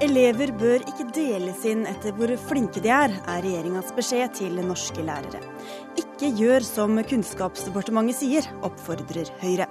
Elever 0.00 0.48
bør 0.56 0.80
ikke 0.88 1.04
deles 1.12 1.60
inn 1.68 1.82
etter 1.84 2.14
hvor 2.16 2.30
flinke 2.46 2.80
de 2.80 2.88
er, 2.88 3.12
er 3.28 3.42
regjeringas 3.44 3.90
beskjed 3.92 4.32
til 4.38 4.56
norske 4.64 5.04
lærere. 5.04 5.42
Ikke 6.00 6.30
gjør 6.38 6.64
som 6.64 6.96
Kunnskapsdepartementet 7.04 8.16
sier, 8.22 8.48
oppfordrer 8.64 9.28
Høyre. 9.42 9.68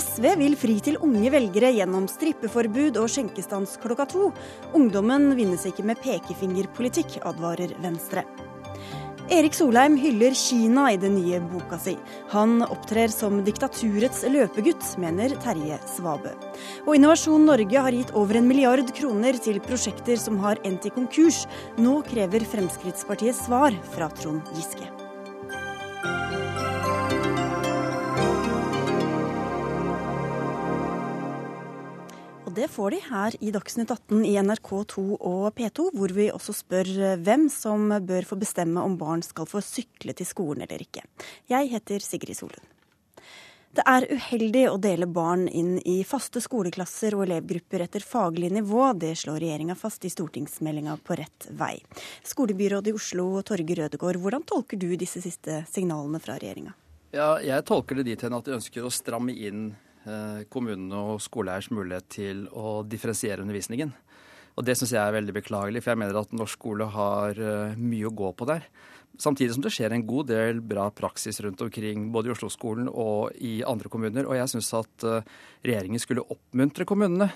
SV 0.00 0.30
vil 0.40 0.56
fri 0.56 0.78
til 0.80 0.96
unge 1.04 1.28
velgere 1.34 1.74
gjennom 1.76 2.08
strippeforbud 2.08 2.96
og 3.02 3.12
skjenkestans 3.12 3.76
klokka 3.84 4.08
to. 4.08 4.30
Ungdommen 4.72 5.34
vinnes 5.36 5.68
ikke 5.68 5.84
med 5.84 6.00
pekefingerpolitikk, 6.00 7.20
advarer 7.28 7.76
Venstre. 7.84 8.24
Erik 9.28 9.52
Solheim 9.52 9.96
hyller 10.00 10.32
Kina 10.32 10.86
i 10.92 10.96
den 10.96 11.18
nye 11.18 11.36
boka 11.50 11.76
si. 11.78 11.92
Han 12.32 12.62
opptrer 12.64 13.12
som 13.12 13.42
diktaturets 13.44 14.22
løpegutt, 14.24 14.86
mener 15.02 15.34
Terje 15.44 15.76
Svabø. 15.90 16.32
Og 16.86 16.96
Innovasjon 16.96 17.44
Norge 17.44 17.82
har 17.84 17.92
gitt 17.92 18.14
over 18.16 18.40
en 18.40 18.48
milliard 18.48 18.88
kroner 18.96 19.36
til 19.44 19.60
prosjekter 19.64 20.16
som 20.20 20.40
har 20.40 20.62
endt 20.64 20.88
i 20.88 20.94
konkurs. 20.96 21.42
Nå 21.76 21.98
krever 22.08 22.48
Fremskrittspartiet 22.54 23.36
svar 23.36 23.76
fra 23.92 24.08
Trond 24.16 24.48
Giske. 24.56 24.88
Det 32.58 32.68
får 32.68 32.90
de 32.90 32.98
her 33.06 33.34
i 33.40 33.50
Dagsnytt 33.54 33.90
18 33.94 34.24
i 34.26 34.32
NRK2 34.40 35.02
og 35.14 35.44
P2, 35.54 35.84
hvor 35.94 36.14
vi 36.16 36.24
også 36.34 36.56
spør 36.56 36.88
hvem 37.22 37.46
som 37.52 37.92
bør 38.02 38.26
få 38.26 38.38
bestemme 38.40 38.82
om 38.82 38.96
barn 38.98 39.22
skal 39.22 39.46
få 39.46 39.62
sykle 39.62 40.14
til 40.18 40.26
skolen 40.26 40.64
eller 40.66 40.82
ikke. 40.82 41.04
Jeg 41.46 41.70
heter 41.70 42.02
Sigrid 42.02 42.34
Solund. 42.34 42.66
Det 43.78 43.84
er 43.86 44.08
uheldig 44.10 44.64
å 44.72 44.76
dele 44.82 45.06
barn 45.06 45.44
inn 45.46 45.76
i 45.86 46.00
faste 46.08 46.42
skoleklasser 46.42 47.14
og 47.14 47.28
elevgrupper 47.28 47.84
etter 47.84 48.02
faglig 48.02 48.50
nivå. 48.56 48.88
Det 48.98 49.12
slår 49.20 49.38
regjeringa 49.44 49.76
fast 49.78 50.08
i 50.08 50.10
stortingsmeldinga 50.10 50.96
På 51.04 51.14
rett 51.20 51.50
vei. 51.54 51.76
Skolebyråd 52.26 52.90
i 52.90 52.96
Oslo, 52.96 53.28
Torger 53.46 53.84
Rødegård, 53.84 54.18
hvordan 54.18 54.42
tolker 54.48 54.80
du 54.80 54.88
disse 54.98 55.22
siste 55.22 55.62
signalene 55.70 56.18
fra 56.18 56.40
regjeringa? 56.40 56.74
Ja, 57.14 57.36
jeg 57.38 57.68
tolker 57.68 58.00
det 58.00 58.08
dit 58.08 58.24
hen 58.24 58.34
at 58.34 58.48
de 58.48 58.58
ønsker 58.58 58.82
å 58.82 58.90
stramme 58.92 59.36
inn 59.36 59.68
Eh, 59.70 59.87
kommunene 60.52 61.00
og 61.12 61.18
skoleeiers 61.20 61.70
mulighet 61.74 62.06
til 62.14 62.44
å 62.56 62.82
differensiere 62.86 63.42
undervisningen. 63.44 63.90
Og 64.58 64.66
Det 64.66 64.74
syns 64.74 64.90
jeg 64.90 64.98
er 64.98 65.14
veldig 65.14 65.36
beklagelig, 65.36 65.84
for 65.84 65.94
jeg 65.94 66.00
mener 66.02 66.18
at 66.18 66.32
norsk 66.34 66.58
skole 66.58 66.88
har 66.90 67.38
eh, 67.38 67.76
mye 67.78 68.08
å 68.08 68.14
gå 68.14 68.32
på 68.34 68.48
der. 68.50 68.66
Samtidig 69.18 69.54
som 69.54 69.62
det 69.62 69.70
skjer 69.74 69.94
en 69.94 70.06
god 70.06 70.28
del 70.32 70.58
bra 70.62 70.88
praksis 70.94 71.38
rundt 71.44 71.62
omkring 71.62 72.08
både 72.14 72.30
i 72.30 72.34
Oslo-skolen 72.34 72.90
og 72.90 73.38
i 73.38 73.60
andre 73.66 73.90
kommuner. 73.90 74.26
Og 74.26 74.34
jeg 74.34 74.50
syns 74.50 74.72
at 74.80 75.06
eh, 75.06 75.30
regjeringen 75.62 76.02
skulle 76.02 76.26
oppmuntre 76.26 76.86
kommunene 76.90 77.30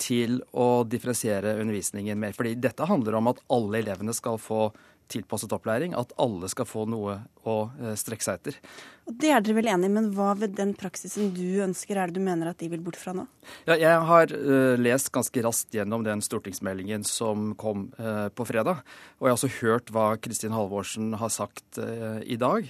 til 0.00 0.40
å 0.56 0.82
differensiere 0.88 1.58
undervisningen 1.60 2.18
mer. 2.18 2.32
Fordi 2.36 2.56
dette 2.56 2.88
handler 2.88 3.20
om 3.20 3.28
at 3.34 3.44
alle 3.52 3.82
elevene 3.82 4.16
skal 4.16 4.40
få 4.40 4.70
tilpasset 5.12 5.52
opplæring, 5.54 5.96
at 5.98 6.14
alle 6.20 6.50
skal 6.52 6.68
få 6.68 6.86
noe 6.90 7.20
å 7.48 7.56
eh, 7.80 7.94
strekke 7.98 8.24
seg 8.24 8.40
etter. 8.40 8.58
Og 9.02 9.16
Det 9.18 9.32
er 9.34 9.42
dere 9.42 9.56
vel 9.56 9.68
enige, 9.72 9.90
men 9.90 10.10
hva 10.14 10.28
ved 10.38 10.52
den 10.54 10.76
praksisen 10.78 11.32
du 11.34 11.58
ønsker 11.64 11.98
er 11.98 12.10
det 12.10 12.20
du 12.20 12.22
mener 12.22 12.52
at 12.52 12.60
de 12.62 12.68
vil 12.70 12.82
bort 12.84 12.98
fra 13.00 13.14
nå? 13.16 13.24
Ja, 13.66 13.74
jeg 13.74 14.04
har 14.06 14.30
uh, 14.30 14.78
lest 14.78 15.10
ganske 15.14 15.42
raskt 15.42 15.74
gjennom 15.74 16.04
den 16.06 16.22
stortingsmeldingen 16.22 17.02
som 17.06 17.50
kom 17.58 17.88
uh, 17.98 18.28
på 18.30 18.46
fredag. 18.46 18.84
Og 19.18 19.26
jeg 19.26 19.32
har 19.32 19.40
også 19.40 19.50
hørt 19.56 19.90
hva 19.94 20.06
Kristin 20.22 20.54
Halvorsen 20.54 21.16
har 21.18 21.32
sagt 21.34 21.80
uh, 21.82 22.22
i 22.22 22.38
dag 22.38 22.68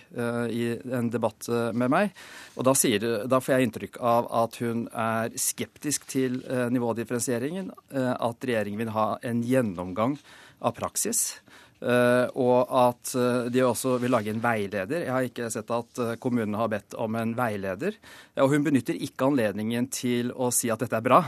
i 0.53 0.65
en 0.97 1.11
debatt 1.12 1.47
med 1.77 1.91
meg. 1.93 2.17
Og 2.56 2.65
da, 2.65 2.73
sier, 2.77 3.05
da, 3.29 3.41
får 3.43 3.55
jeg 3.55 3.69
inntrykk 3.69 3.99
av 4.01 4.29
at 4.43 4.56
hun 4.62 4.87
er 4.89 5.34
skeptisk 5.41 6.06
til 6.11 6.41
nivådifferensieringen. 6.73 7.71
at 7.93 8.47
regjeringen 8.47 8.81
vil 8.81 8.93
ha 8.95 9.06
en 9.23 9.43
gjennomgang 9.47 10.17
av 10.62 10.77
praksis. 10.78 11.41
Uh, 11.82 12.28
og 12.38 12.70
at 12.78 13.10
uh, 13.19 13.48
de 13.50 13.62
også 13.66 13.97
vil 14.03 14.12
lage 14.15 14.31
en 14.31 14.43
veileder. 14.43 15.03
Jeg 15.03 15.10
har 15.10 15.26
ikke 15.26 15.48
sett 15.50 15.70
at 15.75 15.98
uh, 15.98 16.15
kommunene 16.22 16.60
har 16.60 16.70
bedt 16.70 16.94
om 16.94 17.16
en 17.19 17.32
veileder. 17.34 17.97
Og 18.38 18.53
hun 18.54 18.66
benytter 18.69 18.98
ikke 19.03 19.32
anledningen 19.32 19.88
til 19.91 20.31
å 20.31 20.53
si 20.54 20.71
at 20.71 20.84
dette 20.84 21.00
er 21.00 21.06
bra. 21.06 21.25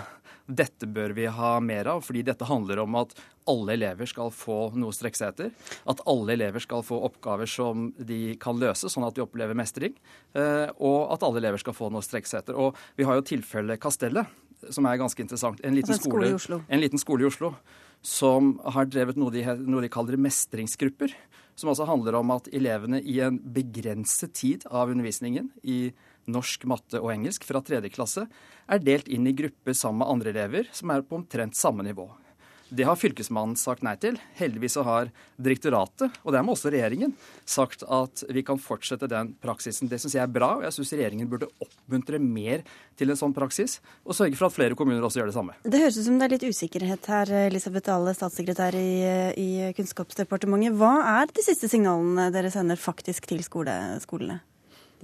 Dette 0.47 0.87
bør 0.87 1.17
vi 1.17 1.27
ha 1.27 1.57
mer 1.65 1.89
av, 1.91 2.05
fordi 2.07 2.23
dette 2.29 2.47
handler 2.47 2.85
om 2.85 3.01
at 3.01 3.17
alle 3.51 3.75
elever 3.75 4.07
skal 4.09 4.31
få 4.33 4.59
noe 4.79 4.93
å 4.93 4.95
strekke 4.95 5.19
seg 5.19 5.33
etter. 5.33 5.73
At 5.91 6.05
alle 6.09 6.37
elever 6.37 6.63
skal 6.63 6.85
få 6.87 7.01
oppgaver 7.09 7.51
som 7.51 7.89
de 7.99 8.37
kan 8.41 8.61
løse, 8.61 8.89
sånn 8.93 9.09
at 9.09 9.17
de 9.17 9.25
opplever 9.25 9.57
mestring. 9.57 9.97
Og 10.37 11.13
at 11.13 11.25
alle 11.25 11.41
elever 11.41 11.61
skal 11.61 11.77
få 11.77 11.89
noe 11.93 12.05
å 12.05 12.05
strekke 12.05 12.29
seg 12.29 12.45
etter. 12.45 12.61
Og 12.61 12.77
vi 12.97 13.09
har 13.09 13.17
jo 13.19 13.25
tilfellet 13.33 13.81
Kastellet, 13.81 14.29
som 14.73 14.89
er 14.89 15.01
ganske 15.01 15.25
interessant. 15.25 15.61
En 15.65 15.77
liten, 15.77 15.97
skole, 15.97 16.31
skole 16.37 16.61
en 16.69 16.85
liten 16.85 17.01
skole 17.01 17.25
i 17.25 17.29
Oslo 17.29 17.55
som 18.05 18.59
har 18.77 18.91
drevet 18.93 19.17
noe 19.19 19.33
de, 19.33 19.43
noe 19.65 19.85
de 19.85 19.91
kaller 19.93 20.21
mestringsgrupper. 20.21 21.15
Som 21.57 21.71
altså 21.71 21.87
handler 21.87 22.19
om 22.19 22.33
at 22.35 22.51
elevene 22.53 22.99
i 23.01 23.21
en 23.23 23.39
begrenset 23.39 24.35
tid 24.37 24.67
av 24.69 24.91
undervisningen 24.91 25.53
i 25.63 25.95
norsk, 26.31 26.67
matte 26.69 27.01
og 27.01 27.13
engelsk 27.15 27.45
fra 27.47 27.63
tredje 27.65 27.93
klasse 27.95 28.27
er 28.27 28.83
delt 28.83 29.09
inn 29.13 29.29
i 29.29 29.37
grupper 29.37 29.77
sammen 29.77 30.03
med 30.03 30.11
andre 30.11 30.35
elever 30.35 30.71
som 30.75 30.93
er 30.93 31.05
på 31.07 31.19
omtrent 31.21 31.57
samme 31.57 31.87
nivå. 31.87 32.09
Det 32.69 32.87
har 32.89 32.97
Fylkesmannen 32.97 33.57
sagt 33.61 33.85
nei 33.85 33.95
til. 34.01 34.17
Heldigvis 34.39 34.79
har 34.87 35.11
direktoratet, 35.37 36.15
og 36.25 36.35
dermed 36.35 36.55
også 36.55 36.73
regjeringen, 36.73 37.13
sagt 37.45 37.85
at 37.85 38.25
vi 38.33 38.45
kan 38.47 38.61
fortsette 38.61 39.09
den 39.11 39.35
praksisen. 39.43 39.91
Det 39.91 40.01
syns 40.03 40.17
jeg 40.17 40.25
er 40.25 40.33
bra, 40.33 40.55
og 40.59 40.65
jeg 40.67 40.77
syns 40.79 40.95
regjeringen 40.97 41.29
burde 41.31 41.51
oppmuntre 41.63 42.21
mer 42.23 42.65
til 42.99 43.13
en 43.13 43.21
sånn 43.21 43.35
praksis, 43.37 43.81
og 44.07 44.17
sørge 44.17 44.39
for 44.39 44.49
at 44.49 44.57
flere 44.57 44.79
kommuner 44.79 45.05
også 45.05 45.21
gjør 45.21 45.31
det 45.31 45.37
samme. 45.37 45.59
Det 45.67 45.83
høres 45.83 45.99
ut 46.01 46.09
som 46.09 46.19
det 46.19 46.29
er 46.29 46.35
litt 46.37 46.49
usikkerhet 46.49 47.11
her, 47.13 47.35
Elisabeth 47.51 47.91
Dale, 47.91 48.17
statssekretær 48.17 48.79
i, 48.79 48.89
i 49.41 49.51
Kunnskapsdepartementet. 49.77 50.79
Hva 50.81 50.97
er 51.21 51.31
de 51.35 51.45
siste 51.45 51.71
signalene 51.71 52.31
dere 52.35 52.53
sender 52.55 52.81
faktisk 52.81 53.29
til 53.31 53.45
skole, 53.47 53.77
skolene? 54.05 54.41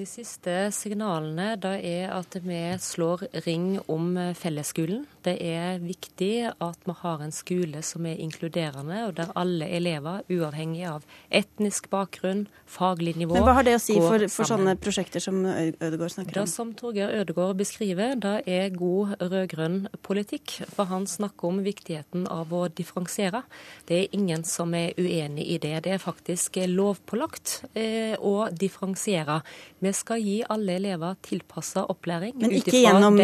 De 0.00 0.06
siste 0.08 0.52
signalene 0.72 1.58
da 1.60 1.74
er 1.76 2.08
at 2.14 2.38
vi 2.40 2.56
slår 2.80 3.26
ring 3.44 3.74
om 3.92 4.14
fellesskolen. 4.38 5.02
Det 5.20 5.34
er 5.44 5.82
viktig 5.82 6.54
at 6.54 6.86
vi 6.88 6.94
har 7.02 7.20
en 7.20 7.34
skole 7.34 7.82
som 7.84 8.06
er 8.08 8.22
inkluderende, 8.24 9.02
og 9.10 9.18
der 9.18 9.34
alle 9.36 9.68
elever, 9.68 10.22
uavhengig 10.32 10.86
av 10.88 11.04
etnisk 11.28 11.90
bakgrunn, 11.92 12.46
faglig 12.64 13.12
nivå 13.20 13.36
Men 13.36 13.44
Hva 13.44 13.58
har 13.58 13.66
det 13.66 13.74
å 13.76 13.82
si 13.82 13.98
for, 14.00 14.24
for 14.32 14.48
sånne 14.48 14.78
prosjekter 14.80 15.20
som 15.20 15.42
Ødegaard 15.44 16.14
snakker 16.14 16.32
om? 16.32 16.48
Det 16.48 16.54
som 16.54 16.72
Torgeir 16.78 17.12
Ødegaard 17.20 17.60
beskriver, 17.60 18.16
det 18.24 18.34
er 18.48 18.72
god 18.72 19.18
rød-grønn 19.20 19.78
politikk. 20.06 20.62
For 20.72 20.88
han 20.88 21.04
snakker 21.10 21.50
om 21.50 21.60
viktigheten 21.66 22.24
av 22.32 22.56
å 22.56 22.62
differensiere. 22.72 23.42
Det 23.90 24.00
er 24.00 24.16
ingen 24.16 24.48
som 24.48 24.72
er 24.78 24.96
uenig 24.96 25.44
i 25.44 25.60
det. 25.60 25.76
Det 25.84 25.98
er 25.98 26.00
faktisk 26.00 26.56
lovpålagt 26.72 27.58
eh, 27.74 28.16
å 28.16 28.48
differensiere. 28.48 29.42
Vi 29.84 29.89
skal 29.96 30.22
gi 30.22 30.40
alle 30.50 30.76
elever 30.78 31.16
tilpassa 31.24 31.84
opplæring. 31.92 32.34
Men 32.40 32.54
ikke 32.56 32.82
gjennom 32.82 33.18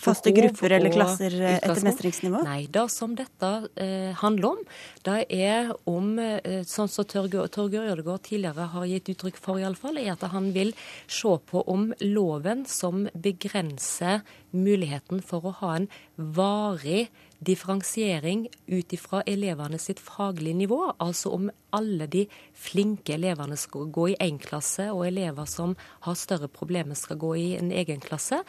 faste 0.00 0.32
grupper 0.36 0.76
eller 0.78 0.94
klasser 0.94 1.36
etter 1.54 1.82
mestringsnivå? 1.86 2.42
Nei. 2.46 2.64
Det 2.70 2.86
som 2.92 3.14
dette 3.18 3.50
eh, 3.80 4.10
handler 4.20 4.50
om, 4.54 4.60
det 5.06 5.16
er 5.30 5.72
om, 5.90 6.12
eh, 6.22 6.62
sånn 6.68 6.90
som 6.90 7.08
Torgeir 7.08 7.90
Ødegaard 7.92 8.26
tidligere 8.28 8.68
har 8.74 8.86
gitt 8.90 9.12
uttrykk 9.14 9.40
for, 9.40 9.60
iallfall, 9.62 9.98
er 10.00 10.14
at 10.14 10.28
han 10.32 10.52
vil 10.56 10.74
se 11.10 11.34
på 11.50 11.64
om 11.70 11.90
loven 12.04 12.66
som 12.68 13.06
begrenser 13.14 14.22
muligheten 14.56 15.22
for 15.24 15.46
å 15.46 15.56
ha 15.62 15.74
en 15.78 15.90
varig 16.16 17.08
differensiering 17.40 18.46
ut 18.68 18.92
ifra 18.92 19.22
elevene 19.28 19.78
sitt 19.80 20.00
faglige 20.00 20.58
nivå. 20.58 20.80
Altså 21.00 21.32
om 21.34 21.48
alle 21.74 22.06
de 22.10 22.26
flinke 22.56 23.14
elevene 23.16 23.56
skal 23.60 23.90
gå 23.92 24.10
i 24.12 24.18
én 24.20 24.40
klasse, 24.42 24.90
og 24.92 25.06
elever 25.08 25.48
som 25.48 25.76
har 26.06 26.18
større 26.18 26.50
problemer 26.52 26.98
skal 26.98 27.20
gå 27.20 27.34
i 27.40 27.48
en 27.58 27.72
egen 27.72 28.02
klasse. 28.04 28.42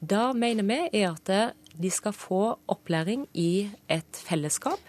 Da 0.00 0.32
mener 0.32 0.66
vi 0.68 1.02
er 1.02 1.12
at 1.12 1.54
de 1.78 1.90
skal 1.92 2.16
få 2.16 2.42
opplæring 2.70 3.28
i 3.34 3.68
et 3.88 4.24
fellesskap 4.26 4.80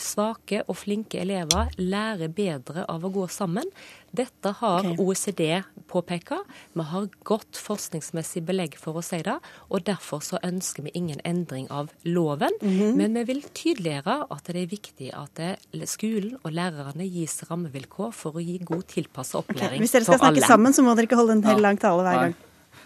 svake 0.00 0.62
og 0.68 0.76
flinke 0.78 1.20
elever 1.22 1.72
lærer 1.78 2.32
bedre 2.32 2.84
av 2.90 3.04
å 3.04 3.10
gå 3.14 3.26
sammen. 3.32 3.68
Dette 4.14 4.52
har 4.60 4.86
okay. 4.86 4.96
OECD 5.02 5.42
påpeka. 5.90 6.38
Vi 6.72 6.86
har 6.86 7.08
godt 7.26 7.58
forskningsmessig 7.58 8.44
belegg 8.46 8.76
for 8.78 9.00
å 9.00 9.02
si 9.02 9.18
det. 9.26 9.34
Og 9.70 9.82
derfor 9.88 10.22
så 10.22 10.38
ønsker 10.46 10.86
vi 10.86 10.94
ingen 10.94 11.20
endring 11.26 11.66
av 11.70 11.90
loven. 12.04 12.54
Mm 12.62 12.78
-hmm. 12.78 12.94
Men 12.94 13.14
vi 13.14 13.24
vil 13.24 13.42
tydeliggjøre 13.42 14.26
at 14.30 14.44
det 14.46 14.62
er 14.62 14.66
viktig 14.66 15.10
at 15.14 15.58
skolen 15.88 16.38
og 16.42 16.52
lærerne 16.52 17.04
gis 17.10 17.42
rammevilkår 17.50 18.12
for 18.12 18.32
å 18.36 18.40
gi 18.40 18.58
god 18.58 18.86
tilpassa 18.86 19.38
opplæring 19.38 19.66
okay. 19.66 19.78
Hvis 19.78 19.92
dere 19.92 20.04
skal 20.04 20.18
snakke 20.18 20.36
alle. 20.36 20.46
sammen, 20.46 20.72
så 20.72 20.82
må 20.82 20.94
dere 20.94 21.06
ikke 21.06 21.16
holde 21.16 21.32
en 21.32 21.44
hel 21.44 21.60
lang 21.60 21.78
tale 21.78 22.02
hver 22.02 22.20
gang. 22.20 22.34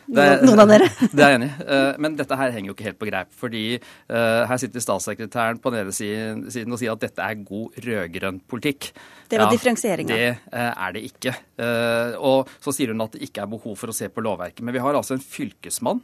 Noen, 0.09 0.45
noen 0.47 0.63
av 0.65 0.71
dere. 0.71 0.89
det 1.13 1.25
er 1.25 1.33
jeg 1.33 1.39
enig 1.39 1.49
i. 1.51 1.67
Uh, 1.69 1.91
men 2.05 2.17
dette 2.19 2.39
her 2.41 2.55
henger 2.55 2.73
jo 2.73 2.77
ikke 2.77 2.89
helt 2.89 3.01
på 3.01 3.09
greip. 3.11 3.35
Fordi 3.39 3.65
uh, 3.79 4.43
her 4.49 4.61
sitter 4.63 4.85
statssekretæren 4.85 5.61
på 5.63 5.73
den 5.75 5.85
ene 5.85 5.95
siden 5.95 6.75
og 6.75 6.81
sier 6.81 6.95
at 6.95 7.05
dette 7.05 7.25
er 7.25 7.45
god 7.45 7.79
rød-grønn 7.85 8.41
politikk. 8.49 8.91
Det 9.29 9.37
var 9.37 9.49
ja, 9.51 9.57
differensieringa. 9.57 10.17
Det 10.17 10.31
uh, 10.55 10.73
er 10.73 10.97
det 10.97 11.05
ikke. 11.11 11.35
og 12.25 12.51
så 12.63 12.73
sier 12.75 12.93
hun 12.95 13.05
at 13.05 13.17
det 13.17 13.27
ikke 13.27 13.43
er 13.43 13.51
behov 13.51 13.77
for 13.77 13.93
å 13.93 13.97
se 13.97 14.09
på 14.13 14.25
lovverket. 14.25 14.65
Men 14.65 14.77
vi 14.77 14.83
har 14.83 14.97
altså 14.97 15.17
en 15.17 15.25
fylkesmann 15.25 16.03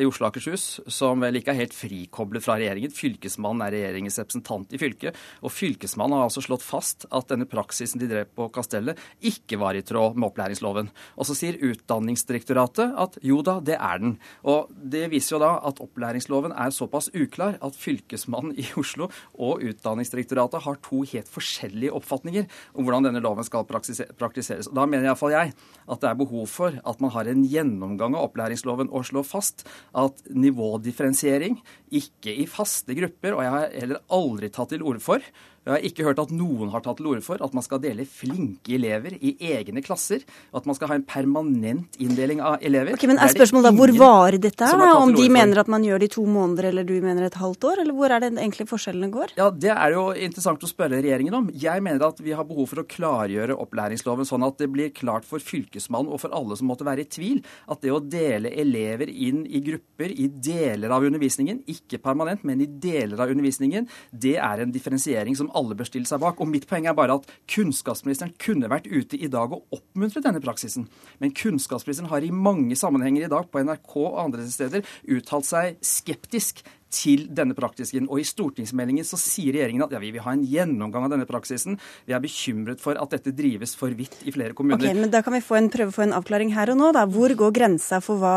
i 0.00 0.06
Oslo 0.08 0.26
og 0.26 0.32
Akershus 0.32 0.80
som 0.92 1.22
vel 1.22 1.38
ikke 1.38 1.52
er 1.52 1.60
helt 1.62 1.76
frikoblet 1.76 2.44
fra 2.44 2.56
regjeringen. 2.58 2.92
Fylkesmannen 2.94 3.64
er 3.66 3.74
regjeringens 3.76 4.18
representant 4.20 4.74
i 4.74 4.80
fylket. 4.80 5.18
Og 5.44 5.52
fylkesmannen 5.54 6.18
har 6.18 6.28
altså 6.28 6.42
slått 6.44 6.64
fast 6.66 7.06
at 7.14 7.30
denne 7.30 7.48
praksisen 7.50 8.02
de 8.02 8.08
drev 8.10 8.30
på 8.34 8.48
Kastellet, 8.54 9.00
ikke 9.24 9.58
var 9.60 9.78
i 9.78 9.84
tråd 9.86 10.18
med 10.18 10.30
opplæringsloven. 10.30 10.90
Og 11.18 11.28
så 11.28 11.36
sier 11.38 11.60
Utdanningsdirektoratet 11.64 12.96
at 13.00 13.18
jo 13.24 13.40
da, 13.46 13.58
det 13.64 13.76
er 13.78 14.00
den. 14.02 14.16
Og 14.48 14.72
det 14.74 15.06
viser 15.12 15.36
jo 15.36 15.42
da 15.42 15.52
at 15.68 15.80
opplæringsloven 15.84 16.54
er 16.56 16.74
såpass 16.74 17.10
uklar 17.14 17.58
at 17.64 17.78
fylkesmannen 17.78 18.56
i 18.60 18.66
Oslo 18.80 19.10
og 19.34 19.64
Utdanningsdirektoratet 19.64 20.64
har 20.66 20.80
to 20.84 21.02
helt 21.10 21.30
forskjellige 21.30 21.94
oppfatninger 21.94 22.48
om 22.74 22.86
hvordan 22.86 23.08
denne 23.08 23.22
loven 23.24 23.46
skal 23.46 23.66
praktiseres. 23.68 24.70
Og 24.70 24.76
Da 24.78 24.86
mener 24.88 25.08
iallfall 25.08 25.34
jeg 25.34 25.54
at 25.84 26.02
det 26.02 26.10
er 26.10 26.20
behov 26.20 26.48
for 26.50 26.74
at 26.74 27.02
man 27.04 27.12
har 27.14 27.30
en 27.30 27.44
gjennomgang 27.48 28.16
av 28.16 28.30
opplæringsloven 28.30 28.90
og 28.90 29.06
slår 29.08 29.26
fast 29.28 29.66
at 29.94 30.24
nivådifferensiering 30.30 31.60
ikke 31.94 32.32
i 32.42 32.46
faste 32.50 32.96
grupper, 32.96 33.36
og 33.36 33.44
jeg 33.44 33.54
har 33.54 33.74
heller 33.74 34.04
aldri 34.12 34.50
tatt 34.52 34.72
til 34.74 34.84
orde 34.84 35.02
for 35.04 35.24
jeg 35.64 35.72
har 35.72 35.84
ikke 35.88 36.04
hørt 36.04 36.20
at 36.20 36.32
noen 36.34 36.68
har 36.74 36.82
tatt 36.84 36.98
til 36.98 37.08
orde 37.08 37.24
for 37.24 37.40
at 37.44 37.54
man 37.56 37.64
skal 37.64 37.80
dele 37.80 38.04
flinke 38.04 38.74
elever 38.76 39.14
i 39.16 39.32
egne 39.54 39.80
klasser. 39.84 40.20
At 40.52 40.66
man 40.68 40.76
skal 40.76 40.90
ha 40.90 40.98
en 40.98 41.06
permanent 41.08 41.96
inndeling 42.02 42.42
av 42.44 42.58
elever. 42.60 42.98
Ok, 42.98 43.06
men 43.08 43.20
er 43.22 43.32
spørsmålet 43.32 43.70
da, 43.70 43.72
Hvor 43.78 43.92
varig 43.96 44.42
dette 44.44 44.68
er? 44.68 44.84
Om 45.00 45.14
de 45.16 45.24
mener 45.32 45.62
at 45.62 45.70
man 45.72 45.86
gjør 45.86 46.02
det 46.02 46.10
i 46.10 46.14
to 46.18 46.26
måneder, 46.28 46.68
eller 46.68 46.84
du 46.84 46.92
mener 47.00 47.24
et 47.28 47.38
halvt 47.40 47.64
år? 47.70 47.80
Eller 47.84 47.96
hvor 47.96 48.12
er 48.12 48.20
det 48.20 48.32
egentlig 48.34 48.68
forskjellene 48.68 49.08
går? 49.14 49.32
Ja, 49.40 49.48
Det 49.50 49.72
er 49.72 49.96
jo 49.96 50.04
interessant 50.12 50.66
å 50.66 50.70
spørre 50.70 51.00
regjeringen 51.00 51.38
om. 51.40 51.48
Jeg 51.48 51.84
mener 51.84 52.08
at 52.10 52.20
vi 52.20 52.36
har 52.36 52.44
behov 52.44 52.68
for 52.74 52.82
å 52.82 52.86
klargjøre 52.88 53.56
opplæringsloven 53.64 54.28
sånn 54.28 54.44
at 54.44 54.60
det 54.60 54.68
blir 54.72 54.92
klart 54.92 55.24
for 55.24 55.40
Fylkesmannen 55.40 56.12
og 56.12 56.20
for 56.20 56.36
alle 56.36 56.58
som 56.60 56.68
måtte 56.68 56.84
være 56.84 57.06
i 57.06 57.08
tvil, 57.08 57.40
at 57.72 57.80
det 57.80 57.94
å 57.94 58.02
dele 58.02 58.52
elever 58.52 59.08
inn 59.08 59.46
i 59.48 59.64
grupper 59.64 60.12
i 60.12 60.28
deler 60.28 60.92
av 60.92 61.08
undervisningen, 61.08 61.64
ikke 61.72 62.02
permanent, 62.04 62.44
men 62.44 62.60
i 62.60 62.68
deler 62.68 63.16
av 63.24 63.32
undervisningen, 63.32 63.88
det 64.12 64.36
er 64.36 64.60
en 64.60 64.74
differensiering 64.74 65.36
som 65.38 65.50
alle 65.56 65.76
bør 65.78 65.88
stille 65.88 66.08
seg 66.08 66.22
bak. 66.22 66.40
Og 66.42 66.50
mitt 66.50 66.68
poeng 66.70 66.88
er 66.90 66.96
bare 66.96 67.18
at 67.18 67.28
kunnskapsministeren 67.50 68.34
kunne 68.42 68.70
vært 68.72 68.88
ute 68.90 69.18
i 69.18 69.30
dag 69.32 69.52
og 69.54 69.66
oppmuntret 69.74 70.26
denne 70.26 70.42
praksisen. 70.44 70.88
Men 71.22 71.34
kunnskapsministeren 71.36 72.10
har 72.12 72.24
i 72.24 72.32
mange 72.34 72.78
sammenhenger 72.78 73.26
i 73.26 73.32
dag 73.32 73.50
på 73.50 73.64
NRK 73.64 73.98
og 74.04 74.22
andre 74.26 74.46
steder 74.50 74.86
uttalt 75.16 75.48
seg 75.48 75.78
skeptisk 75.84 76.64
til 76.94 77.26
denne 77.34 77.56
praksisen. 77.58 78.06
Og 78.10 78.22
i 78.22 78.26
stortingsmeldingen 78.28 79.06
så 79.06 79.18
sier 79.20 79.56
regjeringen 79.56 79.84
at 79.86 79.94
ja, 79.94 80.00
vi 80.02 80.12
vil 80.14 80.24
ha 80.24 80.34
en 80.34 80.44
gjennomgang 80.46 81.08
av 81.08 81.14
denne 81.14 81.28
praksisen. 81.28 81.78
Vi 82.06 82.14
er 82.14 82.22
bekymret 82.22 82.82
for 82.82 82.98
at 83.00 83.16
dette 83.16 83.34
drives 83.36 83.74
for 83.78 83.94
vidt 83.96 84.20
i 84.24 84.34
flere 84.34 84.56
kommuner. 84.56 84.82
Okay, 84.82 84.98
men 84.98 85.12
Da 85.14 85.24
kan 85.24 85.34
vi 85.34 85.42
en, 85.42 85.72
prøve 85.72 85.90
å 85.90 85.96
få 85.96 86.06
en 86.06 86.16
avklaring 86.16 86.54
her 86.54 86.72
og 86.72 86.80
nå. 86.80 86.92
Da. 86.94 87.06
Hvor 87.10 87.34
går 87.34 87.54
grensa 87.56 88.00
for 88.04 88.22
hva, 88.22 88.36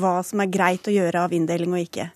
hva 0.00 0.16
som 0.26 0.42
er 0.42 0.52
greit 0.52 0.86
å 0.86 0.94
gjøre 0.94 1.26
av 1.26 1.34
inndeling 1.36 1.74
og 1.74 1.82
ikke? 1.86 2.10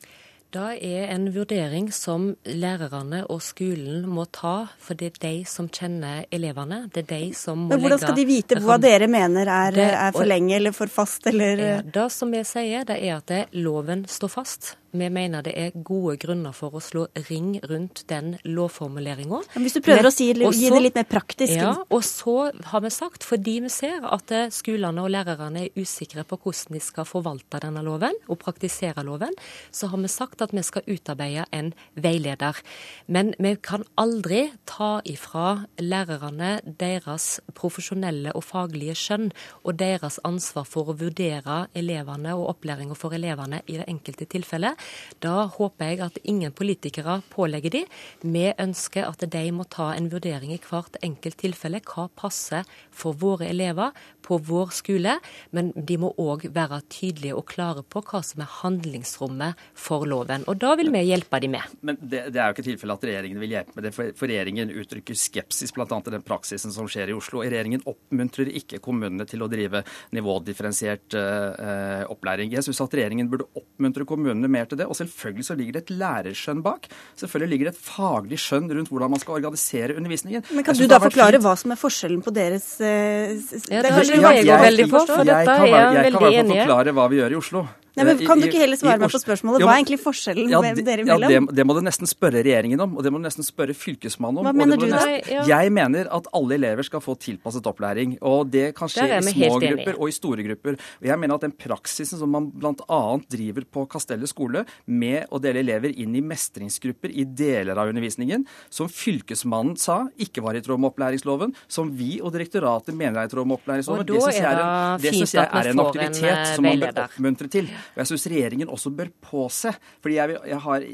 Da 0.51 0.73
er 0.75 1.13
en 1.15 1.29
vurdering 1.31 1.93
som 1.95 2.33
lærerne 2.43 3.21
og 3.31 3.39
skolen 3.45 4.03
må 4.11 4.25
ta, 4.35 4.65
for 4.83 4.99
det 4.99 5.13
er 5.13 5.21
de 5.23 5.31
som 5.47 5.69
kjenner 5.71 6.25
elevene. 6.35 6.81
Det 6.91 7.05
er 7.05 7.11
de 7.13 7.29
som 7.39 7.61
må 7.69 7.69
Men 7.71 7.85
Hvordan 7.85 8.01
skal 8.03 8.17
de 8.19 8.25
vite 8.27 8.59
hva 8.65 8.81
dere 8.83 9.07
mener 9.07 9.47
er, 9.47 9.77
det, 9.77 9.87
er 9.95 10.11
for 10.17 10.27
lenge 10.27 10.57
eller 10.59 10.75
for 10.75 10.91
fast, 10.91 11.29
eller 11.31 11.85
Det 11.87 12.09
som 12.11 12.35
jeg 12.35 12.49
sier, 12.51 12.83
det 12.89 12.99
er 12.99 13.21
at 13.21 13.31
det, 13.31 13.45
loven 13.63 14.03
står 14.11 14.35
fast. 14.35 14.73
Vi 14.91 15.07
mener 15.13 15.45
det 15.47 15.53
er 15.55 15.75
gode 15.87 16.17
grunner 16.19 16.55
for 16.57 16.75
å 16.75 16.81
slå 16.83 17.05
ring 17.29 17.53
rundt 17.71 18.03
den 18.11 18.33
lovformuleringa. 18.43 19.39
Hvis 19.55 19.77
du 19.77 19.81
prøver 19.85 20.03
Men, 20.03 20.09
å 20.09 20.15
si, 20.15 20.31
gi 20.33 20.71
det 20.73 20.81
litt 20.83 20.99
mer 20.99 21.07
praktisk. 21.07 21.55
Ja, 21.55 21.77
og 21.87 22.03
så 22.07 22.51
har 22.73 22.83
vi 22.83 22.91
sagt, 22.91 23.23
fordi 23.27 23.61
vi 23.63 23.71
ser 23.71 24.03
at 24.09 24.35
eh, 24.35 24.51
skolene 24.51 25.05
og 25.05 25.13
lærerne 25.15 25.67
er 25.69 25.79
usikre 25.79 26.25
på 26.27 26.41
hvordan 26.43 26.75
de 26.75 26.83
skal 26.83 27.07
forvalte 27.07 27.61
denne 27.63 27.85
loven 27.87 28.19
og 28.27 28.41
praktisere 28.43 29.05
loven, 29.07 29.37
så 29.71 29.93
har 29.93 30.03
vi 30.03 30.11
sagt 30.11 30.43
at 30.43 30.55
vi 30.57 30.65
skal 30.67 30.87
utarbeide 30.91 31.47
en 31.55 31.71
veileder. 31.95 32.59
Men 33.07 33.33
vi 33.39 33.55
kan 33.63 33.87
aldri 34.01 34.49
ta 34.67 34.99
ifra 35.07 35.69
lærerne 35.79 36.57
deres 36.81 37.39
profesjonelle 37.55 38.35
og 38.35 38.47
faglige 38.49 38.99
skjønn 38.99 39.31
og 39.63 39.79
deres 39.79 40.19
ansvar 40.27 40.67
for 40.67 40.91
å 40.91 40.99
vurdere 40.99 41.63
elevene 41.79 42.35
og 42.35 42.57
opplæringa 42.57 42.99
for 42.99 43.15
elevene 43.15 43.63
i 43.71 43.79
det 43.79 43.87
enkelte 43.91 44.27
tilfellet. 44.31 44.80
Da 45.21 45.45
håper 45.53 45.91
jeg 45.91 46.01
at 46.05 46.19
ingen 46.25 46.53
politikere 46.57 47.19
pålegger 47.33 47.75
de. 47.75 47.83
Vi 48.23 48.47
ønsker 48.51 49.09
at 49.09 49.25
de 49.33 49.43
må 49.53 49.67
ta 49.69 49.91
en 49.93 50.09
vurdering 50.13 50.55
i 50.55 50.61
hvert 50.63 50.97
enkelt 51.05 51.41
tilfelle. 51.43 51.83
Hva 51.85 52.09
passer 52.17 52.69
for 52.91 53.17
våre 53.21 53.51
elever 53.51 53.93
på 54.25 54.39
vår 54.47 54.73
skole? 54.77 55.19
Men 55.57 55.73
de 55.77 55.99
må 56.01 56.13
òg 56.21 56.47
være 56.55 56.81
tydelige 56.93 57.37
og 57.37 57.47
klare 57.51 57.85
på 57.85 58.03
hva 58.07 58.23
som 58.25 58.45
er 58.45 58.53
handlingsrommet 58.61 59.61
for 59.77 60.07
loven. 60.09 60.47
Og 60.49 60.61
da 60.63 60.73
vil 60.81 60.93
vi 60.95 61.05
hjelpe 61.11 61.41
de 61.43 61.53
med. 61.53 61.77
Men 61.85 62.01
det, 62.01 62.27
det 62.33 62.41
er 62.41 62.49
jo 62.49 62.57
ikke 62.57 62.69
tilfellet 62.71 63.01
at 63.01 63.09
regjeringen 63.11 63.43
vil 63.43 63.57
hjelpe 63.57 63.77
med 63.77 63.89
det. 63.89 63.95
For, 63.97 64.31
regjeringen 64.31 64.73
uttrykker 64.81 65.19
skepsis 65.19 65.75
bl.a. 65.77 65.87
til 65.91 66.17
den 66.17 66.25
praksisen 66.27 66.73
som 66.75 66.89
skjer 66.91 67.13
i 67.13 67.17
Oslo. 67.17 67.43
Regjeringen 67.45 67.85
oppmuntrer 67.89 68.51
ikke 68.61 68.81
kommunene 68.85 69.27
til 69.29 69.45
å 69.45 69.51
drive 69.51 69.83
nivådifferensiert 70.17 71.19
uh, 71.19 72.07
opplæring. 72.13 72.53
Jeg 72.55 72.67
syns 72.67 72.83
at 72.85 72.97
regjeringen 72.97 73.31
burde 73.31 73.49
oppmuntre 73.59 74.07
kommunene 74.09 74.51
mer 74.51 74.70
til 74.71 74.81
det. 74.81 74.87
Og 74.91 74.99
selvfølgelig 74.99 75.47
så 75.47 75.57
ligger 75.59 75.79
det 75.79 75.83
et 75.87 75.93
lærerskjønn 76.01 76.63
bak. 76.65 76.89
Selvfølgelig 77.21 77.51
ligger 77.55 77.71
det 77.71 77.75
et 77.77 77.85
faglig 77.91 78.41
skjønn 78.41 78.71
rundt 78.71 78.93
hvordan 78.93 79.15
man 79.15 79.23
skal 79.23 79.37
organisere 79.39 79.97
undervisningen. 79.97 80.47
Men 80.55 80.65
Kan 80.67 80.79
du 80.79 80.87
da 80.87 81.01
forklare 81.03 81.39
fint. 81.39 81.47
hva 81.47 81.55
som 81.59 81.75
er 81.75 81.81
forskjellen 81.81 82.25
på 82.25 82.35
deres 82.35 82.73
uh, 82.81 82.87
ja, 82.87 83.85
Det 83.85 83.91
er 83.91 84.01
jeg, 84.07 84.47
jeg, 84.47 84.65
veldig 84.65 84.89
på, 84.91 85.05
for 85.11 85.27
dette 85.27 85.59
er 85.59 85.67
jeg 85.67 86.01
veldig 86.01 86.01
enig 86.01 86.01
i. 86.01 86.01
Jeg 86.01 86.13
kan 86.13 86.23
i 86.23 86.31
hvert 86.31 86.41
fall 86.41 86.57
forklare 86.57 86.99
hva 86.99 87.09
vi 87.11 87.23
gjør 87.23 87.37
i 87.37 87.41
Oslo. 87.41 87.67
Nei, 87.99 88.07
men 88.07 88.21
Kan 88.23 88.41
du 88.41 88.47
ikke 88.47 88.61
heller 88.63 88.79
svare 88.79 89.01
meg 89.03 89.11
på 89.13 89.21
spørsmålet? 89.21 89.65
Hva 89.65 89.75
er 89.75 89.81
egentlig 89.83 89.99
forskjellen 90.03 90.51
ja, 90.53 90.61
det, 90.63 90.85
dere 90.87 91.05
imellom? 91.05 91.33
Ja, 91.33 91.41
det, 91.41 91.57
det, 91.59 91.65
må 91.67 91.75
du 91.77 91.81
nesten 91.83 92.11
spørre 92.11 92.43
regjeringen 92.47 92.83
om, 92.85 92.97
og 92.99 93.07
det 93.07 93.13
må 93.13 93.19
du 93.19 93.27
nesten 93.27 93.47
spørre 93.47 93.75
Fylkesmannen 93.77 94.43
om. 94.43 94.47
Hva 94.47 94.55
mener 94.55 94.79
du 94.79 94.87
da? 94.87 95.01
Nesten, 95.03 95.49
jeg 95.51 95.73
mener 95.75 96.11
at 96.15 96.29
alle 96.37 96.59
elever 96.59 96.87
skal 96.87 97.03
få 97.03 97.17
tilpasset 97.21 97.67
opplæring. 97.67 98.15
Og 98.27 98.51
det 98.53 98.71
kan 98.79 98.91
skje 98.91 99.09
i 99.17 99.21
små 99.27 99.59
grupper 99.65 99.99
og 99.99 100.13
i 100.13 100.15
store 100.15 100.47
grupper. 100.47 100.79
Og 101.01 101.11
jeg 101.11 101.23
mener 101.25 101.41
at 101.41 101.47
den 101.49 101.57
praksisen 101.67 102.21
som 102.21 102.31
man 102.31 102.51
bl.a. 102.55 103.01
driver 103.31 103.67
på 103.67 103.87
Kastellet 103.91 104.31
skole, 104.31 104.65
med 104.87 105.27
å 105.35 105.41
dele 105.43 105.65
elever 105.65 105.95
inn 105.99 106.15
i 106.19 106.23
mestringsgrupper 106.25 107.11
i 107.11 107.27
deler 107.27 107.79
av 107.79 107.91
undervisningen, 107.91 108.47
som 108.71 108.91
Fylkesmannen 108.91 109.75
sa 109.81 110.03
ikke 110.21 110.45
var 110.45 110.59
i 110.59 110.63
tråd 110.65 110.81
med 110.81 110.93
opplæringsloven, 110.93 111.55
som 111.71 111.91
vi 111.97 112.21
og 112.23 112.35
direktoratet 112.35 112.97
mener 112.97 113.23
er 113.23 113.31
i 113.31 113.33
tråd 113.33 113.49
med 113.49 113.59
opplæringsloven, 113.59 114.07
det 114.07 114.21
syns 114.21 115.35
jeg, 115.35 115.43
jeg, 115.43 115.51
er 115.51 115.73
en 115.73 115.83
aktivitet 115.83 116.31
en, 116.31 116.49
som 116.55 116.67
man 116.67 116.83
bør 116.83 117.03
oppmuntre 117.05 117.51
til. 117.53 117.71
Og 117.95 118.03
jeg 118.03 118.11
syns 118.13 118.29
regjeringen 118.33 118.71
også 118.73 118.93
bør 118.95 119.11
påse. 119.25 119.73
fordi 120.03 120.17
jeg, 120.17 120.37
jeg, 120.51 120.61
har, 120.65 120.87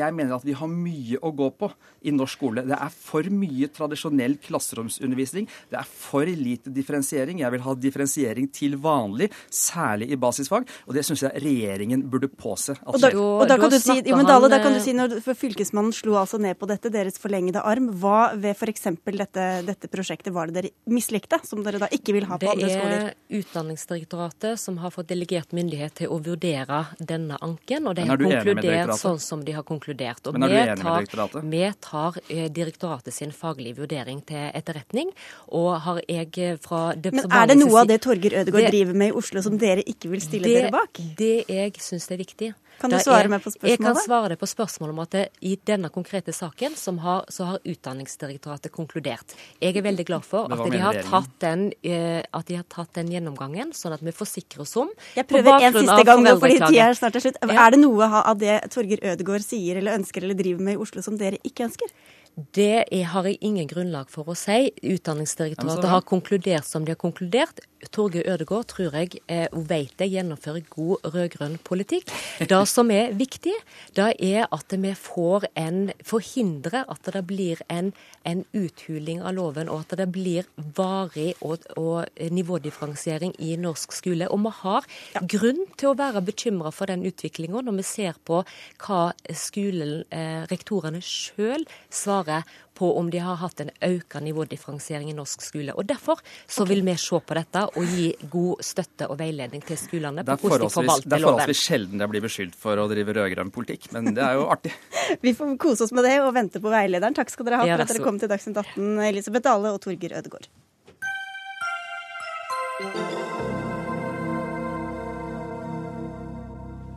jeg, 0.00 0.14
mener 0.14 0.36
at 0.36 0.46
vi 0.46 0.56
har 0.56 0.70
mye 0.70 1.20
å 1.22 1.32
gå 1.34 1.50
på 1.58 1.70
i 2.04 2.12
norsk 2.14 2.34
skole. 2.34 2.64
Det 2.66 2.76
er 2.76 2.92
for 2.92 3.28
mye 3.32 3.68
tradisjonell 3.72 4.36
klasseromsundervisning. 4.42 5.46
Det 5.70 5.78
er 5.78 5.88
for 5.88 6.28
lite 6.28 6.72
differensiering. 6.74 7.40
Jeg 7.44 7.54
vil 7.54 7.64
ha 7.64 7.74
differensiering 7.78 8.48
til 8.54 8.76
vanlig, 8.82 9.30
særlig 9.52 10.10
i 10.12 10.18
basisfag. 10.20 10.66
Og 10.88 10.96
det 10.96 11.04
syns 11.06 11.24
jeg 11.24 11.44
regjeringen 11.44 12.04
burde 12.10 12.28
påse. 12.28 12.76
Og 12.84 12.98
da, 13.00 13.12
og 13.14 13.46
da, 13.50 13.58
kan 13.60 13.72
du 13.72 13.78
si, 13.78 13.98
jo, 14.02 14.18
men 14.18 14.28
Dale, 14.28 14.50
da 14.52 14.60
kan 14.62 14.74
du 14.74 14.80
si 14.82 14.94
når 14.96 15.18
Fylkesmannen 15.24 15.94
slo 15.94 16.18
altså 16.20 16.40
ned 16.42 16.58
på 16.60 16.68
dette, 16.70 16.92
deres 16.92 17.20
forlengede 17.20 17.62
arm, 17.64 17.90
hva 18.02 18.34
ved 18.34 18.56
f.eks. 18.58 18.90
Dette, 19.14 19.46
dette 19.66 19.90
prosjektet 19.92 20.34
var 20.34 20.50
det 20.50 20.58
dere 20.58 20.72
mislikte, 20.90 21.38
som 21.46 21.62
dere 21.64 21.80
da 21.82 21.88
ikke 21.94 22.16
vil 22.16 22.26
ha 22.28 22.38
på 22.38 22.48
det 22.48 22.54
andre 22.56 22.72
skoler? 22.72 23.04
Det 23.04 23.14
er 23.14 23.44
Utdanningsdirektoratet 23.44 24.60
som 24.60 24.78
har 24.82 24.92
fått 24.94 25.10
delegert 25.12 25.54
myndighet 25.56 26.00
til 26.02 26.12
å 26.12 26.18
vurdere 26.18 26.33
vurdere 26.34 26.80
denne 26.98 27.38
anken, 27.44 27.88
og 27.88 27.96
de 27.98 28.06
har 28.08 28.20
konkludert 28.20 28.94
sånn 28.98 29.20
som 29.22 29.44
de 29.44 29.54
har 29.56 29.64
konkludert. 29.66 30.22
Og 30.28 30.36
Men 30.36 30.48
er 30.48 30.52
du 30.52 30.56
enig 30.74 30.84
med 30.84 30.98
direktoratet? 31.04 31.48
Vi 31.54 31.62
tar 31.86 32.18
eh, 32.28 32.48
direktoratet 32.52 33.14
sin 33.14 33.32
faglige 33.34 33.80
vurdering 33.82 34.20
til 34.26 34.50
etterretning. 34.52 35.12
Og 35.54 35.70
har 35.86 36.00
jeg 36.08 36.30
eh, 36.38 36.58
fra 36.62 36.82
Men 36.98 37.24
er 37.30 37.50
det 37.52 37.58
noe 37.60 37.84
av 37.84 37.90
det 37.90 38.00
Torger 38.04 38.40
Ødegaard 38.42 38.70
driver 38.74 39.00
med 39.04 39.12
i 39.12 39.18
Oslo 39.22 39.42
som 39.44 39.58
dere 39.60 39.84
ikke 39.86 40.10
vil 40.12 40.24
stille 40.24 40.48
det, 40.50 40.60
dere 40.64 40.74
bak? 40.74 41.02
Det 41.18 41.34
jeg 41.48 41.74
syns 41.82 42.10
er 42.10 42.20
viktig, 42.20 42.52
kan 42.80 42.92
du 42.92 42.96
svare 43.02 43.30
meg 43.32 43.42
på 43.44 43.52
spørsmålet? 43.52 43.72
Jeg 43.72 43.82
kan 43.82 43.98
svare 44.02 44.30
deg 44.32 44.40
på 44.40 44.48
spørsmålet 44.50 44.94
om 44.94 45.02
at 45.04 45.14
det, 45.14 45.24
i 45.46 45.54
denne 45.70 45.90
konkrete 45.94 46.34
saken 46.34 46.76
har, 47.04 47.24
så 47.32 47.48
har 47.48 47.60
Utdanningsdirektoratet 47.64 48.72
konkludert. 48.74 49.36
Jeg 49.62 49.76
er 49.76 49.86
veldig 49.86 50.06
glad 50.08 50.26
for 50.26 50.50
at 50.54 50.64
de, 50.72 50.80
har 50.82 51.00
tatt 51.06 51.36
den, 51.44 51.68
uh, 51.86 52.20
at 52.40 52.50
de 52.50 52.58
har 52.60 52.66
tatt 52.68 52.92
den 52.98 53.12
gjennomgangen, 53.14 53.72
sånn 53.76 53.96
at 53.96 54.04
vi 54.04 54.14
forsikrer 54.14 54.64
oss 54.66 54.74
om 54.80 54.90
Jeg 55.16 55.28
prøver 55.30 55.68
en 55.68 55.78
siste 55.78 56.02
gang 56.08 56.24
nå, 56.24 56.34
fordi 56.42 56.58
tida 56.64 56.90
er 56.90 56.98
snart 56.98 57.20
er 57.20 57.26
slutt. 57.28 57.40
Er 57.44 57.74
det 57.74 57.80
noe 57.80 58.10
av 58.24 58.36
det 58.40 58.58
Torger 58.74 59.02
Ødegaard 59.14 59.46
sier 59.46 59.80
eller 59.80 59.98
ønsker 60.00 60.26
eller 60.26 60.38
driver 60.38 60.68
med 60.68 60.78
i 60.78 60.84
Oslo 60.84 61.04
som 61.04 61.18
dere 61.20 61.40
ikke 61.46 61.68
ønsker? 61.68 61.94
Det 62.34 62.82
er, 62.90 63.04
har 63.12 63.28
jeg 63.28 63.38
ingen 63.46 63.68
grunnlag 63.70 64.08
for 64.10 64.26
å 64.26 64.34
si. 64.34 64.72
Utdanningsdirektoratet 64.82 65.86
har 65.86 66.02
konkludert 66.02 66.66
som 66.66 66.82
de 66.82 66.90
har 66.90 66.98
konkludert. 66.98 67.62
Torgeir 67.92 68.28
Ødegaard 68.34 68.68
tror 68.72 68.94
jeg 68.96 69.20
hun 69.28 69.54
og 69.54 69.68
vet 69.70 70.00
jeg 70.00 70.12
gjennomfører 70.14 70.64
god 70.70 71.08
rød-grønn 71.14 71.56
politikk. 71.64 72.10
Det 72.38 72.60
som 72.68 72.90
er 72.90 73.14
viktig, 73.16 73.54
det 73.96 74.08
er 74.24 74.48
at 74.52 74.74
vi 74.74 74.92
får 74.98 75.46
en 75.58 75.92
forhindrer 76.04 76.84
at 76.90 77.12
det 77.14 77.24
blir 77.28 77.60
en, 77.72 77.92
en 78.24 78.44
uthuling 78.54 79.22
av 79.22 79.34
loven, 79.36 79.70
og 79.72 79.84
at 79.84 79.96
det 80.00 80.08
blir 80.14 80.48
varig 80.76 81.34
og, 81.40 81.64
og 81.76 82.08
nivådifferensiering 82.30 83.34
i 83.38 83.54
norsk 83.60 83.94
skole. 83.94 84.28
Og 84.30 84.42
vi 84.44 84.54
har 84.62 84.88
grunn 85.36 85.64
til 85.78 85.92
å 85.92 85.98
være 85.98 86.24
bekymra 86.24 86.72
for 86.74 86.90
den 86.90 87.06
utviklinga 87.06 87.64
når 87.64 87.80
vi 87.80 87.86
ser 87.88 88.20
på 88.26 88.42
hva 88.84 89.02
skolen, 89.36 90.04
eh, 90.14 90.44
rektorene 90.50 91.02
sjøl 91.04 91.66
svarer 91.92 92.44
på 92.74 92.90
om 92.98 93.10
de 93.10 93.20
har 93.22 93.38
hatt 93.40 93.60
en 93.62 93.70
økt 93.86 94.16
nivådifferensiering 94.24 95.10
i 95.10 95.16
norsk 95.16 95.42
skole. 95.44 95.74
Og 95.74 95.86
Derfor 95.86 96.20
så 96.50 96.66
vil 96.68 96.82
vi 96.86 96.96
se 96.98 97.20
på 97.20 97.36
dette 97.38 97.64
og 97.70 97.94
gi 97.94 98.08
god 98.30 98.64
støtte 98.64 99.08
og 99.10 99.18
veiledning 99.20 99.62
til 99.64 99.78
skolene. 99.78 100.24
på 100.24 100.36
hvordan 100.42 100.66
de 100.66 100.74
forvalter 100.74 101.08
loven. 101.08 101.10
Det 101.10 101.20
er 101.20 101.28
forholdsvis 101.28 101.64
sjelden 101.68 102.04
jeg 102.04 102.12
blir 102.14 102.24
beskyldt 102.24 102.58
for 102.58 102.82
å 102.82 102.88
drive 102.90 103.14
rød-grønn 103.14 103.52
politikk, 103.54 103.90
men 103.92 104.14
det 104.14 104.24
er 104.24 104.38
jo 104.40 104.48
artig. 104.50 104.74
Vi 105.24 105.34
får 105.36 105.56
kose 105.58 105.86
oss 105.86 105.94
med 105.94 106.04
det 106.08 106.18
og 106.22 106.34
vente 106.34 106.62
på 106.62 106.72
veilederen. 106.72 107.14
Takk 107.16 107.30
skal 107.32 107.50
dere 107.50 107.62
ha 107.62 107.68
for 107.68 107.86
at 107.86 107.94
dere 107.94 108.04
kom 108.04 108.18
til 108.22 108.32
Dagsnytt 108.32 108.60
18, 108.64 108.98
Elisabeth 109.10 109.46
Dale 109.46 109.74
og 109.74 109.80
Torger 109.84 110.18
Ødegaard. 110.18 110.50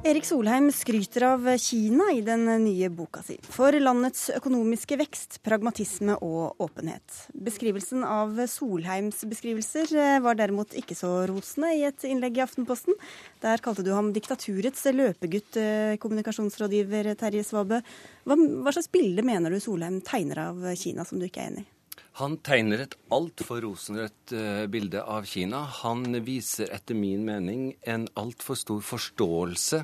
Erik 0.07 0.23
Solheim 0.23 0.69
skryter 0.71 1.23
av 1.27 1.57
Kina 1.59 2.05
i 2.15 2.21
den 2.23 2.45
nye 2.63 2.87
boka 2.95 3.19
si. 3.27 3.35
For 3.51 3.75
landets 3.75 4.29
økonomiske 4.37 4.95
vekst, 5.01 5.41
pragmatisme 5.43 6.15
og 6.23 6.63
åpenhet. 6.63 7.17
Beskrivelsen 7.35 8.05
av 8.07 8.39
Solheims 8.47 9.25
beskrivelser 9.27 9.91
eh, 9.99 10.21
var 10.23 10.39
derimot 10.39 10.77
ikke 10.79 10.95
så 10.95 11.11
rosende 11.27 11.73
i 11.75 11.83
et 11.89 12.07
innlegg 12.07 12.39
i 12.39 12.45
Aftenposten. 12.45 12.95
Der 13.43 13.59
kalte 13.59 13.83
du 13.83 13.91
ham 13.97 14.13
diktaturets 14.15 14.87
løpegutt, 14.95 15.59
eh, 15.59 15.99
kommunikasjonsrådgiver 15.99 17.11
Terje 17.19 17.43
Svabø. 17.43 17.81
Hva, 18.23 18.39
hva 18.39 18.77
slags 18.77 18.93
bilde 18.93 19.27
mener 19.27 19.51
du 19.51 19.59
Solheim 19.59 19.99
tegner 20.07 20.45
av 20.45 20.69
Kina 20.79 21.03
som 21.03 21.19
du 21.19 21.27
ikke 21.27 21.43
er 21.43 21.51
enig 21.51 21.67
i? 21.67 21.73
Han 22.17 22.39
tegner 22.41 22.81
et 22.81 22.95
altfor 23.13 23.59
rosenrødt 23.61 24.31
uh, 24.33 24.63
bilde 24.73 25.03
av 25.05 25.27
Kina. 25.29 25.59
Han 25.83 26.17
viser 26.25 26.71
etter 26.73 26.97
min 26.97 27.21
mening 27.27 27.67
en 27.85 28.07
altfor 28.17 28.57
stor 28.57 28.81
forståelse 28.81 29.83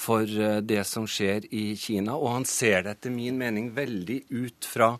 for 0.00 0.24
uh, 0.24 0.60
det 0.64 0.84
som 0.88 1.08
skjer 1.08 1.46
i 1.54 1.74
Kina. 1.76 2.16
Og 2.16 2.32
han 2.38 2.48
ser 2.48 2.84
det 2.84 2.96
etter 2.96 3.14
min 3.14 3.38
mening 3.40 3.70
veldig 3.76 4.22
ut 4.32 4.68
fra 4.68 4.94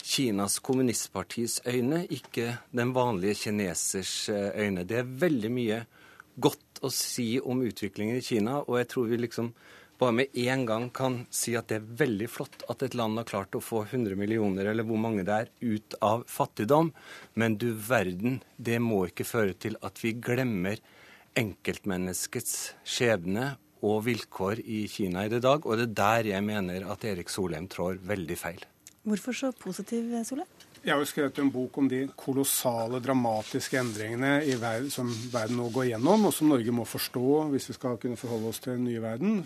Kinas 0.00 0.58
kommunistpartis 0.64 1.60
øyne, 1.68 2.06
ikke 2.08 2.56
den 2.74 2.94
vanlige 2.96 3.44
kinesers 3.44 4.14
uh, 4.32 4.50
øyne. 4.56 4.86
Det 4.88 5.02
er 5.02 5.16
veldig 5.26 5.52
mye 5.54 5.82
godt 6.40 6.80
å 6.82 6.90
si 6.94 7.34
om 7.40 7.60
utviklingen 7.66 8.18
i 8.18 8.24
Kina, 8.24 8.62
og 8.64 8.80
jeg 8.80 8.90
tror 8.94 9.10
vi 9.10 9.20
liksom 9.20 9.52
bare 10.00 10.16
med 10.16 10.36
en 10.48 10.62
gang 10.64 10.86
kan 10.96 11.16
si 11.34 11.52
at 11.58 11.68
det 11.68 11.76
er 11.76 11.88
veldig 12.00 12.28
flott 12.32 12.62
at 12.72 12.82
et 12.86 12.94
land 12.96 13.20
har 13.20 13.28
klart 13.28 13.56
å 13.56 13.60
få 13.60 13.82
100 13.84 14.16
millioner, 14.16 14.70
eller 14.70 14.86
hvor 14.88 15.00
mange 15.00 15.26
det 15.28 15.34
er, 15.36 15.50
ut 15.60 15.96
av 16.00 16.24
fattigdom. 16.30 16.94
Men 17.36 17.58
du 17.60 17.68
verden, 17.74 18.40
det 18.56 18.78
må 18.80 19.02
ikke 19.10 19.28
føre 19.28 19.52
til 19.60 19.76
at 19.84 20.00
vi 20.00 20.14
glemmer 20.16 20.80
enkeltmenneskets 21.38 22.54
skjebne 22.88 23.52
og 23.82 24.04
vilkår 24.06 24.62
i 24.64 24.84
Kina 24.90 25.26
i 25.26 25.32
det 25.32 25.42
dag. 25.46 25.66
Og 25.66 25.78
det 25.78 25.90
er 25.90 25.96
der 26.02 26.32
jeg 26.34 26.46
mener 26.46 26.88
at 26.92 27.04
Erik 27.08 27.32
Solheim 27.32 27.68
trår 27.70 28.00
veldig 28.06 28.38
feil. 28.38 28.66
Hvorfor 29.08 29.36
så 29.36 29.52
positiv, 29.56 30.12
Solheim? 30.28 30.48
Jeg 30.80 30.94
har 30.94 31.02
jo 31.02 31.08
skrevet 31.10 31.38
en 31.42 31.50
bok 31.52 31.74
om 31.76 31.88
de 31.90 32.06
kolossale, 32.16 33.02
dramatiske 33.04 33.76
endringene 33.76 34.38
i 34.48 34.54
verden, 34.56 34.88
som 34.88 35.10
verden 35.28 35.58
nå 35.60 35.66
går 35.74 35.90
gjennom, 35.90 36.24
og 36.24 36.32
som 36.32 36.48
Norge 36.48 36.72
må 36.72 36.86
forstå 36.88 37.32
hvis 37.52 37.68
vi 37.68 37.76
skal 37.76 37.98
kunne 38.00 38.16
forholde 38.16 38.48
oss 38.48 38.62
til 38.64 38.78
den 38.78 38.86
nye 38.88 39.02
verden. 39.04 39.42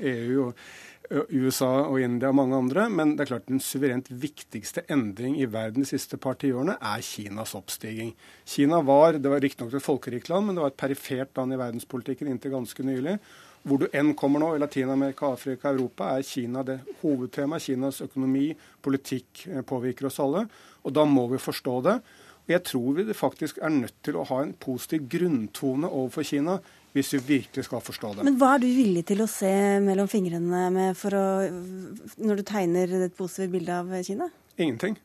EU 0.00 0.46
og 0.46 0.62
USA 1.08 1.70
og 1.88 2.00
India 2.00 2.30
og 2.32 2.38
mange 2.40 2.56
andre. 2.56 2.86
Men 2.88 3.12
det 3.16 3.26
er 3.26 3.32
klart 3.34 3.50
den 3.50 3.60
suverent 3.64 4.08
viktigste 4.08 4.86
endring 4.88 5.36
i 5.40 5.48
verden 5.52 5.84
de 5.84 5.90
siste 5.90 6.16
par 6.20 6.40
tiårene 6.40 6.78
er 6.80 7.04
Kinas 7.04 7.52
oppstigning. 7.58 8.14
Kina 8.48 8.80
var 8.80 9.20
det 9.20 9.32
var 9.32 9.44
riktignok 9.44 9.76
et 9.76 9.84
folkerikt 9.84 10.32
land, 10.32 10.48
men 10.48 10.56
det 10.56 10.64
var 10.64 10.72
et 10.72 10.80
perifert 10.80 11.36
land 11.36 11.52
i 11.52 11.60
verdenspolitikken 11.60 12.32
inntil 12.32 12.56
ganske 12.56 12.88
nylig. 12.88 13.18
Hvor 13.68 13.82
du 13.82 13.88
enn 13.92 14.14
kommer 14.16 14.40
nå, 14.40 14.54
i 14.56 14.62
Latin-Amerika, 14.62 15.34
Afrika, 15.34 15.72
Europa, 15.74 16.14
er 16.16 16.24
Kina 16.24 16.62
det 16.64 16.78
hovedtemaet. 17.02 17.66
Kinas 17.68 18.00
økonomi, 18.04 18.48
politikk 18.84 19.44
eh, 19.50 19.60
påvirker 19.66 20.08
oss 20.08 20.20
alle. 20.24 20.46
Og 20.88 20.94
da 20.96 21.04
må 21.08 21.26
vi 21.32 21.40
forstå 21.42 21.74
det. 21.84 21.98
Og 22.48 22.54
jeg 22.54 22.64
tror 22.64 22.96
vi 22.96 23.04
faktisk 23.12 23.58
er 23.60 23.74
nødt 23.74 23.98
til 24.06 24.16
å 24.16 24.24
ha 24.30 24.40
en 24.40 24.54
positiv 24.56 25.04
grunntone 25.12 25.90
overfor 25.90 26.24
Kina 26.24 26.56
hvis 26.96 27.12
vi 27.14 27.20
virkelig 27.34 27.66
skal 27.66 27.82
forstå 27.84 28.14
det. 28.16 28.24
Men 28.24 28.38
hva 28.40 28.54
er 28.56 28.62
du 28.62 28.70
villig 28.72 29.04
til 29.10 29.20
å 29.20 29.28
se 29.28 29.52
mellom 29.84 30.08
fingrene 30.08 30.62
med 30.72 31.04
å, 31.12 31.26
når 32.24 32.40
du 32.40 32.46
tegner 32.48 32.94
et 33.04 33.18
positivt 33.18 33.52
bilde 33.52 33.76
av 33.76 33.92
Kina? 34.06 34.30
Ingenting. 34.56 34.96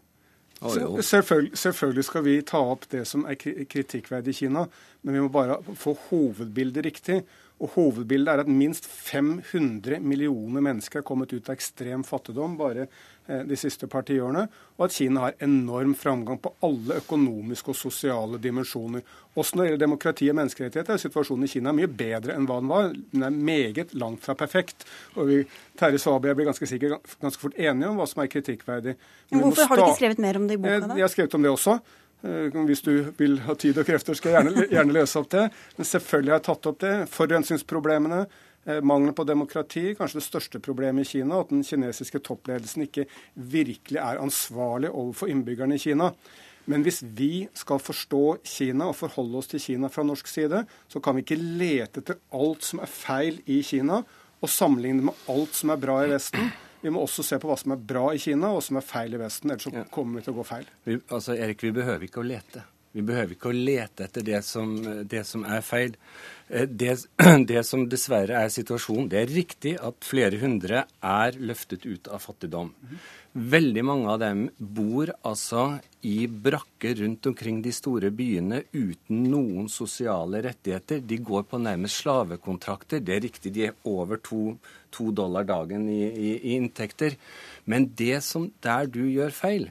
Selvfølgelig, 0.64 1.58
selvfølgelig, 1.60 2.04
skal 2.08 2.24
vi 2.24 2.42
ta 2.48 2.62
opp 2.72 2.86
det 2.92 3.04
som 3.10 3.26
er 3.28 3.36
kritikkverdig 3.36 4.32
i 4.32 4.38
Kina, 4.46 4.64
men 5.04 5.18
vi 5.18 5.24
må 5.26 5.32
bare 5.34 5.60
få 5.76 5.98
hovedbildet 6.08 6.86
riktig. 6.86 7.18
Og 7.62 7.70
Hovedbildet 7.76 8.32
er 8.32 8.42
at 8.44 8.50
minst 8.50 8.88
500 8.90 10.02
millioner 10.04 10.64
mennesker 10.66 11.00
er 11.00 11.06
kommet 11.08 11.32
ut 11.34 11.48
av 11.48 11.54
ekstrem 11.54 12.02
fattigdom 12.04 12.58
bare 12.60 12.88
eh, 12.88 13.44
de 13.48 13.58
siste 13.60 13.88
par 13.88 14.04
tiårene, 14.08 14.48
og 14.76 14.86
at 14.88 14.96
Kina 14.96 15.28
har 15.28 15.38
enorm 15.46 15.94
framgang 15.96 16.42
på 16.44 16.52
alle 16.66 16.98
økonomiske 17.04 17.72
og 17.72 17.78
sosiale 17.78 18.42
dimensjoner. 18.42 19.06
Også 19.38 19.56
når 19.56 19.64
det 19.64 19.70
gjelder 19.70 19.86
demokrati 19.86 20.30
og 20.34 20.38
menneskerettigheter, 20.42 20.98
er 20.98 21.06
situasjonen 21.06 21.48
i 21.48 21.54
Kina 21.54 21.76
mye 21.78 21.88
bedre 21.88 22.36
enn 22.36 22.50
hva 22.50 22.60
den 22.60 22.74
var. 22.74 22.92
Den 23.14 23.28
er 23.30 23.40
meget 23.54 23.96
langt 23.96 24.26
fra 24.26 24.36
perfekt. 24.38 24.88
Og 25.16 25.30
vi, 25.30 25.42
Terje 25.80 26.02
Svabe 26.02 26.36
blir 26.36 26.50
ganske 26.50 26.68
sikkert 26.70 27.18
ganske 27.22 27.42
fort 27.42 27.58
enige 27.58 27.94
om 27.94 28.02
hva 28.02 28.10
som 28.10 28.26
er 28.26 28.34
kritikkverdig. 28.34 28.98
Men 29.32 29.48
hvorfor 29.48 29.72
har 29.72 29.80
du 29.80 29.88
ikke 29.88 30.02
skrevet 30.02 30.26
mer 30.26 30.42
om 30.42 30.50
det 30.50 30.58
i 30.58 30.64
boka? 30.66 30.88
da? 30.90 30.98
Jeg 31.00 31.08
har 31.08 31.16
skrevet 31.16 31.38
om 31.38 31.46
det 31.46 31.54
også. 31.54 31.80
Eh, 32.24 32.56
hvis 32.68 32.82
du 32.82 32.94
vil 33.20 33.42
ha 33.44 33.56
tid 33.60 33.78
og 33.82 33.88
krefter, 33.88 34.16
skal 34.16 34.32
jeg 34.32 34.40
gjerne, 34.40 34.66
gjerne 34.72 34.96
lese 34.96 35.20
opp 35.20 35.30
det. 35.34 35.50
Men 35.78 35.90
selvfølgelig 35.90 36.34
har 36.34 36.40
jeg 36.40 36.48
tatt 36.48 36.72
opp 36.72 36.80
det. 36.84 36.94
Forurensningsproblemene, 37.12 38.22
eh, 38.66 38.80
mangelen 38.80 39.18
på 39.18 39.28
demokrati, 39.28 39.86
kanskje 39.98 40.22
det 40.22 40.28
største 40.30 40.64
problemet 40.64 41.04
i 41.04 41.12
Kina. 41.18 41.42
At 41.44 41.52
den 41.52 41.64
kinesiske 41.68 42.24
toppledelsen 42.24 42.88
ikke 42.88 43.08
virkelig 43.36 44.00
er 44.00 44.24
ansvarlig 44.24 44.94
overfor 44.94 45.28
innbyggerne 45.34 45.76
i 45.76 45.84
Kina. 45.84 46.14
Men 46.66 46.84
hvis 46.86 47.02
vi 47.04 47.50
skal 47.54 47.82
forstå 47.84 48.40
Kina 48.48 48.88
og 48.88 48.96
forholde 48.96 49.38
oss 49.42 49.50
til 49.52 49.60
Kina 49.60 49.90
fra 49.92 50.06
norsk 50.08 50.28
side, 50.32 50.66
så 50.88 51.02
kan 51.04 51.18
vi 51.18 51.26
ikke 51.26 51.42
lete 51.42 52.00
etter 52.00 52.22
alt 52.32 52.64
som 52.64 52.80
er 52.80 52.88
feil 52.88 53.42
i 53.52 53.60
Kina, 53.68 54.00
og 54.44 54.52
sammenligne 54.52 55.10
med 55.10 55.28
alt 55.32 55.56
som 55.56 55.72
er 55.72 55.80
bra 55.80 56.04
i 56.04 56.12
Vesten. 56.12 56.52
Vi 56.84 56.92
må 56.92 57.06
også 57.06 57.24
se 57.24 57.40
på 57.40 57.48
hva 57.48 57.56
som 57.60 57.74
er 57.76 57.84
bra 57.94 58.10
i 58.12 58.20
Kina, 58.20 58.52
og 58.52 58.64
som 58.66 58.78
er 58.80 58.84
feil 58.84 59.16
i 59.16 59.22
Vesten. 59.22 59.54
Ellers 59.54 59.70
så 59.70 59.88
kommer 59.94 60.20
vi 60.20 60.26
til 60.26 60.36
å 60.36 60.42
gå 60.42 60.48
feil. 60.48 60.70
Vi, 60.84 61.00
altså, 61.08 61.38
Erik, 61.38 61.64
vi 61.64 61.72
behøver 61.76 62.10
ikke 62.10 62.20
å 62.20 62.28
lete. 62.28 62.66
Vi 62.94 63.02
behøver 63.02 63.34
ikke 63.34 63.50
å 63.50 63.56
lete 63.56 64.06
etter 64.06 64.26
det 64.26 64.44
som, 64.46 64.76
det 65.10 65.24
som 65.26 65.46
er 65.50 65.64
feil. 65.66 65.96
Eh, 66.50 66.68
det, 66.70 66.98
det, 67.50 67.64
som 67.66 67.88
dessverre 67.90 68.44
er 68.44 68.52
situasjonen, 68.54 69.08
det 69.10 69.22
er 69.24 69.34
riktig 69.34 69.74
at 69.82 70.06
flere 70.06 70.38
hundre 70.44 70.84
er 71.00 71.40
løftet 71.40 71.88
ut 71.88 72.12
av 72.14 72.22
fattigdom. 72.22 72.70
Veldig 73.34 73.86
mange 73.88 74.12
av 74.14 74.20
dem 74.22 74.44
bor 74.58 75.10
altså 75.26 75.80
i 76.06 76.28
brakker 76.28 77.00
rundt 77.00 77.32
omkring 77.32 77.64
de 77.66 77.74
store 77.74 78.12
byene 78.14 78.62
uten 78.76 79.24
noen 79.32 79.72
sosiale 79.74 80.44
rettigheter. 80.46 81.02
De 81.02 81.18
går 81.18 81.48
på 81.50 81.64
nærmest 81.64 82.04
slavekontrakter. 82.04 83.02
Det 83.02 83.18
er 83.18 83.26
riktig, 83.26 83.56
de 83.56 83.70
er 83.72 83.78
over 83.90 84.22
to, 84.22 84.52
to 84.94 85.12
dollar 85.16 85.48
dagen 85.50 85.88
i, 85.92 86.04
i, 86.08 86.34
i 86.38 86.58
inntekter. 86.58 87.18
Men 87.66 87.90
det 88.00 88.22
som 88.26 88.52
der 88.64 88.90
du 88.92 89.02
gjør 89.08 89.34
feil, 89.36 89.68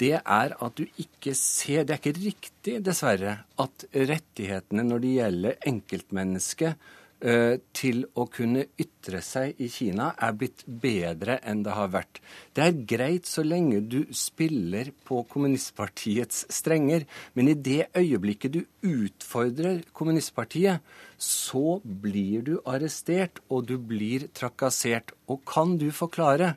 det 0.00 0.16
er 0.18 0.56
at 0.56 0.78
du 0.78 0.86
ikke 0.98 1.34
ser 1.38 1.84
Det 1.86 1.94
er 1.94 2.00
ikke 2.00 2.18
riktig, 2.18 2.78
dessverre, 2.84 3.36
at 3.60 3.84
rettighetene 3.92 4.84
når 4.86 5.04
det 5.04 5.14
gjelder 5.18 5.68
enkeltmennesket 5.68 6.90
til 7.22 8.00
å 8.18 8.24
kunne 8.26 8.64
ytre 8.82 9.20
seg 9.22 9.60
i 9.62 9.68
Kina, 9.70 10.08
er 10.18 10.32
blitt 10.34 10.64
bedre 10.66 11.36
enn 11.46 11.60
det 11.62 11.76
har 11.76 11.92
vært. 11.92 12.18
Det 12.50 12.64
er 12.64 12.80
greit 12.90 13.30
så 13.30 13.44
lenge 13.46 13.78
du 13.86 14.00
spiller 14.10 14.90
på 15.06 15.20
kommunistpartiets 15.30 16.44
strenger, 16.50 17.06
men 17.38 17.52
i 17.52 17.54
det 17.54 17.92
øyeblikket 17.94 18.56
du 18.56 18.60
utfordrer 18.82 19.84
kommunistpartiet, 19.94 20.82
så 21.14 21.78
blir 21.84 22.42
du 22.48 22.56
arrestert, 22.66 23.38
og 23.46 23.70
du 23.70 23.76
blir 23.78 24.26
trakassert. 24.34 25.14
Og 25.30 25.44
kan 25.46 25.78
du 25.78 25.92
forklare 25.94 26.56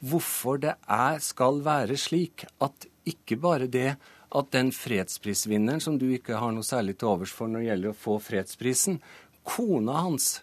hvorfor 0.00 0.60
det 0.64 0.76
er, 0.88 1.20
skal 1.20 1.60
være 1.64 1.96
slik 2.00 2.48
at 2.64 2.88
ikke 3.06 3.36
bare 3.40 3.68
det 3.68 3.90
at 4.36 4.48
den 4.52 4.72
fredsprisvinneren 4.74 5.80
som 5.80 5.96
du 6.00 6.08
ikke 6.12 6.40
har 6.40 6.52
noe 6.52 6.66
særlig 6.66 6.96
til 6.98 7.12
overs 7.12 7.32
for 7.32 7.48
når 7.48 7.62
det 7.62 7.68
gjelder 7.70 7.92
å 7.92 7.98
få 8.00 8.16
fredsprisen, 8.20 8.98
kona 9.46 10.02
hans, 10.06 10.40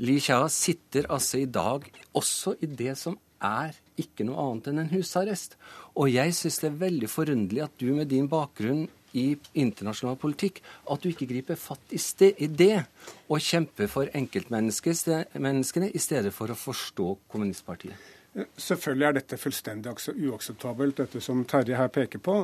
Li 0.00 0.16
Xia, 0.24 0.46
sitter 0.48 1.04
altså 1.12 1.42
i 1.42 1.48
dag 1.52 1.84
også 2.16 2.54
i 2.64 2.68
det 2.70 2.94
som 2.96 3.18
er 3.44 3.76
ikke 4.00 4.24
noe 4.24 4.40
annet 4.40 4.70
enn 4.70 4.80
en 4.84 4.92
husarrest. 4.94 5.58
Og 6.00 6.08
jeg 6.14 6.32
syns 6.36 6.62
det 6.62 6.70
er 6.70 6.80
veldig 6.86 7.10
forunderlig 7.12 7.64
at 7.66 7.74
du 7.80 7.90
med 7.92 8.08
din 8.08 8.30
bakgrunn 8.30 8.86
i 9.12 9.34
internasjonal 9.60 10.16
politikk 10.16 10.62
at 10.88 11.02
du 11.02 11.10
ikke 11.10 11.28
griper 11.28 11.58
fatt 11.60 11.92
i, 11.92 12.00
sted, 12.00 12.38
i 12.40 12.48
det 12.48 12.86
og 13.28 13.42
kjemper 13.44 13.90
for 13.92 14.08
enkeltmenneskene 14.16 15.90
i 15.92 16.00
stedet 16.00 16.32
for 16.32 16.48
å 16.48 16.56
forstå 16.56 17.10
kommunistpartiet? 17.28 17.96
Selvfølgelig 18.32 19.04
er 19.04 19.16
dette 19.18 19.36
fullstendig 19.36 19.92
uakseptabelt, 20.30 21.02
dette 21.02 21.20
som 21.20 21.42
Terje 21.44 21.76
her 21.76 21.90
peker 21.92 22.20
på. 22.24 22.36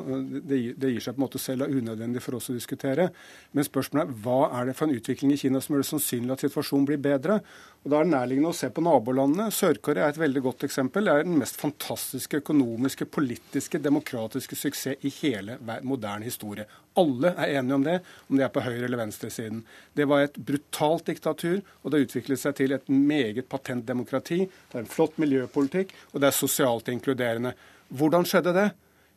Det 0.45 0.59
gir, 0.61 0.75
det 0.77 0.91
gir 0.93 1.01
seg 1.01 1.15
på 1.17 1.23
en 1.23 1.25
måte 1.25 1.41
selv 1.41 1.65
og 1.65 1.73
unødvendig 1.73 2.21
for 2.21 2.37
oss 2.37 2.51
å 2.53 2.57
diskutere. 2.57 3.07
Men 3.57 3.65
spørsmålet 3.65 4.11
er 4.11 4.19
hva 4.27 4.51
er 4.59 4.69
det 4.69 4.75
for 4.77 4.85
en 4.85 4.99
utvikling 4.99 5.33
i 5.33 5.39
Kina 5.41 5.63
som 5.65 5.73
gjør 5.73 5.87
det 5.87 5.89
sannsynlig 5.89 6.35
at 6.35 6.45
situasjonen 6.45 6.85
blir 6.91 7.01
bedre? 7.01 7.39
Og 7.85 7.89
Da 7.89 8.03
er 8.03 8.05
det 8.05 8.13
nærliggende 8.13 8.53
å 8.53 8.59
se 8.59 8.69
på 8.69 8.85
nabolandene. 8.85 9.49
Sør-Korea 9.55 10.05
er 10.05 10.13
et 10.13 10.21
veldig 10.21 10.43
godt 10.45 10.69
eksempel. 10.69 11.09
Det 11.09 11.15
er 11.15 11.25
den 11.25 11.41
mest 11.41 11.57
fantastiske 11.57 12.43
økonomiske, 12.43 13.09
politiske, 13.09 13.81
demokratiske 13.81 14.61
suksess 14.61 15.01
i 15.09 15.15
hele 15.23 15.57
moderne 15.89 16.29
historie. 16.29 16.69
Alle 16.99 17.33
er 17.37 17.59
enige 17.61 17.77
om 17.79 17.87
det, 17.87 17.97
om 18.29 18.39
de 18.39 18.45
er 18.47 18.53
på 18.53 18.65
høyre- 18.65 18.85
eller 18.89 19.01
venstresiden. 19.01 19.63
Det 19.95 20.09
var 20.11 20.25
et 20.25 20.39
brutalt 20.51 21.07
diktatur, 21.07 21.61
og 21.83 21.93
det 21.93 22.03
utviklet 22.07 22.43
seg 22.43 22.57
til 22.59 22.75
et 22.75 22.91
meget 22.91 23.49
patent 23.49 23.87
demokrati. 23.87 24.45
Det 24.49 24.77
er 24.77 24.85
en 24.85 24.91
flott 24.91 25.19
miljøpolitikk, 25.23 25.95
og 26.13 26.21
det 26.21 26.31
er 26.31 26.39
sosialt 26.39 26.91
inkluderende. 26.93 27.55
Hvordan 27.89 28.27
skjedde 28.29 28.57
det? 28.57 28.69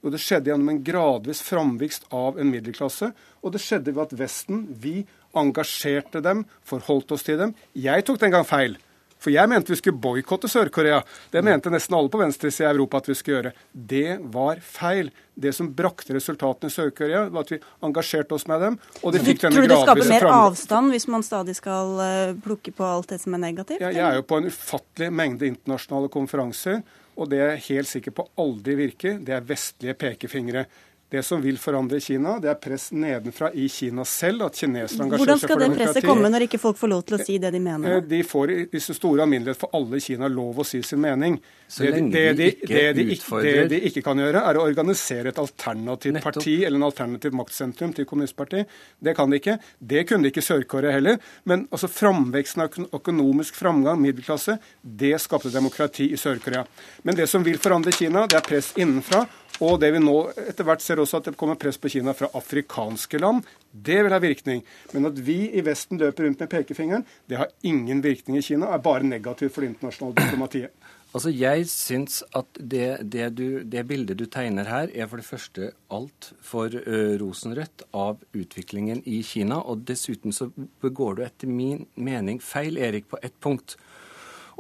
Jo, 0.01 0.09
det 0.09 0.21
skjedde 0.21 0.49
gjennom 0.49 0.69
en 0.71 0.83
gradvis 0.85 1.43
framvekst 1.45 2.07
av 2.15 2.39
en 2.41 2.49
middelklasse. 2.49 3.11
Og 3.41 3.53
det 3.53 3.61
skjedde 3.61 3.93
ved 3.93 4.07
at 4.07 4.15
Vesten, 4.17 4.63
vi, 4.81 5.01
engasjerte 5.37 6.23
dem, 6.25 6.45
forholdt 6.67 7.13
oss 7.15 7.25
til 7.27 7.37
dem. 7.39 7.53
Jeg 7.77 8.05
tok 8.07 8.19
den 8.21 8.33
gang 8.33 8.47
feil. 8.47 8.79
For 9.21 9.33
jeg 9.33 9.49
mente 9.51 9.69
vi 9.69 9.77
skulle 9.77 10.01
boikotte 10.01 10.49
Sør-Korea. 10.49 11.01
Det 11.31 11.43
mente 11.45 11.69
nesten 11.73 11.97
alle 11.97 12.09
på 12.09 12.21
venstresida 12.21 12.69
i 12.69 12.73
Europa 12.73 13.01
at 13.03 13.09
vi 13.11 13.15
skulle 13.17 13.37
gjøre. 13.37 13.51
Det 13.71 14.15
var 14.33 14.61
feil. 14.65 15.11
Det 15.41 15.53
som 15.55 15.69
brakte 15.73 16.15
resultatene 16.15 16.71
i 16.71 16.73
Sør-Korea, 16.73 17.27
var 17.33 17.45
at 17.45 17.53
vi 17.53 17.59
engasjerte 17.85 18.35
oss 18.35 18.47
med 18.49 18.65
dem. 18.65 18.79
og 19.01 19.13
de 19.13 19.21
fikk 19.23 19.45
denne 19.45 19.55
Tror 19.55 19.67
du 19.67 19.73
det 19.73 19.79
skaper 19.81 20.09
mer 20.09 20.27
avstand 20.31 20.93
hvis 20.93 21.07
man 21.09 21.25
stadig 21.25 21.55
skal 21.57 22.01
eh, 22.03 22.33
plukke 22.43 22.73
på 22.75 22.85
alt 22.85 23.13
det 23.13 23.21
som 23.23 23.37
er 23.37 23.43
negativt? 23.45 23.81
Ja, 23.81 23.93
jeg 23.93 24.03
er 24.07 24.19
jo 24.19 24.25
på 24.27 24.41
en 24.41 24.49
ufattelig 24.51 25.11
mengde 25.13 25.49
internasjonale 25.49 26.11
konferanser, 26.13 26.81
og 27.15 27.29
det 27.31 27.41
er 27.41 27.53
jeg 27.55 27.65
helt 27.69 27.91
sikker 27.91 28.15
på 28.17 28.27
aldri 28.41 28.77
virker. 28.79 29.19
Det 29.21 29.37
er 29.37 29.45
vestlige 29.45 29.97
pekefingre. 30.01 30.65
Det 31.11 31.23
som 31.27 31.41
vil 31.43 31.57
forandre 31.59 31.99
Kina, 31.99 32.37
det 32.39 32.47
er 32.47 32.55
press 32.55 32.85
nedenfra 32.95 33.49
i 33.51 33.65
Kina 33.69 34.05
selv. 34.07 34.45
at 34.45 34.55
kinesere 34.55 35.03
engasjerer 35.03 35.09
seg 35.09 35.09
for 35.09 35.09
demokrati. 35.11 35.19
Hvordan 35.19 35.39
skal 35.43 35.59
det 35.59 35.69
presset 35.75 36.05
komme 36.07 36.29
når 36.31 36.45
ikke 36.45 36.59
folk 36.61 36.77
får 36.79 36.91
lov 36.93 37.01
til 37.03 37.17
å 37.17 37.19
si 37.19 37.35
det 37.43 37.51
de 37.51 37.59
mener? 37.59 37.97
Eh, 37.97 38.05
de 38.07 38.19
får 38.23 38.53
i 38.63 38.79
så 38.79 38.95
store 38.95 39.25
alminnelighet 39.25 39.59
for 39.59 39.75
alle 39.75 39.99
i 39.99 40.05
Kina 40.05 40.29
lov 40.31 40.61
å 40.63 40.65
si 40.69 40.79
sin 40.87 41.01
mening. 41.03 41.35
Så 41.67 41.83
det, 41.83 41.91
lenge 41.97 42.13
det, 42.15 42.23
de, 42.39 42.47
ikke 42.53 42.71
det, 42.71 42.85
de, 42.95 43.17
det 43.43 43.65
de 43.73 43.81
ikke 43.89 44.05
kan 44.07 44.23
gjøre, 44.23 44.45
er 44.47 44.59
å 44.59 44.63
organisere 44.63 45.33
et 45.33 45.43
alternativt 45.43 46.15
Nettopp. 46.15 46.29
parti 46.31 46.55
eller 46.63 46.79
en 46.79 46.87
alternativ 46.87 47.35
maktsentrum 47.41 47.91
til 47.99 48.07
kommunistpartiet. 48.07 48.71
Det 49.03 49.15
kan 49.19 49.31
de 49.31 49.41
ikke. 49.43 49.57
Det 49.79 50.05
kunne 50.07 50.23
de 50.23 50.31
ikke 50.31 50.45
Sør-Korea 50.47 50.95
heller. 50.95 51.19
Men 51.43 51.67
altså 51.75 51.91
framveksten 51.91 52.63
av 52.69 52.79
økonomisk 53.01 53.59
framgang, 53.59 53.99
middelklasse, 53.99 54.61
det 54.81 55.17
skapte 55.19 55.51
demokrati 55.51 56.07
i 56.15 56.19
Sør-Korea. 56.19 56.63
Men 57.03 57.19
det 57.19 57.27
som 57.27 57.43
vil 57.43 57.59
forandre 57.59 57.91
Kina, 57.99 58.23
det 58.31 58.39
er 58.39 58.47
press 58.47 58.71
innenfra. 58.79 59.25
Og 59.61 59.77
det 59.81 59.91
vi 59.93 60.01
nå 60.01 60.15
etter 60.41 60.65
hvert 60.65 60.81
ser 60.81 61.01
også 61.01 61.19
at 61.19 61.27
det 61.29 61.37
kommer 61.37 61.59
press 61.61 61.77
på 61.77 61.91
Kina 61.93 62.15
fra 62.17 62.31
afrikanske 62.37 63.19
land. 63.21 63.45
Det 63.71 63.99
vil 64.01 64.13
ha 64.13 64.17
virkning. 64.21 64.63
Men 64.95 65.11
at 65.11 65.19
vi 65.21 65.51
i 65.53 65.61
Vesten 65.65 66.01
løper 66.01 66.25
rundt 66.25 66.41
med 66.41 66.49
pekefingeren, 66.49 67.05
det 67.29 67.37
har 67.37 67.51
ingen 67.61 68.01
virkning 68.01 68.39
i 68.39 68.45
Kina, 68.45 68.71
er 68.73 68.81
bare 68.81 69.05
negativt 69.05 69.53
for 69.53 69.61
det 69.61 69.75
internasjonale 69.75 70.17
diplomatiet. 70.23 70.73
Altså, 71.11 71.27
Jeg 71.35 71.65
syns 71.67 72.21
at 72.39 72.47
det, 72.55 73.11
det, 73.11 73.25
du, 73.35 73.63
det, 73.67 73.81
bildet 73.83 74.15
du 74.15 74.29
tegner 74.31 74.69
her, 74.71 74.87
er 74.95 75.09
for 75.11 75.19
det 75.19 75.27
første 75.27 75.71
altfor 75.91 76.77
uh, 76.85 77.17
rosenrødt 77.19 77.83
av 77.91 78.21
utviklingen 78.31 79.01
i 79.03 79.19
Kina. 79.27 79.57
Og 79.59 79.83
dessuten 79.89 80.31
så 80.31 80.47
begår 80.79 81.17
du 81.17 81.25
etter 81.25 81.51
min 81.51 81.83
mening 81.99 82.39
feil, 82.39 82.79
Erik, 82.79 83.09
på 83.11 83.19
ett 83.19 83.35
punkt. 83.43 83.75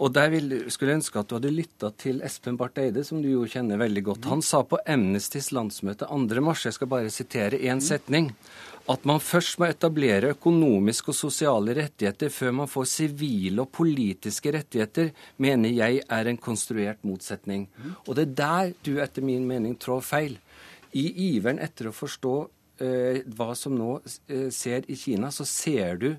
Og 0.01 0.09
der 0.15 0.31
vil, 0.33 0.53
skulle 0.73 0.95
jeg 0.95 1.01
ønske 1.03 1.21
at 1.21 1.29
du 1.29 1.35
hadde 1.37 1.53
lytta 1.53 1.91
til 2.01 2.23
Espen 2.25 2.57
Barth 2.57 2.81
Eide, 2.81 3.03
som 3.05 3.21
du 3.21 3.27
jo 3.29 3.45
kjenner 3.45 3.77
veldig 3.77 4.01
godt. 4.07 4.27
Han 4.31 4.41
sa 4.45 4.63
på 4.65 4.79
Amnestys 4.89 5.51
landsmøte 5.53 6.07
2.3, 6.09 6.55
jeg 6.65 6.77
skal 6.77 6.89
bare 6.89 7.13
sitere 7.13 7.59
én 7.61 7.83
setning, 7.85 8.31
at 8.89 9.05
man 9.05 9.21
først 9.21 9.59
må 9.61 9.67
etablere 9.69 10.31
økonomiske 10.33 11.13
og 11.13 11.19
sosiale 11.19 11.75
rettigheter 11.77 12.33
før 12.33 12.55
man 12.63 12.71
får 12.71 12.89
sivile 12.89 13.61
og 13.61 13.69
politiske 13.77 14.55
rettigheter, 14.57 15.11
mener 15.37 15.69
jeg 15.69 16.01
er 16.09 16.31
en 16.31 16.41
konstruert 16.41 17.05
motsetning. 17.05 17.67
Og 18.07 18.17
det 18.17 18.25
er 18.25 18.35
der 18.41 18.73
du 18.81 18.95
etter 19.05 19.25
min 19.25 19.45
mening 19.47 19.77
trår 19.77 20.01
feil. 20.01 20.39
I 20.97 21.05
iveren 21.29 21.61
etter 21.61 21.91
å 21.91 21.95
forstå 21.95 22.35
eh, 22.81 23.21
hva 23.37 23.53
som 23.55 23.77
nå 23.77 23.99
eh, 24.01 24.49
ser 24.49 24.89
i 24.89 24.97
Kina, 24.97 25.29
så 25.31 25.45
ser 25.47 26.01
du 26.01 26.09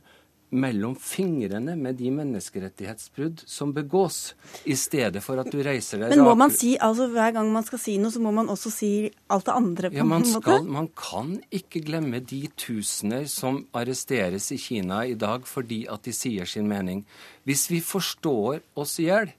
mellom 0.53 0.95
fingrene 1.01 1.75
med 1.81 1.97
de 1.97 2.11
menneskerettighetsbrudd 2.13 3.43
som 3.49 3.73
begås, 3.75 4.35
i 4.69 4.77
stedet 4.77 5.23
for 5.25 5.41
at 5.41 5.49
du 5.53 5.63
reiser 5.65 6.03
deg 6.03 6.13
Men 6.13 6.25
må 6.27 6.35
man 6.39 6.53
si, 6.55 6.75
altså 6.77 7.09
hver 7.13 7.33
gang 7.37 7.49
man 7.55 7.67
skal 7.67 7.81
si 7.81 7.97
noe, 8.03 8.13
så 8.13 8.21
må 8.23 8.35
man 8.37 8.53
også 8.53 8.73
si 8.75 8.93
alt 9.33 9.49
det 9.49 9.57
andre? 9.57 9.93
på 9.93 10.01
ja, 10.01 10.07
man 10.07 10.27
en 10.27 10.35
måte? 10.37 10.59
Man 10.79 10.89
kan 10.99 11.37
ikke 11.51 11.83
glemme 11.87 12.21
de 12.21 12.45
tusener 12.57 13.29
som 13.33 13.63
arresteres 13.77 14.51
i 14.53 14.61
Kina 14.61 15.03
i 15.09 15.17
dag 15.19 15.47
fordi 15.49 15.85
at 15.91 16.05
de 16.05 16.15
sier 16.17 16.49
sin 16.49 16.69
mening. 16.69 17.07
Hvis 17.49 17.69
vi 17.73 17.81
forstår 17.85 18.61
oss 18.79 18.99
i 19.01 19.09
hjel, 19.09 19.33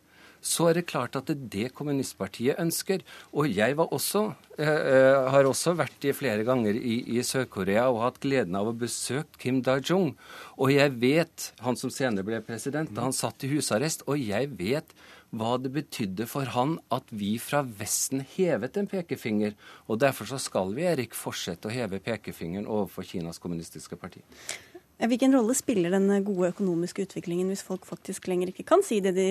så 0.44 0.68
er 0.70 0.78
det 0.78 0.88
klart 0.92 1.16
at 1.16 1.30
det 1.30 1.38
er 1.38 1.50
det 1.54 1.74
kommunistpartiet 1.78 2.60
ønsker. 2.60 3.04
Og 3.32 3.48
jeg 3.48 3.78
også, 3.80 4.36
eh, 4.58 4.68
eh, 4.68 5.30
har 5.32 5.48
også 5.48 5.76
vært 5.80 6.04
i 6.04 6.12
flere 6.12 6.44
ganger 6.44 6.76
i, 6.76 7.00
i 7.16 7.24
Sør-Korea 7.24 7.88
og 7.90 8.04
hatt 8.04 8.20
gleden 8.20 8.56
av 8.60 8.68
å 8.68 8.76
besøke 8.76 9.40
Kim 9.40 9.62
Da-jung. 9.64 10.14
Og 10.58 10.74
jeg 10.76 10.92
vet, 11.00 11.54
han 11.64 11.80
som 11.80 11.90
senere 11.90 12.28
ble 12.28 12.42
president, 12.44 12.92
da 12.94 13.08
han 13.08 13.16
satt 13.16 13.44
i 13.44 13.54
husarrest, 13.56 14.04
og 14.08 14.20
jeg 14.20 14.52
vet 14.60 14.94
hva 15.34 15.56
det 15.58 15.72
betydde 15.74 16.28
for 16.30 16.52
han 16.54 16.76
at 16.94 17.08
vi 17.10 17.38
fra 17.42 17.64
Vesten 17.66 18.22
hevet 18.36 18.78
en 18.78 18.90
pekefinger. 18.90 19.56
Og 19.88 20.04
derfor 20.04 20.30
så 20.30 20.38
skal 20.42 20.76
vi, 20.76 20.86
Erik, 20.86 21.18
fortsette 21.18 21.72
å 21.72 21.74
heve 21.74 22.04
pekefingeren 22.04 22.70
overfor 22.70 23.08
Kinas 23.08 23.42
kommunistiske 23.42 23.98
parti. 23.98 24.22
Hvilken 25.02 25.34
rolle 25.34 25.56
spiller 25.58 25.92
den 25.92 26.06
gode 26.24 26.52
økonomiske 26.54 27.08
utviklingen 27.08 27.50
hvis 27.50 27.64
folk 27.66 27.84
faktisk 27.90 28.28
lenger 28.30 28.52
ikke 28.52 28.64
kan 28.70 28.84
si 28.86 29.00
det 29.04 29.16
de 29.18 29.26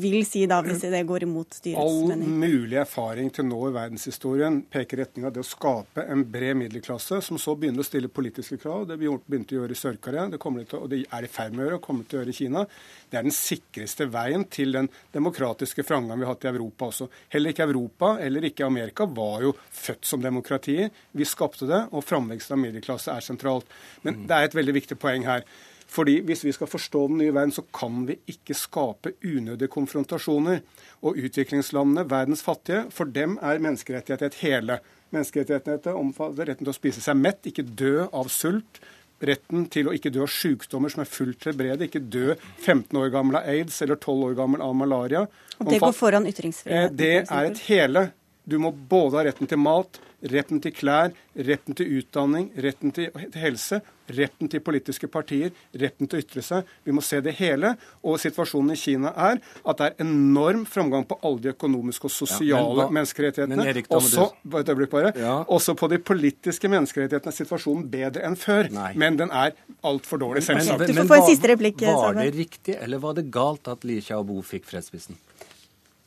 vil 0.00 0.24
si 0.26 0.46
da, 0.50 0.62
hvis 0.64 0.80
det 0.88 1.02
går 1.06 1.26
imot 1.28 1.58
styrets 1.60 1.98
mening? 2.08 2.32
All 2.32 2.40
mulig 2.40 2.78
erfaring 2.80 3.28
til 3.30 3.46
nå 3.46 3.58
i 3.68 3.74
verdenshistorien 3.76 4.62
peker 4.72 4.98
i 4.98 5.02
retning 5.04 5.28
av 5.28 5.34
det 5.36 5.44
å 5.44 5.46
skape 5.46 6.06
en 6.10 6.24
bred 6.32 6.56
middelklasse 6.62 7.20
som 7.22 7.38
så 7.38 7.54
begynner 7.60 7.84
å 7.84 7.86
stille 7.86 8.10
politiske 8.10 8.58
krav. 8.62 8.86
Det 8.88 8.96
vi 8.98 9.10
begynte 9.12 9.54
å 9.54 9.60
gjøre 9.60 9.76
i 9.76 9.80
Sør-Korea, 9.82 10.24
det, 10.32 10.40
og 10.40 10.88
det 10.90 11.02
er 11.04 11.28
i 11.28 11.30
ferd 11.30 11.54
med 11.54 11.66
å 11.66 11.68
gjøre 11.68 11.78
og 11.78 11.84
kommer 11.86 12.08
til 12.08 12.18
å 12.18 12.22
gjøre 12.22 12.34
i 12.34 12.38
Kina. 12.40 12.64
Det 13.12 13.20
er 13.20 13.28
den 13.28 13.36
sikreste 13.36 14.08
veien 14.10 14.48
til 14.50 14.74
den 14.74 14.90
demokratiske 15.14 15.84
framgang 15.86 16.18
vi 16.18 16.26
har 16.26 16.34
hatt 16.34 16.48
i 16.48 16.52
Europa 16.54 16.88
også. 16.88 17.10
Heller 17.36 17.52
ikke 17.52 17.68
Europa 17.68 18.14
eller 18.24 18.48
ikke 18.48 18.66
Amerika 18.66 19.06
var 19.06 19.46
jo 19.46 19.54
født 19.70 20.08
som 20.08 20.24
demokratier. 20.24 20.90
Vi 21.12 21.28
skapte 21.28 21.68
det, 21.68 21.84
og 21.92 22.02
framveksten 22.08 22.56
av 22.56 22.64
middelklasse 22.64 23.12
er 23.12 23.28
sentralt. 23.28 23.68
Men 24.02 24.24
det 24.26 24.34
er 24.34 24.48
et 24.48 24.58
veldig 24.58 24.78
viktig 24.80 24.98
poeng 25.02 25.11
her. 25.20 25.44
Fordi 25.92 26.20
Hvis 26.24 26.44
vi 26.44 26.52
skal 26.52 26.66
forstå 26.66 27.08
den 27.08 27.18
nye 27.18 27.34
verden, 27.34 27.52
så 27.52 27.62
kan 27.74 28.06
vi 28.08 28.16
ikke 28.26 28.54
skape 28.54 29.12
unødige 29.24 29.68
konfrontasjoner. 29.68 30.62
Og 31.02 31.16
utviklingslandene, 31.20 32.10
verdens 32.10 32.42
fattige, 32.42 32.86
for 32.90 33.04
dem 33.04 33.38
er 33.42 33.58
menneskerettigheter 33.58 34.26
et 34.26 34.40
hele. 34.40 34.78
Menneskerettighetene 35.12 35.92
omfatter 35.94 36.48
retten 36.48 36.64
til 36.64 36.72
å 36.72 36.76
spise 36.76 37.04
seg 37.04 37.16
mett, 37.20 37.44
ikke 37.44 37.66
dø 37.76 38.06
av 38.08 38.32
sult. 38.32 38.80
Retten 39.22 39.68
til 39.70 39.86
å 39.86 39.92
ikke 39.94 40.10
dø 40.10 40.24
av 40.24 40.32
sykdommer 40.32 40.90
som 40.90 41.04
er 41.04 41.10
fullt 41.12 41.44
helbredet, 41.46 41.90
ikke 41.90 42.00
dø 42.00 42.32
15 42.64 42.96
år 42.98 43.12
gammel 43.12 43.38
av 43.38 43.52
aids 43.52 43.76
eller 43.84 44.00
12 44.00 44.30
år 44.30 44.34
gammel 44.40 44.64
av 44.64 44.74
malaria. 44.74 45.26
Og 45.58 45.68
Det 45.68 45.78
går 45.78 45.92
foran 45.92 46.26
ytringsfrihet? 46.26 46.90
Eh, 46.90 46.96
det 46.96 47.14
er 47.28 47.50
et 47.52 47.62
hele. 47.68 48.08
Du 48.44 48.58
må 48.58 48.72
både 48.72 49.20
ha 49.20 49.26
retten 49.28 49.46
til 49.50 49.60
mat, 49.62 50.00
retten 50.30 50.60
til 50.62 50.74
klær, 50.74 51.12
retten 51.34 51.76
til 51.78 51.98
utdanning, 51.98 52.48
retten 52.62 52.92
til 52.94 53.10
helse, 53.38 53.80
retten 54.12 54.50
til 54.50 54.62
politiske 54.64 55.08
partier, 55.10 55.52
retten 55.78 56.10
til 56.10 56.18
å 56.18 56.22
ytre 56.24 56.42
seg. 56.44 56.72
Vi 56.86 56.94
må 56.94 57.04
se 57.06 57.20
det 57.24 57.34
hele. 57.38 57.74
Og 58.02 58.18
situasjonen 58.22 58.74
i 58.74 58.78
Kina 58.78 59.12
er 59.14 59.38
at 59.38 59.78
det 59.78 59.88
er 59.88 60.04
enorm 60.04 60.64
framgang 60.68 61.06
på 61.08 61.18
alle 61.22 61.44
de 61.44 61.52
økonomiske 61.54 62.10
og 62.10 62.14
sosiale 62.14 62.84
ja, 62.84 62.88
menneskerettighetene. 62.98 63.68
Erik, 63.72 63.90
også, 63.94 64.28
bare, 64.42 65.14
ja. 65.16 65.36
også, 65.46 65.76
på 65.78 65.90
de 65.92 66.00
politiske 66.02 66.70
menneskerettighetene 66.72 67.32
er 67.32 67.38
situasjonen 67.38 67.86
bedre 67.92 68.26
enn 68.26 68.38
før. 68.38 68.70
Nei. 68.74 68.92
Men 68.98 69.18
den 69.22 69.30
er 69.30 69.54
altfor 69.86 70.22
dårlig, 70.22 70.44
selvsagt. 70.48 70.82
Men, 70.82 71.04
men, 71.04 71.10
men 71.14 71.50
replikk. 71.54 71.86
Var 71.86 72.18
det 72.18 72.30
riktig, 72.36 72.78
eller 72.82 73.02
var 73.02 73.18
det 73.18 73.28
galt 73.32 73.70
at 73.70 73.86
Li 73.86 74.00
Xiaobo 74.02 74.42
fikk 74.46 74.66
fredsprisen? 74.70 75.18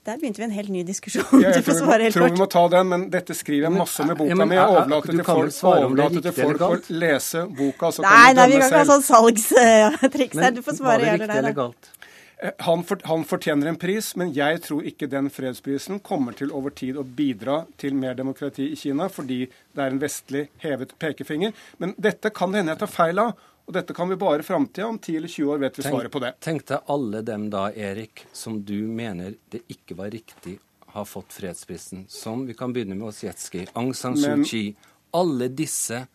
Der 0.05 0.19
begynte 0.21 0.37
vi 0.37 0.45
en 0.45 0.53
helt 0.53 0.69
ny 0.69 0.83
diskusjon. 0.85 1.23
Ja, 1.41 1.49
jeg 1.49 1.63
tror, 1.65 1.97
jeg 1.97 2.13
tror 2.13 2.29
vi 2.29 2.37
må 2.37 2.45
ta 2.51 2.61
den, 2.69 2.89
men 2.91 3.07
dette 3.13 3.33
skriver 3.37 3.69
jeg 3.69 3.73
masse 3.73 4.05
med 4.05 4.19
boka 4.19 4.45
mi. 4.45 4.57
Jeg 4.57 4.75
overlater 4.75 5.15
til 5.17 5.25
folk, 5.25 5.55
overlater 5.71 6.25
til 6.27 6.35
folk 6.37 6.65
å 6.67 6.71
lese 6.93 7.45
boka. 7.49 7.89
nei, 8.05 8.33
nei, 8.37 8.47
vi 8.51 8.59
kan 8.61 8.69
ikke 8.69 8.83
ha 8.83 8.87
sånn 8.91 9.05
salgstriks 9.09 10.41
her. 10.43 10.53
Du 10.53 10.61
får 10.65 10.77
svare 10.77 11.09
gjerne 11.09 11.25
der. 11.25 11.33
Var 11.33 11.41
eller 11.41 11.57
galt? 11.57 11.89
Eh, 12.37 12.51
han, 12.67 12.83
for, 12.83 13.01
han, 13.09 13.25
fortjener 13.25 13.71
en 13.71 13.79
pris, 13.81 14.11
men 14.19 14.33
jeg 14.35 14.61
tror 14.67 14.85
ikke 14.85 15.09
den 15.09 15.31
fredsprisen 15.33 16.01
kommer 16.05 16.35
til 16.37 16.53
over 16.53 16.73
tid 16.75 16.99
å 17.01 17.05
bidra 17.07 17.63
til 17.81 17.97
mer 17.97 18.13
demokrati 18.17 18.69
i 18.73 18.77
Kina, 18.79 19.09
fordi 19.09 19.45
det 19.47 19.81
er 19.81 19.93
en 19.93 20.01
vestlig 20.01 20.47
hevet 20.63 20.93
pekefinger. 21.01 21.55
Men 21.81 21.95
dette 21.97 22.33
kan 22.35 22.53
det 22.53 22.61
hende 22.61 22.75
jeg 22.75 22.83
tar 22.83 22.93
feil 22.93 23.25
av. 23.25 23.33
Og 23.65 23.73
dette 23.73 23.93
kan 23.97 24.09
vi 24.09 24.15
bare 24.15 24.43
i 24.43 24.45
framtida. 24.45 24.87
Om 24.87 24.99
10 24.99 25.17
eller 25.17 25.27
20 25.27 25.51
år 25.53 25.63
vet 25.63 25.79
vi 25.79 25.83
svaret 25.83 26.11
på 26.13 26.21
det. 26.21 26.35
Tenk 26.39 26.67
deg 26.69 26.91
alle 26.93 27.21
dem 27.25 27.49
da, 27.49 27.67
Erik, 27.73 28.25
som 28.33 28.59
du 28.65 28.77
mener 28.87 29.35
det 29.49 29.63
ikke 29.73 29.97
var 29.97 30.13
riktig 30.13 30.59
har 30.95 31.05
fått 31.05 31.33
fredsprisen. 31.33 32.05
Som 32.07 32.45
vi 32.45 32.53
kan 32.53 32.73
begynne 32.73 32.95
med 32.95 33.09
Osjetskij, 33.09 33.67
Aung 33.73 33.93
San 33.93 34.17
Suu 34.17 34.45
Kyi. 34.47 34.75
Alle 35.11 35.49
disse 35.51 36.05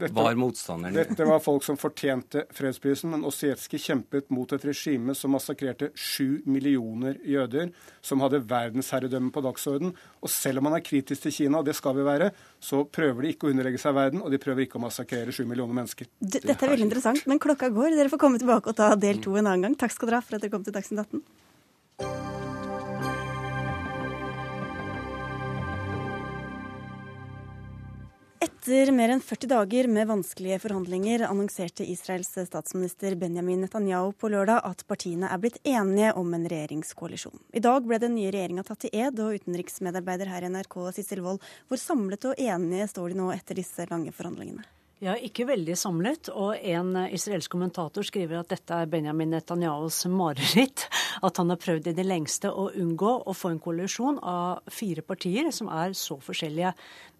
dette, 0.00 0.14
var 0.16 0.36
motstanderen. 0.38 0.96
Dette 0.96 1.26
var 1.28 1.42
folk 1.44 1.64
som 1.66 1.78
fortjente 1.80 2.44
fredsprisen, 2.56 3.12
men 3.14 3.26
Ossetskij 3.28 3.82
kjempet 3.84 4.30
mot 4.34 4.52
et 4.52 4.64
regime 4.66 5.14
som 5.18 5.34
massakrerte 5.34 5.90
sju 5.94 6.40
millioner 6.50 7.18
jøder, 7.26 7.70
som 8.04 8.22
hadde 8.24 8.42
verdensherredømme 8.50 9.32
på 9.34 9.44
dagsorden. 9.44 9.94
Og 10.20 10.32
selv 10.32 10.62
om 10.62 10.68
man 10.68 10.78
er 10.78 10.84
kritisk 10.86 11.26
til 11.26 11.36
Kina, 11.36 11.60
og 11.60 11.68
det 11.68 11.76
skal 11.78 11.96
vi 11.98 12.06
være, 12.06 12.30
så 12.60 12.82
prøver 12.84 13.26
de 13.26 13.34
ikke 13.34 13.48
å 13.48 13.54
underlegge 13.54 13.82
seg 13.82 13.96
verden, 13.96 14.24
og 14.24 14.32
de 14.32 14.40
prøver 14.42 14.66
ikke 14.66 14.80
å 14.80 14.84
massakrere 14.86 15.34
sju 15.34 15.44
millioner 15.48 15.76
mennesker. 15.82 16.10
Dette 16.20 16.56
er 16.56 16.74
veldig 16.74 16.88
interessant, 16.88 17.26
men 17.30 17.42
klokka 17.42 17.70
går. 17.74 17.94
Dere 17.98 18.12
får 18.12 18.24
komme 18.24 18.40
tilbake 18.42 18.72
og 18.72 18.80
ta 18.80 18.92
del 19.00 19.22
to 19.24 19.36
en 19.36 19.46
annen 19.46 19.68
gang. 19.68 19.78
Takk 19.80 19.96
skal 19.96 20.10
dere 20.10 20.22
ha 20.22 20.26
for 20.26 20.38
at 20.38 20.44
dere 20.44 20.54
kom 20.54 20.66
til 20.66 20.76
Dagsnytt 20.76 21.04
18. 21.06 21.24
Etter 28.70 28.92
mer 28.94 29.10
enn 29.10 29.18
40 29.18 29.48
dager 29.50 29.88
med 29.90 30.06
vanskelige 30.06 30.60
forhandlinger 30.62 31.24
annonserte 31.26 31.82
Israels 31.90 32.30
statsminister 32.46 33.16
Benjamin 33.18 33.64
Netanyahu 33.64 34.12
på 34.14 34.30
lørdag 34.30 34.62
at 34.68 34.84
partiene 34.86 35.26
er 35.26 35.42
blitt 35.42 35.58
enige 35.66 36.12
om 36.14 36.30
en 36.38 36.46
regjeringskoalisjon. 36.46 37.34
I 37.50 37.64
dag 37.66 37.82
ble 37.82 37.98
den 37.98 38.14
nye 38.14 38.30
regjeringa 38.30 38.62
tatt 38.68 38.84
til 38.86 38.94
ed, 38.94 39.18
og 39.18 39.40
utenriksmedarbeider 39.40 40.30
her 40.30 40.46
i 40.46 40.54
NRK 40.54 40.76
Sissel 40.94 41.26
Wold, 41.26 41.42
hvor 41.66 41.82
samlet 41.82 42.30
og 42.30 42.38
enige 42.38 42.86
står 42.94 43.10
de 43.10 43.24
nå 43.24 43.32
etter 43.34 43.58
disse 43.58 43.90
lange 43.90 44.14
forhandlingene? 44.14 44.62
Ja, 45.00 45.14
ikke 45.16 45.46
veldig 45.48 45.78
samlet. 45.80 46.28
Og 46.36 46.58
en 46.60 46.92
israelsk 47.08 47.54
kommentator 47.54 48.04
skriver 48.04 48.42
at 48.42 48.50
dette 48.52 48.76
er 48.82 48.88
Benjamin 48.92 49.30
Netanyahus 49.32 50.02
mareritt. 50.12 50.84
At 51.24 51.40
han 51.40 51.48
har 51.48 51.60
prøvd 51.60 51.88
i 51.88 51.94
det 51.96 52.04
lengste 52.04 52.50
å 52.52 52.66
unngå 52.76 53.14
å 53.24 53.32
få 53.36 53.54
en 53.54 53.62
koalisjon 53.64 54.18
av 54.20 54.60
fire 54.68 55.00
partier 55.00 55.48
som 55.56 55.70
er 55.72 55.96
så 55.96 56.18
forskjellige. 56.20 56.74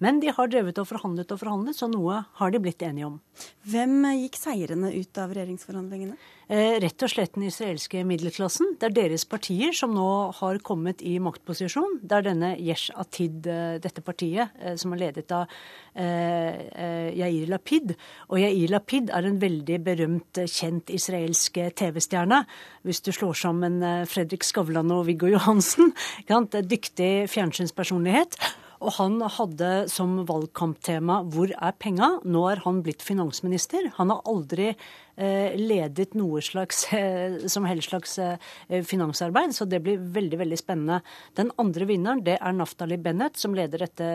Men 0.04 0.20
de 0.20 0.28
har 0.36 0.52
drevet 0.52 0.82
og 0.82 0.90
forhandlet 0.92 1.32
og 1.32 1.40
forhandlet, 1.40 1.78
så 1.80 1.88
noe 1.88 2.20
har 2.36 2.52
de 2.52 2.60
blitt 2.60 2.84
enige 2.84 3.08
om. 3.08 3.16
Hvem 3.64 4.04
gikk 4.26 4.36
seirende 4.36 4.92
ut 4.92 5.22
av 5.24 5.32
regjeringsforhandlingene? 5.32 6.20
Eh, 6.50 6.80
rett 6.82 6.98
og 7.06 7.10
slett 7.12 7.36
den 7.36 7.44
israelske 7.46 8.00
middelklassen. 8.02 8.72
Det 8.80 8.88
er 8.88 8.94
deres 8.96 9.22
partier 9.30 9.70
som 9.76 9.92
nå 9.94 10.06
har 10.34 10.58
kommet 10.66 10.98
i 11.06 11.12
maktposisjon. 11.22 12.00
Det 12.02 12.16
er 12.16 12.24
denne 12.26 12.48
Yesh 12.58 12.90
Atid, 12.98 13.46
eh, 13.46 13.78
dette 13.78 14.02
partiet, 14.02 14.50
eh, 14.58 14.74
som 14.74 14.92
er 14.92 14.98
ledet 14.98 15.30
av 15.30 15.46
Yair 15.94 17.46
Lapid. 17.46 17.94
Og 18.30 18.38
Yair 18.38 18.68
Lapid 18.70 19.10
er 19.10 19.26
en 19.26 19.38
veldig 19.38 19.78
berømt, 19.84 20.32
kjent 20.46 20.86
israelsk 20.86 21.52
TV-stjerne. 21.74 22.44
Hvis 22.84 23.02
du 23.02 23.12
slår 23.12 23.34
sammen 23.34 24.06
Fredrik 24.06 24.42
Skavlan 24.42 24.90
og 24.90 25.06
Viggo 25.06 25.26
Johansen. 25.26 25.92
Dyktig 26.28 27.28
fjernsynspersonlighet. 27.28 28.38
Og 28.80 28.94
han 28.96 29.18
hadde 29.20 29.90
som 29.92 30.22
valgkamptema 30.24 31.20
'Hvor 31.28 31.52
er 31.52 31.72
penga?' 31.72 32.24
Nå 32.24 32.50
er 32.50 32.62
han 32.64 32.82
blitt 32.82 33.02
finansminister. 33.02 33.92
Han 33.96 34.08
har 34.08 34.22
aldri 34.24 34.74
ledet 35.20 36.14
noe 36.18 36.40
slags, 36.44 36.84
eh, 36.96 37.46
som 37.48 37.66
helst 37.68 37.90
slags 37.90 38.18
eh, 38.18 38.82
finansarbeid, 38.86 39.54
så 39.54 39.66
det 39.68 39.82
blir 39.84 40.00
veldig 40.00 40.40
veldig 40.40 40.58
spennende. 40.58 41.00
Den 41.38 41.52
andre 41.60 41.88
vinneren 41.88 42.24
det 42.24 42.38
er 42.40 42.56
Naftali 42.56 42.98
Bennett, 43.00 43.36
som 43.40 43.54
leder 43.56 43.84
dette 43.84 44.10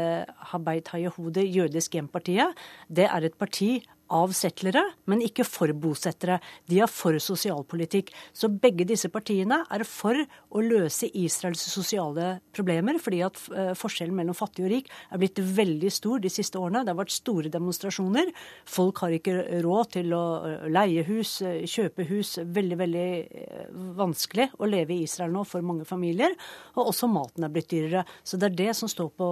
Habeit 0.52 0.90
Hayahode, 0.94 1.46
jødisk 1.46 1.98
hjem-partiet. 1.98 2.56
Det 2.90 3.10
er 3.10 3.28
et 3.28 3.38
parti 3.38 3.78
av 4.14 4.34
settlere, 4.38 4.84
men 5.10 5.24
ikke 5.26 5.46
for 5.48 5.72
bosettere. 5.74 6.40
De 6.70 6.80
er 6.84 6.92
for 6.92 7.18
sosialpolitikk. 7.22 8.12
Så 8.36 8.50
begge 8.50 8.88
disse 8.88 9.10
partiene 9.14 9.62
er 9.74 9.86
for 9.88 10.18
å 10.18 10.64
løse 10.64 11.10
Israels 11.18 11.64
sosiale 11.72 12.40
problemer, 12.56 13.00
fordi 13.02 13.22
at 13.26 13.40
forskjellen 13.80 14.16
mellom 14.16 14.38
fattig 14.38 14.66
og 14.66 14.72
rik 14.72 14.92
er 15.10 15.22
blitt 15.22 15.40
veldig 15.40 15.92
stor 15.94 16.22
de 16.24 16.32
siste 16.32 16.60
årene. 16.60 16.84
Det 16.86 16.94
har 16.94 17.00
vært 17.00 17.16
store 17.16 17.52
demonstrasjoner. 17.54 18.32
Folk 18.70 19.02
har 19.04 19.16
ikke 19.16 19.62
råd 19.66 19.94
til 19.98 20.14
å 20.16 20.26
leie 20.72 21.06
hus, 21.08 21.38
kjøpe 21.42 22.06
hus. 22.10 22.36
Veldig, 22.56 22.78
veldig 22.80 23.08
eh, 23.24 23.66
vanskelig 23.98 24.50
å 24.60 24.70
leve 24.70 24.96
i 24.96 25.06
Israel 25.06 25.34
nå 25.34 25.46
for 25.48 25.66
mange 25.66 25.88
familier. 25.88 26.36
Og 26.76 26.92
også 26.92 27.10
maten 27.12 27.46
er 27.46 27.54
blitt 27.54 27.72
dyrere. 27.74 28.06
Så 28.24 28.40
det 28.42 28.52
er 28.52 28.60
det 28.64 28.72
som 28.78 28.92
står 28.92 29.12
på 29.18 29.30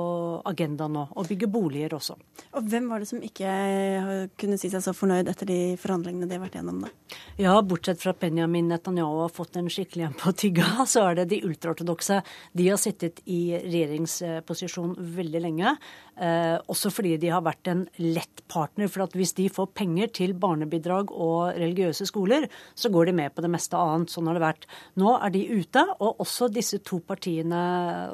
agendaen 0.49 0.95
nå. 0.95 1.05
og 1.11 1.27
bygge 1.29 1.49
boliger 1.51 1.95
også. 1.97 2.15
Og 2.57 2.69
hvem 2.69 2.89
var 2.91 3.03
det 3.03 3.09
som 3.09 3.21
ikke 3.23 3.49
eh, 3.49 4.11
kunne 4.39 4.57
si 4.61 4.71
seg 4.71 4.83
så 4.85 4.93
fornøyd 4.95 5.29
etter 5.31 5.49
de 5.49 5.59
forhandlingene 5.81 6.29
de 6.29 6.37
har 6.37 6.43
vært 6.43 6.57
gjennom, 6.59 6.83
da? 6.85 7.19
Ja, 7.41 7.55
bortsett 7.65 8.01
fra 8.01 8.15
Benjamin 8.17 8.69
Netanyahu 8.71 9.23
har 9.23 9.33
fått 9.33 9.57
en 9.59 9.69
skikkelig 9.71 10.07
en 10.09 10.17
på 10.19 10.33
tygga, 10.43 10.69
så 10.93 11.07
er 11.09 11.21
det 11.21 11.29
de 11.33 11.41
ultraortodokse. 11.47 12.21
De 12.53 12.69
har 12.69 12.81
sittet 12.81 13.21
i 13.25 13.41
regjeringsposisjon 13.59 14.97
veldig 15.17 15.43
lenge. 15.47 15.75
Eh, 16.13 16.57
også 16.69 16.91
fordi 16.93 17.15
de 17.17 17.31
har 17.33 17.41
vært 17.41 17.69
en 17.71 17.83
lett 17.97 18.43
partner. 18.51 18.89
For 18.91 19.05
at 19.05 19.15
hvis 19.17 19.33
de 19.37 19.47
får 19.53 19.71
penger 19.77 20.11
til 20.19 20.35
barnebidrag 20.37 21.11
og 21.11 21.55
religiøse 21.57 22.05
skoler, 22.09 22.47
så 22.75 22.91
går 22.93 23.09
de 23.09 23.15
med 23.17 23.33
på 23.33 23.43
det 23.45 23.51
meste 23.53 23.79
annet. 23.79 24.13
Sånn 24.13 24.29
har 24.29 24.37
det 24.37 24.45
vært. 24.45 24.67
Nå 25.01 25.15
er 25.17 25.33
de 25.33 25.43
ute, 25.49 25.85
og 25.99 26.21
også 26.23 26.51
disse 26.53 26.79
to 26.85 26.99
partiene 27.05 27.63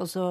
også, 0.00 0.24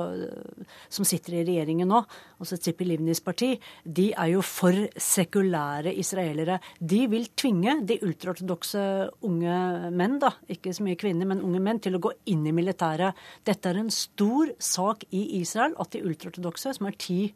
som 0.89 1.07
sitter 1.07 1.39
i 1.39 1.45
regjeringen 1.45 1.89
nå, 1.89 2.01
også 2.39 2.57
Tzipi 2.59 2.87
Livnis 2.87 3.21
parti, 3.21 3.51
de 3.83 4.09
er 4.13 4.31
jo 4.33 4.41
for 4.45 4.75
sekulære 4.95 5.93
israelere. 5.99 6.59
De 6.79 7.03
vil 7.11 7.27
tvinge 7.37 7.79
de 7.87 7.99
ultraortodokse 8.05 8.81
unge 9.27 9.91
menn, 9.95 10.17
da, 10.21 10.31
ikke 10.49 10.73
så 10.75 10.85
mye 10.85 10.99
kvinner, 10.99 11.27
men 11.29 11.43
unge 11.45 11.61
menn, 11.63 11.81
til 11.83 11.97
å 11.97 12.01
gå 12.03 12.13
inn 12.31 12.45
i 12.47 12.55
militæret. 12.55 13.17
Dette 13.47 13.69
er 13.71 13.81
en 13.81 13.91
stor 13.93 14.53
sak 14.63 15.05
i 15.15 15.21
Israel 15.39 15.75
at 15.79 15.93
de 15.93 16.03
ultraortodokse, 16.07 16.73
som 16.77 16.89
er 16.89 16.97
10 16.97 17.35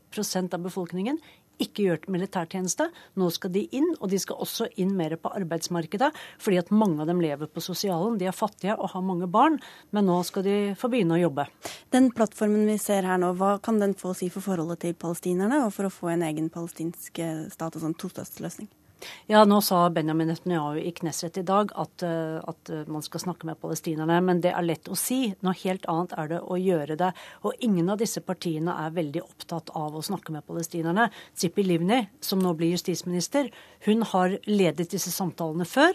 av 0.53 0.63
befolkningen 0.63 1.19
ikke 1.61 1.85
gjort 1.85 2.07
militærtjeneste. 2.11 2.87
Nå 3.19 3.29
skal 3.33 3.53
de 3.53 3.63
inn, 3.77 3.89
og 3.99 4.09
de 4.11 4.19
skal 4.21 4.41
også 4.41 4.67
inn 4.81 4.93
mer 4.97 5.15
på 5.21 5.31
arbeidsmarkedet, 5.37 6.09
fordi 6.41 6.59
at 6.61 6.73
mange 6.73 7.01
av 7.03 7.09
dem 7.09 7.21
lever 7.23 7.49
på 7.51 7.63
sosialen. 7.63 8.17
De 8.19 8.27
er 8.29 8.35
fattige 8.35 8.77
og 8.77 8.91
har 8.95 9.05
mange 9.05 9.29
barn, 9.31 9.59
men 9.93 10.09
nå 10.09 10.19
skal 10.27 10.45
de 10.47 10.57
få 10.79 10.89
begynne 10.93 11.17
å 11.17 11.23
jobbe. 11.23 11.47
Den 11.93 12.11
plattformen 12.15 12.67
vi 12.69 12.79
ser 12.81 13.07
her 13.07 13.21
nå, 13.21 13.33
hva 13.39 13.57
kan 13.63 13.81
den 13.81 13.97
få 13.97 14.13
å 14.13 14.17
si 14.17 14.31
for 14.33 14.45
forholdet 14.45 14.83
til 14.85 14.97
palestinerne, 14.97 15.65
og 15.65 15.75
for 15.75 15.89
å 15.89 15.93
få 15.93 16.13
en 16.13 16.25
egen 16.29 16.49
palestinsk 16.53 17.21
stat 17.53 17.77
og 17.77 17.85
sånn 17.85 17.99
tostatsløsning? 17.99 18.71
Ja, 19.31 19.43
nå 19.45 19.61
sa 19.63 19.89
Benjamin 19.89 20.27
Netanyahu 20.27 20.79
i 20.81 20.91
Knesset 20.91 21.37
i 21.39 21.45
dag 21.47 21.71
at, 21.79 22.03
eh, 22.03 22.37
at, 22.37 22.69
eh, 22.69 22.83
man 22.87 23.01
skal 23.01 23.19
snakke 23.19 23.45
med 23.45 23.59
palestinerne. 23.61 24.21
Men 24.23 24.41
det 24.41 24.51
er 24.53 24.61
lett 24.61 24.89
å 24.91 24.97
si. 24.97 25.33
Noe 25.41 25.53
helt 25.63 25.85
annet 25.87 26.13
er 26.17 26.27
det 26.27 26.41
å 26.41 26.57
gjøre 26.59 26.97
det. 26.97 27.13
Og 27.43 27.53
ingen 27.59 27.89
av 27.89 27.97
disse 27.97 28.21
partiene 28.21 28.75
er 28.85 28.91
veldig 28.91 29.23
opptatt 29.23 29.69
av 29.75 29.93
å 29.93 30.03
snakke 30.03 30.31
med 30.31 30.45
palestinerne. 30.45 31.09
Zipi 31.35 31.63
Livni, 31.63 32.07
som 32.21 32.39
nå 32.39 32.55
blir 32.55 32.71
justisminister, 32.71 33.49
hun 33.85 34.01
har 34.01 34.37
ledet 34.45 34.89
disse 34.89 35.11
samtalene 35.11 35.65
før. 35.65 35.93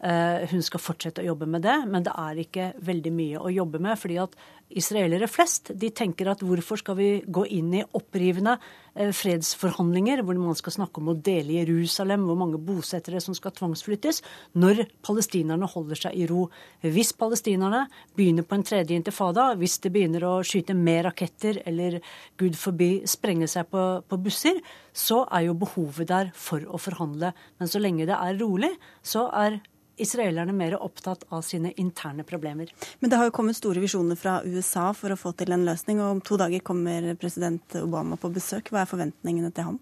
Eh, 0.00 0.48
hun 0.48 0.62
skal 0.64 0.80
fortsette 0.80 1.20
å 1.20 1.26
jobbe 1.26 1.44
med 1.50 1.60
det, 1.66 1.76
men 1.84 2.04
det 2.06 2.14
er 2.16 2.38
ikke 2.40 2.70
veldig 2.88 3.10
mye 3.12 3.40
å 3.40 3.52
jobbe 3.52 3.82
med. 3.84 3.98
fordi 4.00 4.16
at 4.22 4.32
israelere 4.70 5.26
flest 5.26 5.72
de 5.74 5.90
tenker 5.90 6.30
at 6.30 6.40
hvorfor 6.46 6.78
skal 6.78 6.96
vi 6.96 7.08
gå 7.26 7.42
inn 7.50 7.72
i 7.74 7.82
opprivende 7.98 8.54
eh, 8.94 9.10
fredsforhandlinger 9.12 10.22
hvor 10.22 10.38
man 10.38 10.56
skal 10.56 10.72
snakke 10.72 11.02
om 11.02 11.10
å 11.10 11.16
dele 11.18 11.58
Jerusalem, 11.58 12.24
hvor 12.24 12.38
mange 12.38 12.56
bosettere 12.56 13.20
som 13.20 13.34
skal 13.36 13.52
tvangsflyttes, 13.52 14.22
når 14.54 14.86
palestinerne 15.04 15.68
holder 15.68 16.00
seg 16.06 16.16
i 16.16 16.28
ro. 16.30 16.46
Hvis 16.80 17.12
palestinerne 17.18 17.82
begynner 18.16 18.46
på 18.46 18.56
en 18.56 18.64
tredje 18.64 18.96
intifada, 18.96 19.50
hvis 19.58 19.80
de 19.84 19.92
begynner 19.92 20.24
å 20.24 20.36
skyte 20.46 20.76
mer 20.78 21.10
raketter 21.10 21.60
eller 21.66 21.98
gud 22.40 22.56
forbi 22.56 23.02
sprenge 23.10 23.50
seg 23.50 23.68
på, 23.68 23.84
på 24.06 24.20
busser, 24.22 24.62
så 24.96 25.26
er 25.28 25.50
jo 25.50 25.58
behovet 25.58 26.08
der 26.08 26.32
for 26.32 26.64
å 26.64 26.80
forhandle. 26.80 27.34
Men 27.60 27.68
så 27.68 27.82
lenge 27.82 28.08
det 28.08 28.16
er 28.16 28.40
rolig, 28.40 28.72
så 29.02 29.26
er 29.34 29.60
israelerne 30.02 30.54
mer 30.56 30.78
opptatt 30.80 31.26
av 31.28 31.42
sine 31.46 31.72
interne 31.80 32.24
problemer. 32.26 32.72
Men 32.98 33.10
det 33.10 33.20
har 33.20 33.28
jo 33.28 33.34
kommet 33.36 33.58
store 33.58 33.82
visjoner 33.82 34.18
fra 34.18 34.40
USA 34.44 34.90
for 34.96 35.12
å 35.12 35.20
få 35.20 35.34
til 35.38 35.52
en 35.54 35.66
løsning, 35.68 36.00
og 36.00 36.16
om 36.16 36.24
to 36.24 36.40
dager 36.40 36.64
kommer 36.64 37.12
president 37.20 37.78
Obama 37.82 38.18
på 38.20 38.32
besøk. 38.34 38.72
Hva 38.72 38.84
er 38.84 38.90
forventningene 38.90 39.52
til 39.54 39.70
ham? 39.70 39.80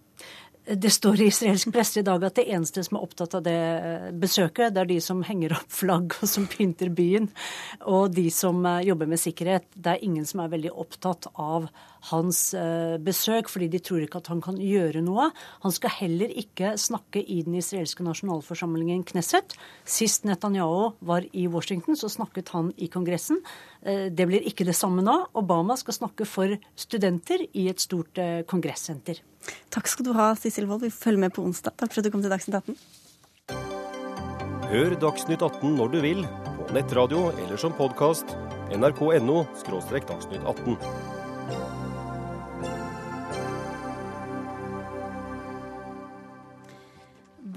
Det 0.69 0.91
står 0.93 1.21
i 1.23 1.27
israelsk 1.31 1.71
presse 1.73 2.03
i 2.03 2.05
dag 2.05 2.25
at 2.27 2.37
det 2.37 2.45
eneste 2.53 2.83
som 2.85 2.99
er 2.99 3.05
opptatt 3.07 3.39
av 3.39 3.45
det 3.47 3.61
besøket, 4.21 4.75
det 4.75 4.83
er 4.83 4.91
de 4.91 4.99
som 5.01 5.23
henger 5.25 5.55
opp 5.57 5.71
flagg 5.73 6.13
og 6.19 6.29
som 6.29 6.45
pynter 6.51 6.91
byen, 6.93 7.31
og 7.89 8.13
de 8.13 8.27
som 8.35 8.61
eh, 8.69 8.83
jobber 8.91 9.09
med 9.09 9.23
sikkerhet. 9.23 9.65
Det 9.73 9.95
er 9.95 10.05
ingen 10.05 10.29
som 10.29 10.43
er 10.45 10.53
veldig 10.53 10.75
opptatt 10.77 11.31
av 11.33 11.71
hans 12.11 12.41
eh, 12.57 12.97
besøk, 13.03 13.51
fordi 13.53 13.69
de 13.73 13.81
tror 13.85 14.05
ikke 14.05 14.21
at 14.23 14.31
han 14.33 14.43
kan 14.45 14.59
gjøre 14.61 15.03
noe. 15.05 15.29
Han 15.65 15.75
skal 15.75 15.95
heller 15.99 16.33
ikke 16.43 16.75
snakke 16.81 17.23
i 17.23 17.41
den 17.47 17.59
israelske 17.59 18.07
nasjonalforsamlingen 18.07 19.05
Knesset. 19.09 19.57
Sist 19.89 20.29
Netanyahu 20.29 20.95
var 21.01 21.27
i 21.33 21.47
Washington, 21.51 21.99
så 21.99 22.11
snakket 22.13 22.53
han 22.55 22.73
i 22.77 22.91
Kongressen. 22.93 23.43
Det 23.83 24.27
blir 24.27 24.43
ikke 24.49 24.67
det 24.67 24.75
samme 24.75 25.05
nå. 25.07 25.15
Obama 25.39 25.77
skal 25.79 25.95
snakke 25.95 26.27
for 26.27 26.57
studenter 26.79 27.45
i 27.53 27.69
et 27.71 27.83
stort 27.83 28.19
kongressenter. 28.51 29.21
Takk 29.71 29.91
skal 29.91 30.09
du 30.09 30.15
ha, 30.19 30.33
Sissel 30.39 30.67
Wold. 30.69 30.87
Vi 30.87 30.95
følger 30.95 31.29
med 31.29 31.35
på 31.37 31.45
onsdag. 31.47 31.77
Takk 31.79 31.95
for 31.95 32.03
at 32.03 32.09
du 32.09 32.15
kom 32.15 32.25
til 32.25 32.35
Dagsnytt 32.35 32.59
18. 32.63 33.07
Hør 34.69 34.99
Dagsnytt 35.01 35.43
18 35.43 35.79
når 35.79 35.95
du 35.95 36.01
vil, 36.05 36.27
på 36.59 36.75
nettradio 36.77 37.31
eller 37.31 37.57
som 37.57 37.73
podkast. 37.73 38.37
nrk.no– 38.69 39.47
dagsnytt 40.11 40.45
18. 40.45 41.18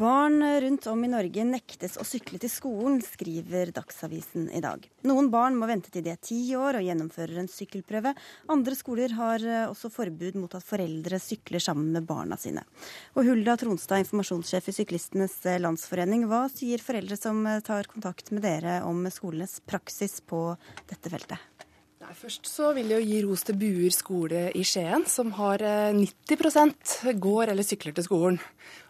Barn 0.02 0.62
rundt 0.62 0.88
om 0.88 1.04
i 1.06 1.10
Norge 1.12 1.44
nektes 1.46 1.94
å 2.02 2.04
sykle 2.08 2.40
til 2.42 2.50
skolen, 2.50 2.96
skriver 3.06 3.70
Dagsavisen 3.76 4.48
i 4.50 4.62
dag. 4.64 4.88
Noen 5.06 5.28
barn 5.30 5.60
må 5.60 5.68
vente 5.70 5.92
til 5.94 6.02
de 6.02 6.10
er 6.16 6.18
ti 6.18 6.40
år 6.58 6.80
og 6.80 6.88
gjennomfører 6.88 7.38
en 7.38 7.50
sykkelprøve. 7.52 8.16
Andre 8.50 8.78
skoler 8.80 9.14
har 9.14 9.46
eh, 9.46 9.68
også 9.68 9.92
forbud 9.94 10.40
mot 10.42 10.58
at 10.58 10.66
foreldre 10.66 11.22
sykler 11.22 11.62
sammen 11.62 11.94
med 11.94 12.10
barna 12.10 12.40
sine. 12.42 12.66
Og 13.14 13.30
Hulda 13.30 13.54
Tronstad, 13.62 14.02
informasjonssjef 14.02 14.72
i 14.72 14.78
Syklistenes 14.80 15.38
eh, 15.46 15.62
Landsforening, 15.62 16.26
hva 16.32 16.48
sier 16.50 16.82
foreldre 16.82 17.22
som 17.22 17.46
eh, 17.46 17.62
tar 17.62 17.92
kontakt 17.92 18.34
med 18.34 18.42
dere 18.48 18.80
om 18.90 19.06
skolenes 19.14 19.60
praksis 19.70 20.18
på 20.26 20.48
dette 20.90 21.14
feltet? 21.14 21.68
Nei, 22.02 22.16
først 22.18 22.50
så 22.50 22.74
vil 22.74 22.90
jeg 22.96 23.06
gi 23.06 23.22
ros 23.28 23.46
til 23.46 23.62
Buer 23.62 23.94
skole 23.94 24.48
i 24.58 24.66
Skien, 24.66 25.06
som 25.06 25.30
har 25.38 25.62
90% 25.94 27.04
går 27.22 27.52
eller 27.54 27.68
sykler 27.68 27.94
til 27.94 28.10
skolen. 28.10 28.42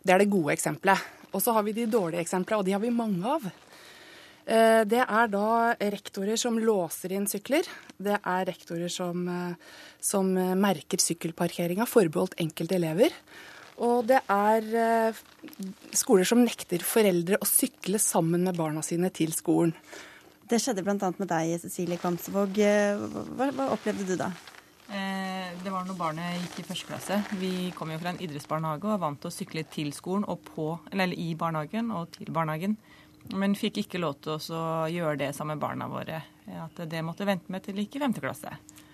Det 0.01 0.13
er 0.13 0.23
det 0.23 0.31
gode 0.33 0.53
eksempelet. 0.55 1.09
Og 1.31 1.43
så 1.43 1.53
har 1.55 1.63
vi 1.63 1.75
de 1.75 1.87
dårlige 1.89 2.23
eksemplene, 2.25 2.59
og 2.59 2.67
de 2.67 2.73
har 2.75 2.81
vi 2.83 2.91
mange 2.93 3.35
av. 3.37 3.45
Eh, 4.45 4.81
det 4.89 5.03
er 5.05 5.29
da 5.31 5.73
rektorer 5.79 6.39
som 6.39 6.57
låser 6.59 7.13
inn 7.15 7.27
sykler. 7.29 7.67
Det 8.01 8.17
er 8.17 8.45
rektorer 8.49 8.91
som, 8.91 9.27
eh, 9.29 9.53
som 10.01 10.33
merker 10.33 10.99
sykkelparkeringa 10.99 11.87
forbeholdt 11.87 12.39
enkelte 12.41 12.75
elever. 12.75 13.15
Og 13.81 14.07
det 14.07 14.19
er 14.27 14.61
eh, 14.75 15.21
skoler 15.93 16.27
som 16.27 16.43
nekter 16.43 16.83
foreldre 16.83 17.39
å 17.39 17.47
sykle 17.47 18.01
sammen 18.01 18.43
med 18.43 18.57
barna 18.57 18.83
sine 18.83 19.09
til 19.09 19.31
skolen. 19.33 19.73
Det 20.49 20.59
skjedde 20.59 20.83
bl.a. 20.83 21.13
med 21.15 21.29
deg, 21.29 21.61
Cecilie 21.61 21.97
Kvamsvåg. 22.01 22.57
Hva, 22.59 23.51
hva 23.55 23.69
opplevde 23.71 24.03
du 24.03 24.17
da? 24.19 24.33
Det 25.59 25.71
var 25.71 25.83
når 25.85 25.97
barnet 25.99 26.37
gikk 26.39 26.61
i 26.61 26.65
første 26.69 26.87
klasse. 26.87 27.17
Vi 27.37 27.71
kom 27.75 27.91
jo 27.91 27.99
fra 27.99 28.13
en 28.13 28.21
idrettsbarnehage 28.23 28.85
og 28.87 28.93
var 28.93 29.01
vant 29.03 29.19
til 29.21 29.29
å 29.29 29.35
sykle 29.35 29.63
til 29.69 29.91
skolen 29.95 30.23
og 30.31 30.45
på, 30.47 30.67
eller 30.93 31.11
i 31.11 31.33
barnehagen 31.37 31.91
og 31.95 32.13
til 32.15 32.31
barnehagen. 32.33 32.77
Men 33.37 33.57
fikk 33.59 33.81
ikke 33.83 33.99
lov 34.01 34.15
til 34.23 34.39
å 34.55 34.61
gjøre 34.89 35.19
det 35.21 35.31
sammen 35.37 35.59
med 35.59 35.63
barna 35.65 35.89
våre. 35.91 36.21
At 36.63 36.79
det 36.89 37.03
måtte 37.05 37.27
vente 37.27 37.51
med 37.53 37.65
til 37.65 37.77
gikk 37.83 37.99
i 37.99 38.03
femte 38.05 38.23
klasse. 38.23 38.53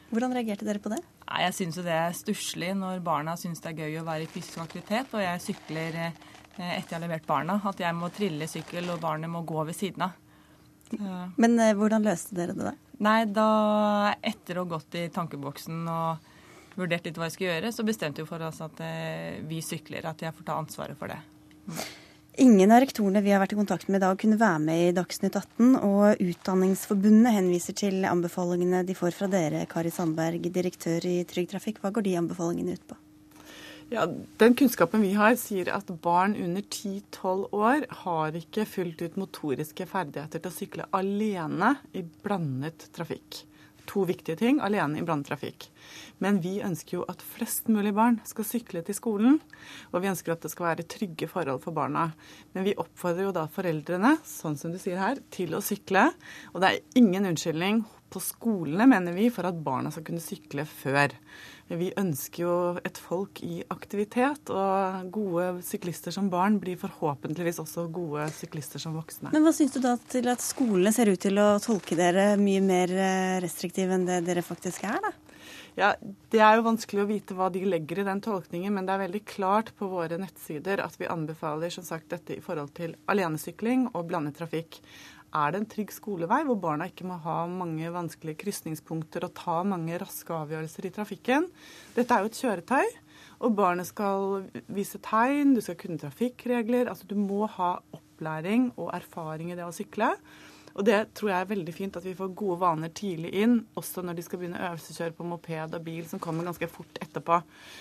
Hvordan 0.10 0.34
reagerte 0.36 0.66
dere 0.68 0.82
på 0.82 0.92
det? 0.92 1.02
Nei, 1.28 1.42
jeg 1.46 1.56
syns 1.58 1.78
jo 1.78 1.84
det 1.86 1.96
er 1.96 2.16
stusslig 2.16 2.72
når 2.80 3.04
barna 3.06 3.36
syns 3.40 3.62
det 3.64 3.74
er 3.74 3.84
gøy 3.84 4.00
å 4.02 4.08
være 4.08 4.26
i 4.26 4.32
fysisk 4.32 4.62
aktivitet, 4.64 5.12
og 5.14 5.24
jeg 5.24 5.44
sykler 5.44 6.00
eh, 6.06 6.24
etter 6.58 6.96
jeg 6.96 6.96
har 6.96 7.04
levert 7.04 7.28
barna. 7.28 7.60
At 7.68 7.84
jeg 7.84 7.96
må 7.98 8.10
trille 8.16 8.48
sykkel 8.50 8.90
og 8.94 9.04
barnet 9.04 9.32
må 9.32 9.44
gå 9.48 9.68
ved 9.68 9.78
siden 9.78 10.08
av. 10.08 10.24
Men 11.36 11.60
eh, 11.60 11.76
hvordan 11.76 12.08
løste 12.08 12.38
dere 12.38 12.56
det 12.56 12.70
da? 12.70 12.74
Nei, 13.04 13.20
da 13.30 13.50
etter 14.26 14.58
å 14.58 14.66
ha 14.66 14.72
gått 14.78 14.96
i 14.98 15.06
tankeboksen 15.14 15.84
og 15.92 16.34
vurdert 16.78 17.08
litt 17.08 17.18
hva 17.18 17.28
jeg 17.28 17.36
skulle 17.36 17.56
gjøre, 17.56 17.72
så 17.74 17.86
bestemte 17.88 18.24
vi 18.24 18.30
for 18.30 18.44
oss 18.48 18.60
at 18.66 18.84
eh, 18.86 19.40
vi 19.48 19.62
sykler, 19.66 20.06
at 20.10 20.22
jeg 20.24 20.36
får 20.38 20.48
ta 20.48 20.60
ansvaret 20.62 21.00
for 21.00 21.12
det. 21.12 21.20
Ingen 22.38 22.70
av 22.70 22.84
rektorene 22.84 23.24
vi 23.26 23.32
har 23.34 23.42
vært 23.42 23.56
i 23.56 23.58
kontakt 23.58 23.88
med 23.90 23.98
i 23.98 24.04
dag, 24.04 24.20
kunne 24.22 24.38
være 24.38 24.62
med 24.62 24.82
i 24.84 24.94
Dagsnytt 24.94 25.40
18. 25.40 25.72
Og 25.88 26.22
Utdanningsforbundet 26.22 27.34
henviser 27.34 27.74
til 27.80 28.06
anbefalingene 28.06 28.84
de 28.86 28.94
får 28.98 29.16
fra 29.18 29.30
dere, 29.32 29.64
Kari 29.72 29.90
Sandberg, 29.94 30.46
direktør 30.54 31.08
i 31.10 31.24
Trygg 31.26 31.50
Trafikk. 31.56 31.82
Hva 31.82 31.90
går 31.96 32.06
de 32.06 32.14
anbefalingene 32.22 32.78
ut 32.78 32.86
på? 32.92 33.00
Ja, 33.90 34.06
Den 34.38 34.54
kunnskapen 34.60 35.02
vi 35.02 35.16
har, 35.18 35.34
sier 35.40 35.72
at 35.74 35.90
barn 36.04 36.36
under 36.38 36.62
10-12 36.62 37.46
år 37.56 37.86
har 38.04 38.38
ikke 38.38 38.68
fullt 38.70 39.02
ut 39.02 39.18
motoriske 39.18 39.88
ferdigheter 39.90 40.44
til 40.44 40.52
å 40.52 40.58
sykle 40.60 40.90
alene 40.94 41.78
i 41.98 42.04
blandet 42.04 42.90
trafikk. 42.94 43.48
To 43.88 44.04
viktige 44.08 44.36
ting 44.40 44.60
alene 44.64 45.00
i 45.00 45.06
blandet. 45.06 45.70
Men 46.20 46.42
vi 46.44 46.58
ønsker 46.66 46.98
jo 46.98 47.06
at 47.08 47.22
flest 47.24 47.70
mulig 47.72 47.94
barn 47.96 48.20
skal 48.28 48.48
sykle 48.48 48.82
til 48.84 48.98
skolen. 48.98 49.38
Og 49.94 50.02
vi 50.04 50.10
ønsker 50.12 50.34
at 50.34 50.44
det 50.44 50.52
skal 50.52 50.70
være 50.72 50.88
trygge 50.92 51.30
forhold 51.32 51.62
for 51.64 51.76
barna. 51.76 52.10
Men 52.54 52.68
vi 52.68 52.76
oppfordrer 52.76 53.30
jo 53.30 53.36
da 53.36 53.46
foreldrene, 53.52 54.18
sånn 54.28 54.58
som 54.60 54.74
du 54.74 54.80
sier 54.82 55.00
her, 55.00 55.22
til 55.32 55.56
å 55.56 55.64
sykle. 55.64 56.10
Og 56.54 56.64
det 56.64 56.72
er 56.72 57.00
ingen 57.00 57.30
unnskyldning 57.32 57.86
på 58.12 58.22
skolene, 58.24 58.88
mener 58.90 59.16
vi, 59.16 59.30
for 59.34 59.48
at 59.48 59.60
barna 59.64 59.92
skal 59.94 60.06
kunne 60.08 60.24
sykle 60.24 60.68
før. 60.68 61.16
Vi 61.68 61.90
ønsker 62.00 62.44
jo 62.46 62.54
et 62.88 63.00
folk 63.02 63.42
i 63.44 63.60
aktivitet, 63.74 64.52
og 64.54 65.10
gode 65.12 65.50
syklister 65.68 66.16
som 66.16 66.30
barn 66.32 66.62
blir 66.64 66.80
forhåpentligvis 66.80 67.60
også 67.64 67.90
gode 67.92 68.30
syklister 68.38 68.80
som 68.80 68.96
voksne. 68.96 69.34
Men 69.36 69.44
Hva 69.44 69.52
syns 69.56 69.76
du 69.76 69.82
da 69.84 69.98
til 70.08 70.32
at 70.32 70.44
skolene 70.44 70.94
ser 70.96 71.12
ut 71.12 71.22
til 71.22 71.40
å 71.44 71.58
tolke 71.64 72.00
dere 72.00 72.36
mye 72.40 72.64
mer 72.64 72.94
eh, 72.96 73.40
restriktive 73.44 73.98
enn 73.98 74.08
det 74.08 74.22
dere 74.30 74.46
faktisk 74.46 74.88
er, 74.88 75.02
da? 75.04 75.12
Ja, 75.78 75.92
Det 76.32 76.40
er 76.42 76.56
jo 76.58 76.66
vanskelig 76.66 77.04
å 77.04 77.10
vite 77.10 77.36
hva 77.38 77.52
de 77.54 77.62
legger 77.68 78.02
i 78.02 78.08
den 78.08 78.22
tolkningen, 78.24 78.74
men 78.74 78.88
det 78.88 78.96
er 78.96 79.04
veldig 79.04 79.22
klart 79.30 79.70
på 79.78 79.92
våre 79.92 80.18
nettsider 80.18 80.82
at 80.82 80.96
vi 80.98 81.10
anbefaler 81.12 81.70
som 81.74 81.86
sagt 81.86 82.10
dette 82.16 82.34
i 82.34 82.42
forhold 82.42 82.72
til 82.80 82.96
alenesykling 83.12 83.92
og 83.92 84.08
blandet 84.10 84.40
trafikk 84.40 84.80
er 85.38 85.54
det 85.54 85.62
en 85.62 85.70
trygg 85.70 85.94
skolevei, 85.96 86.42
hvor 86.48 86.60
barna 86.62 86.88
ikke 86.90 87.08
må 87.08 87.20
ha 87.24 87.40
mange 87.50 87.92
vanskelige 87.94 88.42
krysningspunkter 88.44 89.28
og 89.28 89.36
ta 89.38 89.62
mange 89.68 90.00
raske 90.02 90.34
avgjørelser 90.34 90.90
i 90.90 90.94
trafikken. 90.98 91.48
Dette 91.96 92.16
er 92.16 92.26
jo 92.26 92.32
et 92.32 92.42
kjøretøy, 92.42 92.98
og 93.46 93.56
barnet 93.58 93.90
skal 93.90 94.44
vise 94.74 95.00
tegn, 95.04 95.56
du 95.56 95.62
skal 95.62 95.78
kunne 95.80 96.02
trafikkregler. 96.02 96.90
Altså 96.90 97.08
du 97.10 97.16
må 97.20 97.46
ha 97.58 97.76
opplæring 97.96 98.72
og 98.76 98.94
erfaring 98.98 99.52
i 99.54 99.58
det 99.58 99.68
å 99.68 99.74
sykle. 99.76 100.16
Og 100.78 100.86
det 100.86 100.98
tror 101.18 101.32
jeg 101.32 101.42
er 101.42 101.50
veldig 101.50 101.74
fint 101.74 101.96
at 101.98 102.06
vi 102.06 102.14
får 102.18 102.36
gode 102.38 102.60
vaner 102.62 102.92
tidlig 102.94 103.32
inn, 103.42 103.56
også 103.80 104.04
når 104.06 104.18
de 104.18 104.26
skal 104.26 104.42
begynne 104.42 104.62
øvelseskjøre 104.62 105.16
på 105.18 105.26
moped 105.26 105.74
og 105.74 105.86
bil, 105.86 106.04
som 106.06 106.22
kommer 106.22 106.46
ganske 106.46 106.70
fort 106.70 107.00
etterpå. 107.02 107.40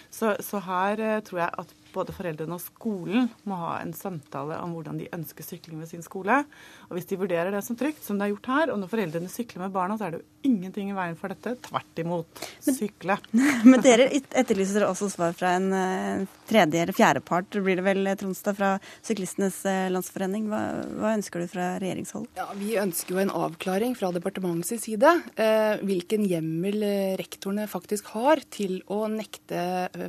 Så, 0.09 0.33
så 0.40 0.62
her 0.64 1.03
eh, 1.05 1.21
tror 1.27 1.42
jeg 1.42 1.53
at 1.61 1.75
både 1.97 2.15
foreldrene 2.17 2.57
og 2.57 2.63
skolen 2.63 3.29
må 3.49 3.59
ha 3.61 3.77
en 3.81 3.95
samtale 3.97 4.59
om 4.63 4.75
hvordan 4.77 5.01
de 5.01 5.09
ønsker 5.17 5.47
sykling 5.47 5.81
ved 5.81 5.91
sin 5.91 6.05
skole. 6.05 6.43
Og 6.89 6.97
hvis 6.97 7.09
de 7.11 7.19
vurderer 7.21 7.53
det 7.55 7.63
som 7.65 7.79
trygt, 7.79 8.03
som 8.05 8.19
det 8.19 8.27
er 8.29 8.35
gjort 8.35 8.51
her, 8.53 8.73
og 8.73 8.81
når 8.81 8.93
foreldrene 8.93 9.33
sykler 9.33 9.65
med 9.65 9.75
barna, 9.75 9.97
så 9.99 10.09
er 10.09 10.17
det 10.17 10.21
jo 10.21 10.51
ingenting 10.51 10.93
i 10.93 10.97
veien 10.97 11.17
for 11.19 11.33
dette. 11.33 11.57
Tvert 11.67 12.03
imot. 12.03 12.43
Sykle. 12.63 13.19
Men, 13.33 13.63
men 13.73 13.85
dere 13.85 14.09
etterlyser 14.13 14.87
også 14.87 15.11
svar 15.13 15.37
fra 15.37 15.57
en 15.59 15.69
uh, 15.73 16.37
tredje 16.49 16.83
eller 16.83 16.97
fjerde 16.97 17.23
part, 17.27 17.51
blir 17.51 17.81
det 17.81 17.87
vel, 17.87 18.13
Tronstad, 18.21 18.59
fra 18.59 18.73
Syklistenes 19.07 19.59
uh, 19.67 19.89
Landsforening. 19.93 20.47
Hva, 20.53 20.63
hva, 20.93 21.15
ønsker 21.17 21.43
du 21.43 21.51
fra 21.51 21.73
regjeringshold? 21.83 22.29
Ja, 22.39 22.49
Vi 22.59 22.77
ønsker 22.81 23.17
jo 23.17 23.23
en 23.25 23.35
avklaring 23.35 23.97
fra 23.99 24.13
departementets 24.15 24.87
side. 24.87 25.11
Eh, 25.41 25.81
hvilken 25.87 26.25
hjemmel 26.29 26.85
rektorene 27.19 27.67
faktisk 27.71 28.11
har 28.15 28.43
til 28.53 28.79
å 28.93 29.07
nekte 29.11 29.61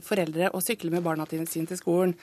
foreldre 0.06 0.52
å 0.56 0.62
sykle 0.64 0.92
med 0.94 1.06
barna 1.06 1.26
sine 1.28 1.68
til 1.70 1.77
til 1.78 1.84
skolen. 1.86 2.16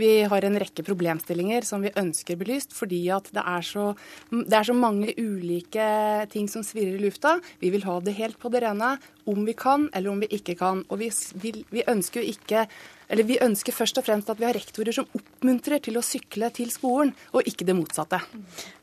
Vi 0.00 0.22
har 0.30 0.44
en 0.46 0.58
rekke 0.60 0.84
problemstillinger 0.86 1.66
som 1.66 1.82
vi 1.84 1.92
ønsker 1.98 2.38
belyst, 2.40 2.72
fordi 2.76 3.02
at 3.12 3.28
det 3.34 3.42
er, 3.42 3.66
så, 3.66 3.90
det 4.30 4.56
er 4.56 4.68
så 4.70 4.76
mange 4.76 5.12
ulike 5.18 5.88
ting 6.32 6.48
som 6.48 6.64
svirrer 6.64 6.96
i 6.96 7.02
lufta. 7.02 7.36
Vi 7.60 7.72
vil 7.74 7.84
ha 7.88 7.98
det 8.00 8.16
helt 8.16 8.38
på 8.40 8.52
det 8.52 8.62
rene 8.64 8.94
om 9.28 9.44
vi 9.44 9.56
kan 9.58 9.88
eller 9.92 10.14
om 10.14 10.22
vi 10.22 10.30
ikke 10.38 10.56
kan. 10.60 10.84
Og 10.88 11.02
vi, 11.02 11.10
vil, 11.42 11.62
vi 11.74 11.84
ønsker 11.90 12.22
jo 12.22 12.32
ikke 12.32 12.64
eller 13.10 13.26
Vi 13.26 13.40
ønsker 13.42 13.74
først 13.74 13.98
og 13.98 14.04
fremst 14.06 14.28
at 14.30 14.38
vi 14.38 14.46
har 14.46 14.54
rektorer 14.54 14.94
som 14.94 15.08
oppmuntrer 15.18 15.82
til 15.82 15.98
å 15.98 16.02
sykle 16.04 16.46
til 16.54 16.70
skolen, 16.70 17.10
og 17.34 17.42
ikke 17.42 17.66
det 17.66 17.74
motsatte. 17.74 18.20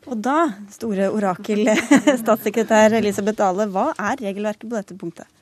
Og 0.04 0.20
da, 0.20 0.50
store 0.74 1.08
orakel 1.16 1.64
statssekretær 2.26 2.98
Elisabeth 3.00 3.40
Dale, 3.40 3.70
hva 3.72 3.94
er 3.96 4.20
regelverket 4.28 4.68
på 4.68 4.76
dette 4.76 5.00
punktet? 5.00 5.37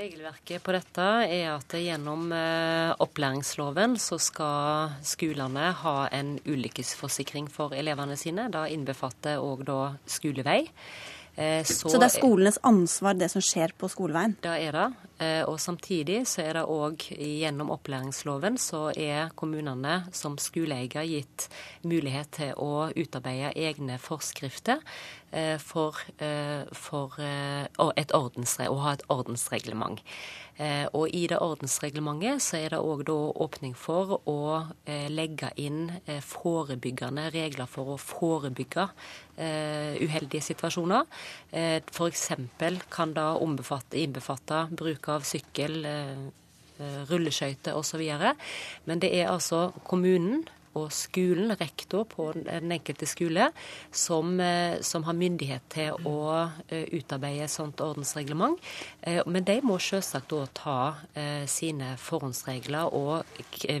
Regelverket 0.00 0.62
på 0.64 0.72
dette 0.72 1.06
er 1.28 1.50
at 1.52 1.74
gjennom 1.76 2.30
eh, 2.32 2.92
opplæringsloven 3.04 3.98
så 4.00 4.16
skal 4.16 4.94
skolene 5.04 5.66
ha 5.76 5.96
en 6.16 6.38
ulykkesforsikring 6.48 7.50
for 7.52 7.76
elevene 7.76 8.16
sine. 8.16 8.46
Det 8.48 8.62
innbefatter 8.72 9.42
òg 9.44 9.66
da 9.68 9.80
skolevei. 10.08 10.62
Så, 11.36 11.88
så, 11.88 11.96
det 11.96 12.08
er 12.08 12.12
skolenes 12.12 12.58
ansvar, 12.66 13.14
det 13.16 13.30
som 13.32 13.40
skjer 13.44 13.72
på 13.78 13.88
skoleveien? 13.88 14.34
Det 14.44 14.50
er 14.66 14.76
det. 14.76 14.88
Og 15.48 15.58
samtidig 15.60 16.22
så 16.28 16.42
er 16.42 16.58
det 16.58 16.64
òg 16.68 17.04
gjennom 17.12 17.70
opplæringsloven 17.72 18.58
så 18.60 18.86
er 18.92 19.30
kommunene 19.38 19.98
som 20.16 20.36
skoleeier 20.40 21.06
gitt 21.08 21.46
mulighet 21.84 22.32
til 22.38 22.52
å 22.60 22.88
utarbeide 22.92 23.52
egne 23.56 23.96
forskrifter 24.00 24.80
for, 25.64 26.00
for 26.76 27.20
et 27.20 28.16
ordensre, 28.16 28.68
å 28.72 28.80
ha 28.84 28.96
et 28.96 29.04
ordensreglement. 29.12 30.00
Eh, 30.60 30.86
og 30.92 31.08
i 31.16 31.22
det 31.30 31.38
ordensreglementet 31.40 32.42
så 32.44 32.58
er 32.58 32.74
det 32.74 32.80
òg 32.84 33.08
åpning 33.08 33.72
for 33.78 34.18
å 34.28 34.40
eh, 34.84 35.08
legge 35.08 35.48
inn 35.56 35.86
eh, 36.04 36.20
forebyggende 36.20 37.30
regler 37.32 37.70
for 37.70 37.94
å 37.94 38.00
forebygge 38.00 38.88
uheldige 39.40 40.44
situasjoner. 40.44 41.06
F.eks. 41.88 42.26
kan 42.92 43.14
det 43.16 43.28
innbefatte 43.96 44.58
bruk 44.76 45.08
av 45.08 45.24
sykkel, 45.24 45.78
rulleskøyter 47.08 47.78
osv. 47.78 48.02
Men 48.84 49.00
det 49.00 49.08
er 49.16 49.30
altså 49.30 49.70
kommunen 49.88 50.44
og 50.78 50.90
skolen, 50.94 51.50
rektor 51.58 52.04
på 52.06 52.30
den 52.36 52.70
enkelte 52.72 53.06
skole, 53.08 53.50
som, 53.90 54.40
eh, 54.40 54.80
som 54.80 55.04
har 55.04 55.16
myndighet 55.18 55.66
til 55.68 55.96
å 56.06 56.50
eh, 56.68 56.86
utarbeide 56.94 57.44
et 57.44 57.50
sånt 57.50 57.80
ordensreglement. 57.82 58.58
Eh, 59.02 59.22
men 59.26 59.44
de 59.44 59.58
må 59.66 59.80
selvsagt 59.82 60.30
da 60.30 60.46
ta 60.54 60.76
sine 61.50 61.94
forhåndsregler 61.98 62.92
og 62.94 63.24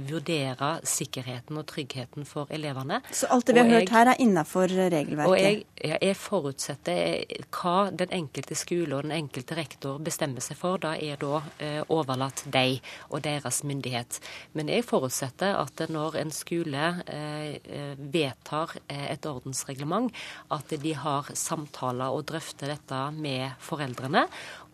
vurdere 0.08 0.70
sikkerheten 0.86 1.58
og 1.60 1.66
tryggheten 1.70 2.26
for 2.28 2.50
elevene. 2.50 3.00
Så 3.14 3.28
alt 3.30 3.46
det 3.46 3.54
vi 3.54 3.60
har 3.60 3.68
jeg, 3.68 3.84
hørt 3.84 3.92
her 3.94 4.10
er 4.12 4.22
innafor 4.22 4.72
regelverket? 4.72 5.30
Og 5.30 5.38
jeg, 5.38 5.62
jeg, 5.76 6.16
forutsetter 6.18 7.46
hva 7.54 7.76
den 7.94 8.12
enkelte 8.16 8.56
skole 8.58 8.96
og 8.96 9.06
den 9.06 9.14
enkelte 9.14 9.56
rektor 9.58 10.00
bestemmer 10.02 10.44
seg 10.44 10.58
for. 10.60 10.80
Da 10.82 10.96
er 10.96 11.20
da 11.20 11.40
overlatt 11.92 12.42
dem 12.50 12.80
og 13.08 13.22
deres 13.24 13.62
myndighet. 13.66 14.20
Men 14.58 14.72
jeg 14.72 14.86
forutsetter 14.88 15.56
at 15.60 15.84
når 15.90 16.18
en 16.24 16.34
skole 16.34 16.79
Eh, 16.80 17.48
eh, 17.48 17.94
vedtar 17.98 18.72
eh, 18.86 19.12
et 19.12 19.26
ordensreglement, 19.26 20.10
at 20.54 20.72
de 20.82 20.94
har 20.96 21.28
samtaler 21.36 22.14
og 22.14 22.24
drøfter 22.30 22.72
dette 22.74 23.00
med 23.16 23.56
foreldrene. 23.64 24.26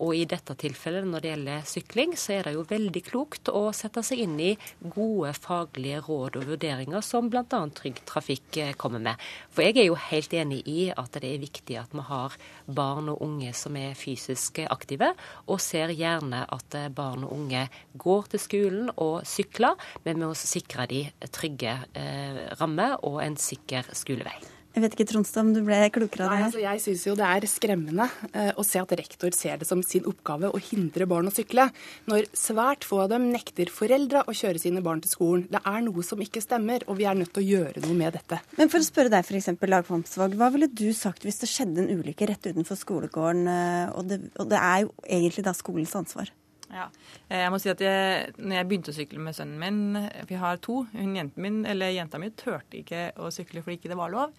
Og 0.03 0.15
i 0.17 0.25
dette 0.29 0.57
tilfellet, 0.59 1.07
når 1.09 1.25
det 1.25 1.33
gjelder 1.33 1.69
sykling, 1.71 2.15
så 2.19 2.37
er 2.37 2.49
det 2.49 2.55
jo 2.57 2.65
veldig 2.69 3.03
klokt 3.07 3.51
å 3.53 3.63
sette 3.77 4.03
seg 4.07 4.23
inn 4.27 4.37
i 4.43 4.51
gode 4.83 5.33
faglige 5.37 6.03
råd 6.07 6.41
og 6.41 6.49
vurderinger 6.53 7.05
som 7.05 7.31
bl.a. 7.33 7.45
Trygg 7.77 8.03
Trafikk 8.09 8.61
kommer 8.81 9.03
med. 9.03 9.23
For 9.53 9.67
jeg 9.67 9.81
er 9.81 9.89
jo 9.89 9.99
helt 10.09 10.37
enig 10.37 10.63
i 10.69 10.89
at 10.93 11.17
det 11.17 11.31
er 11.31 11.43
viktig 11.43 11.79
at 11.81 11.95
vi 11.97 12.05
har 12.11 12.37
barn 12.67 13.11
og 13.13 13.23
unge 13.25 13.53
som 13.57 13.77
er 13.81 13.97
fysisk 13.99 14.61
aktive, 14.67 15.13
og 15.47 15.63
ser 15.63 15.95
gjerne 15.97 16.45
at 16.53 16.79
barn 16.97 17.25
og 17.27 17.35
unge 17.37 17.67
går 17.97 18.33
til 18.35 18.43
skolen 18.43 18.91
og 18.97 19.23
sykler, 19.29 19.77
men 20.05 20.21
vi 20.21 20.27
må 20.27 20.35
sikre 20.37 20.89
de 20.91 21.05
trygge 21.33 21.77
Eh, 21.97 22.57
rammer 22.61 22.99
og 23.05 23.23
en 23.25 23.37
sikker 23.41 23.89
skolevei. 23.97 24.56
Jeg 24.77 24.83
vet 24.85 24.93
ikke, 24.93 25.07
Tronstad, 25.09 25.41
om 25.41 25.55
du 25.57 25.62
ble 25.65 25.77
klokere 25.89 26.27
av 26.27 26.33
det 26.35 26.37
her? 26.37 26.47
Altså, 26.51 26.61
jeg 26.61 26.81
syns 26.85 27.05
jo 27.07 27.15
det 27.17 27.25
er 27.25 27.45
skremmende 27.49 28.05
eh, 28.37 28.51
å 28.61 28.65
se 28.67 28.77
at 28.77 28.91
rektor 29.01 29.33
ser 29.33 29.62
det 29.62 29.65
som 29.65 29.81
sin 29.81 30.05
oppgave 30.05 30.51
å 30.53 30.61
hindre 30.61 31.07
barn 31.09 31.31
å 31.31 31.33
sykle, 31.33 31.65
når 32.12 32.29
svært 32.37 32.85
få 32.85 32.99
av 33.07 33.15
dem 33.15 33.31
nekter 33.33 33.73
foreldra 33.73 34.27
å 34.29 34.35
kjøre 34.37 34.61
sine 34.61 34.83
barn 34.85 35.01
til 35.01 35.15
skolen. 35.15 35.47
Det 35.49 35.62
er 35.65 35.81
noe 35.87 36.05
som 36.05 36.21
ikke 36.21 36.45
stemmer, 36.45 36.85
og 36.93 37.01
vi 37.01 37.07
er 37.09 37.17
nødt 37.17 37.33
til 37.33 37.41
å 37.41 37.49
gjøre 37.55 37.87
noe 37.87 37.97
med 37.97 38.19
dette. 38.19 38.43
Men 38.61 38.69
for 38.69 38.85
å 38.85 38.91
spørre 38.91 39.15
deg 39.17 39.25
f.eks., 39.25 39.49
Lag 39.65 39.89
Kvamsvåg, 39.89 40.37
hva 40.37 40.51
ville 40.53 40.69
du 40.69 40.91
sagt 40.93 41.25
hvis 41.25 41.41
det 41.41 41.49
skjedde 41.49 41.87
en 41.87 41.97
ulykke 41.97 42.29
rett 42.29 42.45
utenfor 42.53 42.77
skolegården, 42.77 43.49
eh, 43.49 43.95
og 43.97 44.12
det, 44.12 44.21
og 44.37 44.53
det 44.53 44.61
er 44.61 44.85
jo 44.85 44.93
egentlig 45.09 45.47
da 45.49 45.57
skolens 45.57 45.97
ansvar? 45.97 46.29
Ja. 46.69 46.91
Eh, 47.31 47.41
jeg 47.47 47.55
må 47.55 47.62
si 47.62 47.73
at 47.73 47.81
jeg, 47.81 48.37
når 48.37 48.59
jeg 48.59 48.69
begynte 48.69 48.93
å 48.93 48.99
sykle 48.99 49.25
med 49.25 49.41
sønnen 49.41 49.57
min, 49.62 50.12
for 50.19 50.37
jeg 50.37 50.45
har 50.45 50.61
to 50.61 50.83
hun 50.93 51.17
jenten 51.17 51.49
min, 51.49 51.59
eller 51.65 51.95
Jenta 51.97 52.21
mi 52.21 52.29
turte 52.37 52.83
ikke 52.83 53.09
å 53.23 53.33
sykle 53.33 53.65
fordi 53.65 53.81
ikke 53.81 53.93
det 53.95 54.01
var 54.05 54.12
lov. 54.12 54.37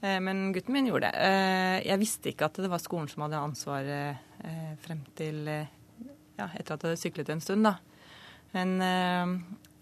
Eh, 0.00 0.20
men 0.20 0.52
gutten 0.52 0.72
min 0.72 0.88
gjorde 0.90 1.10
det. 1.10 1.26
Eh, 1.26 1.76
jeg 1.88 2.00
visste 2.00 2.30
ikke 2.32 2.48
at 2.48 2.60
det 2.62 2.70
var 2.70 2.82
skolen 2.82 3.08
som 3.10 3.24
hadde 3.26 3.42
ansvaret 3.42 4.24
frem 4.84 5.00
til 5.18 5.40
ja, 5.50 6.44
etter 6.54 6.76
at 6.76 6.84
jeg 6.84 6.92
hadde 6.92 7.00
syklet 7.00 7.30
en 7.34 7.40
stund. 7.42 7.66
da. 7.66 7.72
Men 8.52 8.76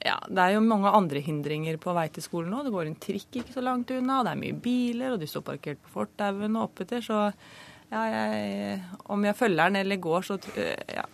ja, 0.00 0.14
det 0.24 0.40
er 0.40 0.55
jo 0.55 0.62
mange 0.64 0.88
andre 0.96 1.20
hindringer 1.20 1.76
på 1.76 1.92
vei 1.92 2.07
til 2.09 2.24
skolen 2.24 2.55
nå. 2.55 2.62
Det 2.64 2.72
går 2.72 2.88
en 2.88 2.96
trikk 2.96 3.37
ikke 3.42 3.52
så 3.52 3.61
langt 3.61 3.92
unna, 3.92 4.22
det 4.24 4.33
er 4.33 4.40
mye 4.40 4.57
biler, 4.64 5.12
og 5.12 5.20
de 5.20 5.29
står 5.29 5.44
parkert 5.50 5.83
på 5.85 5.92
fortauene 5.98 6.57
og 6.57 6.70
oppetter. 6.70 7.05
Så 7.05 7.18
ja, 7.92 8.07
jeg, 8.14 8.81
om 9.12 9.29
jeg 9.29 9.37
følger 9.37 9.68
den 9.68 9.83
eller 9.83 10.00
går, 10.09 10.24
så 10.24 10.38
ja, 10.57 11.05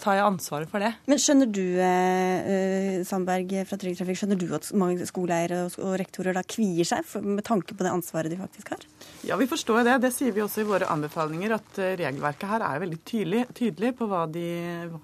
tar 0.00 0.18
jeg 0.18 0.26
ansvaret 0.26 0.70
for 0.70 0.82
det. 0.82 0.90
Men 1.10 1.20
skjønner 1.20 1.50
du 1.50 1.62
eh, 1.82 2.48
eh, 2.54 2.96
Sandberg 3.06 3.52
fra 3.68 3.78
Trygg 3.80 3.98
Trafikk, 3.98 4.20
skjønner 4.20 4.40
du 4.40 4.46
at 4.56 4.68
mange 4.78 5.06
skoleeiere 5.08 5.64
og 5.68 5.96
rektorer 6.00 6.36
da 6.36 6.44
kvier 6.46 6.88
seg 6.88 7.04
for, 7.08 7.24
med 7.24 7.44
tanke 7.46 7.76
på 7.76 7.86
det 7.86 7.92
ansvaret 7.92 8.32
de 8.32 8.38
faktisk 8.40 8.74
har? 8.74 8.86
Ja, 9.28 9.38
vi 9.40 9.48
forstår 9.50 9.84
det. 9.86 9.98
Det 10.04 10.12
sier 10.14 10.34
vi 10.36 10.42
også 10.44 10.64
i 10.64 10.68
våre 10.68 10.88
anbefalinger, 10.92 11.56
at 11.58 11.80
eh, 11.82 11.94
regelverket 12.00 12.50
her 12.50 12.66
er 12.66 12.82
veldig 12.84 13.00
tydelig, 13.04 13.44
tydelig 13.56 13.94
på 13.98 14.08
hva 14.10 14.24
de, 14.30 14.48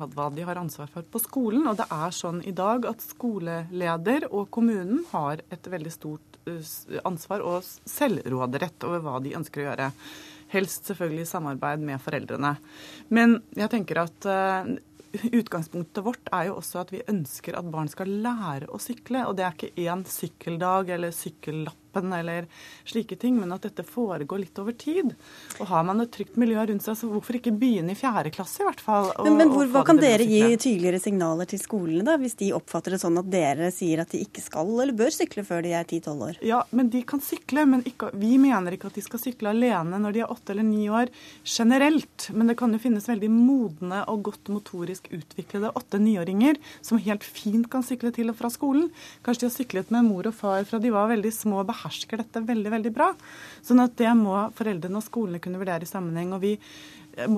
hva 0.01 0.31
de, 0.35 0.47
har 0.49 0.61
ansvar 0.61 0.91
for 0.93 1.07
på 1.07 1.23
skolen. 1.23 1.69
Og 1.71 1.79
det 1.81 1.89
er 1.95 2.17
sånn 2.17 2.43
i 2.47 2.57
dag 2.57 2.89
at 2.91 3.05
skoleleder 3.05 4.31
og 4.31 4.51
kommunen 4.55 5.05
har 5.15 5.45
et 5.51 5.71
veldig 5.71 5.95
stort 5.95 6.27
ansvar 7.05 7.43
og 7.45 7.67
selvråderett 7.87 8.87
over 8.89 9.03
hva 9.05 9.19
de 9.23 9.37
ønsker 9.39 9.63
å 9.63 9.67
gjøre. 9.69 9.91
Helst 10.51 10.89
selvfølgelig 10.91 11.27
i 11.27 11.31
samarbeid 11.31 11.83
med 11.87 12.03
foreldrene. 12.03 12.55
Men 13.15 13.39
jeg 13.59 13.71
tenker 13.73 14.03
at 14.03 14.27
uh, 14.27 14.71
utgangspunktet 15.31 16.05
vårt 16.07 16.31
er 16.35 16.49
jo 16.51 16.59
også 16.61 16.83
at 16.83 16.95
vi 16.95 17.05
ønsker 17.11 17.59
at 17.59 17.71
barn 17.71 17.91
skal 17.91 18.11
lære 18.25 18.71
å 18.71 18.81
sykle. 18.83 19.27
Og 19.29 19.39
det 19.39 19.47
er 19.47 19.57
ikke 19.57 19.87
én 19.89 20.05
sykkeldag 20.09 20.95
eller 20.97 21.15
sykkellapp 21.15 21.80
kroppen 21.91 22.13
eller 22.13 22.47
slike 22.85 23.17
ting, 23.17 23.39
men 23.41 23.53
at 23.53 23.63
dette 23.63 23.83
foregår 23.83 24.39
litt 24.39 24.59
over 24.59 24.73
tid. 24.73 25.15
Og 25.61 25.67
har 25.67 25.85
man 25.85 26.01
et 26.01 26.11
trygt 26.11 26.37
miljø 26.37 26.65
rundt 26.67 26.83
seg, 26.83 26.97
så 26.97 27.09
hvorfor 27.11 27.37
ikke 27.39 27.53
begynne 27.53 27.93
i 27.93 27.99
fjerde 27.99 28.31
klasse 28.31 28.63
i 28.63 28.67
hvert 28.67 28.81
fall? 28.81 29.11
Og, 29.17 29.27
men, 29.27 29.39
men 29.39 29.51
hvor, 29.51 29.67
hva 29.71 29.83
kan 29.87 29.99
dere 29.99 30.25
gi 30.25 30.57
tydeligere 30.57 31.01
signaler 31.01 31.47
til 31.47 31.61
skolene, 31.61 32.05
da, 32.07 32.17
hvis 32.21 32.37
de 32.41 32.53
oppfatter 32.55 32.95
det 32.95 33.01
sånn 33.03 33.19
at 33.21 33.31
dere 33.31 33.71
sier 33.75 34.03
at 34.03 34.11
de 34.11 34.23
ikke 34.25 34.43
skal 34.43 34.71
eller 34.71 34.95
bør 34.97 35.13
sykle 35.15 35.45
før 35.47 35.65
de 35.67 35.75
er 35.75 35.87
10-12 35.87 36.27
år? 36.29 36.41
Ja, 36.47 36.63
men 36.71 36.91
de 36.93 37.03
kan 37.07 37.23
sykle, 37.25 37.67
men 37.69 37.85
ikke, 37.89 38.13
vi 38.19 38.37
mener 38.41 38.77
ikke 38.77 38.91
at 38.91 38.99
de 38.99 39.05
skal 39.05 39.23
sykle 39.23 39.53
alene 39.53 40.01
når 40.01 40.17
de 40.17 40.25
er 40.25 40.35
8 40.35 40.55
eller 40.55 40.67
9 40.69 40.89
år 41.01 41.15
generelt. 41.45 42.29
Men 42.35 42.51
det 42.51 42.59
kan 42.61 42.75
jo 42.75 42.83
finnes 42.83 43.09
veldig 43.11 43.31
modne 43.33 44.05
og 44.11 44.25
godt 44.31 44.51
motorisk 44.53 45.11
utviklede 45.15 45.73
8-9-åringer 45.79 46.61
som 46.87 47.01
helt 47.03 47.27
fint 47.27 47.69
kan 47.71 47.85
sykle 47.87 48.13
til 48.15 48.33
og 48.33 48.39
fra 48.39 48.51
skolen. 48.53 48.89
Kanskje 49.27 49.45
de 49.45 49.51
har 49.51 49.57
syklet 49.57 49.93
med 49.95 50.07
mor 50.07 50.29
og 50.31 50.37
far 50.37 50.65
fra 50.69 50.81
de 50.83 50.93
var 50.95 51.11
veldig 51.11 51.33
små 51.35 51.61
og 51.63 51.69
behersker 51.81 52.21
dette 52.21 52.45
veldig 52.45 52.77
veldig 52.77 52.95
bra. 52.95 53.11
Sånn 53.65 53.83
at 53.83 53.97
det 53.99 54.13
må 54.19 54.37
foreldrene 54.57 55.01
og 55.01 55.07
skolene 55.07 55.41
kunne 55.43 55.61
vurdere 55.61 55.87
i 55.87 55.91
sammenheng. 55.91 56.35
og 56.37 56.41
vi 56.45 56.59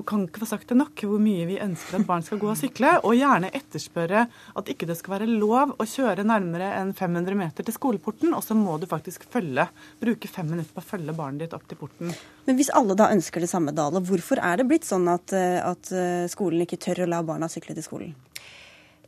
kan 0.07 0.27
ikke 0.27 0.43
få 0.43 0.47
sagt 0.47 0.69
det 0.69 0.77
nok 0.77 1.03
hvor 1.09 1.21
mye 1.23 1.47
vi 1.49 1.59
ønsker 1.63 1.97
at 1.97 2.07
barn 2.07 2.25
skal 2.25 2.41
gå 2.43 2.51
og 2.51 2.59
sykle, 2.61 2.91
og 3.07 3.17
gjerne 3.17 3.51
etterspørre 3.57 4.27
at 4.29 4.69
ikke 4.69 4.87
det 4.89 4.99
skal 4.99 5.17
være 5.17 5.29
lov 5.31 5.73
å 5.81 5.87
kjøre 5.89 6.27
nærmere 6.29 6.69
enn 6.77 6.93
500 6.97 7.39
meter 7.39 7.67
til 7.67 7.77
skoleporten, 7.77 8.35
og 8.37 8.45
så 8.45 8.57
må 8.59 8.77
du 8.79 8.87
faktisk 8.91 9.25
følge, 9.33 9.65
bruke 10.03 10.29
fem 10.31 10.51
minutter 10.53 10.77
på 10.77 10.85
å 10.85 10.91
følge 10.93 11.17
barnet 11.17 11.47
ditt 11.47 11.57
opp 11.57 11.65
til 11.71 11.81
porten. 11.81 12.13
Men 12.47 12.59
hvis 12.59 12.73
alle 12.77 12.99
da 12.99 13.11
ønsker 13.15 13.43
det 13.43 13.51
samme, 13.51 13.73
Dale, 13.73 14.03
hvorfor 14.05 14.43
er 14.43 14.61
det 14.61 14.69
blitt 14.69 14.87
sånn 14.87 15.09
at, 15.11 15.33
at 15.33 15.95
skolen 16.33 16.67
ikke 16.67 16.81
tør 16.83 17.07
å 17.07 17.11
la 17.15 17.23
barna 17.27 17.49
sykle 17.51 17.77
til 17.79 17.87
skolen? 17.87 18.13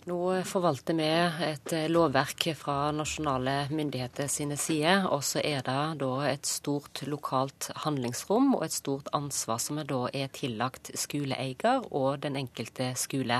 Nå 0.04 0.18
forvalter 0.44 0.92
vi 0.98 1.04
et 1.46 1.72
lovverk 1.88 2.50
fra 2.60 2.90
nasjonale 2.92 3.70
myndigheter 3.72 4.26
sine 4.28 4.58
sider. 4.60 5.06
Og 5.08 5.22
så 5.24 5.40
er 5.40 5.62
det 5.64 5.76
da 6.02 6.10
et 6.28 6.44
stort 6.44 7.00
lokalt 7.08 7.70
handlingsrom 7.86 8.50
og 8.58 8.66
et 8.66 8.74
stort 8.76 9.08
ansvar 9.16 9.62
som 9.64 9.80
er 9.80 9.88
da 9.88 10.02
er 10.12 10.28
tillagt 10.36 10.90
skoleeier 11.00 11.86
og 11.88 12.18
den 12.20 12.36
enkelte 12.36 12.90
skole. 13.00 13.38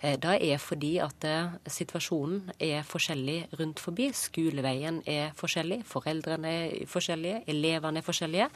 Eh, 0.00 0.16
det 0.16 0.38
er 0.46 0.62
fordi 0.62 0.94
at 1.04 1.26
eh, 1.28 1.52
situasjonen 1.68 2.48
er 2.64 2.80
forskjellig 2.88 3.58
rundt 3.60 3.84
forbi. 3.84 4.08
Skoleveien 4.16 5.02
er 5.04 5.36
forskjellig, 5.36 5.82
foreldrene 5.84 6.54
er 6.62 6.88
forskjellige, 6.88 7.42
elevene 7.52 8.00
er 8.00 8.08
forskjellige. 8.08 8.48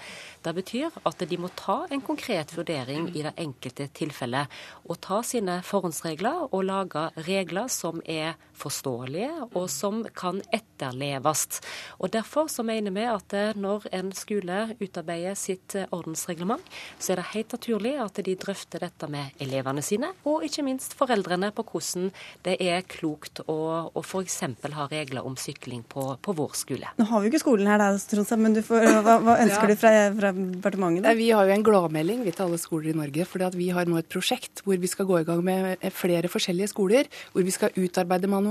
Det 0.48 0.56
betyr 0.62 0.96
at 1.04 1.28
de 1.28 1.40
må 1.44 1.52
ta 1.60 1.82
en 1.92 2.00
konkret 2.08 2.56
vurdering 2.56 3.12
i 3.12 3.28
det 3.28 3.36
enkelte 3.36 3.90
tilfellet. 4.00 4.48
Og 4.88 4.96
ta 5.04 5.20
sine 5.20 5.60
forhåndsregler 5.60 6.48
og 6.48 6.64
lage 6.64 7.04
regler 7.28 7.49
regler 7.50 7.68
som 7.68 8.00
er 8.06 8.38
forståelige, 8.60 9.30
og 9.56 9.66
som 9.72 10.02
kan 10.16 10.40
etterleves. 10.54 11.60
Og 11.98 12.10
Derfor 12.10 12.50
så 12.50 12.64
mener 12.66 12.92
vi 12.94 13.04
at 13.08 13.34
eh, 13.36 13.56
når 13.56 13.86
en 13.96 14.10
skole 14.16 14.74
utarbeider 14.80 15.36
sitt 15.38 15.76
eh, 15.78 15.88
ordensreglement, 15.94 16.64
så 16.98 17.14
er 17.14 17.20
det 17.20 17.30
helt 17.34 17.54
naturlig 17.56 17.94
at 18.02 18.20
de 18.26 18.34
drøfter 18.40 18.84
dette 18.84 19.08
med 19.10 19.40
elevene 19.42 19.82
sine, 19.84 20.12
og 20.28 20.44
ikke 20.46 20.64
minst 20.66 20.96
foreldrene, 20.98 21.52
på 21.54 21.64
hvordan 21.66 22.10
det 22.46 22.56
er 22.62 22.84
klokt 22.88 23.42
å, 23.46 23.58
å 23.94 24.02
f.eks. 24.02 24.40
ha 24.76 24.86
regler 24.90 25.26
om 25.26 25.36
sykling 25.40 25.84
på, 25.88 26.06
på, 26.22 26.34
vår 26.36 26.56
skole. 26.58 26.92
Nå 26.98 27.06
har 27.10 27.22
vi 27.22 27.28
jo 27.28 27.34
ikke 27.34 27.42
skolen 27.44 27.70
her, 27.70 27.80
da, 27.80 27.90
Tronsa, 28.10 28.38
men 28.40 28.58
får, 28.64 28.86
hva, 29.06 29.16
hva, 29.24 29.38
ønsker 29.44 29.70
ja. 29.70 29.70
du 29.70 29.80
fra, 29.80 29.94
fra 30.18 30.32
departementet? 30.36 31.06
Da? 31.06 31.16
Vi 31.18 31.30
har 31.34 31.48
jo 31.48 31.56
en 31.56 31.66
gladmelding 31.66 32.24
vi 32.26 32.34
til 32.34 32.48
alle 32.48 32.60
skoler 32.60 32.92
i 32.92 32.96
Norge. 32.98 33.26
for 33.28 33.56
vi 33.56 33.70
har 33.74 33.88
nå 33.88 33.98
et 34.00 34.10
prosjekt 34.10 34.62
hvor 34.64 34.78
vi 34.80 34.90
skal 34.90 35.08
gå 35.08 35.20
i 35.20 35.26
gang 35.28 35.42
med 35.44 35.88
flere 35.94 36.30
forskjellige 36.30 36.72
skoler, 36.72 37.08
hvor 37.32 37.46
vi 37.46 37.54
skal 37.54 37.74
utarbeide 37.76 38.30
manualer 38.30 38.49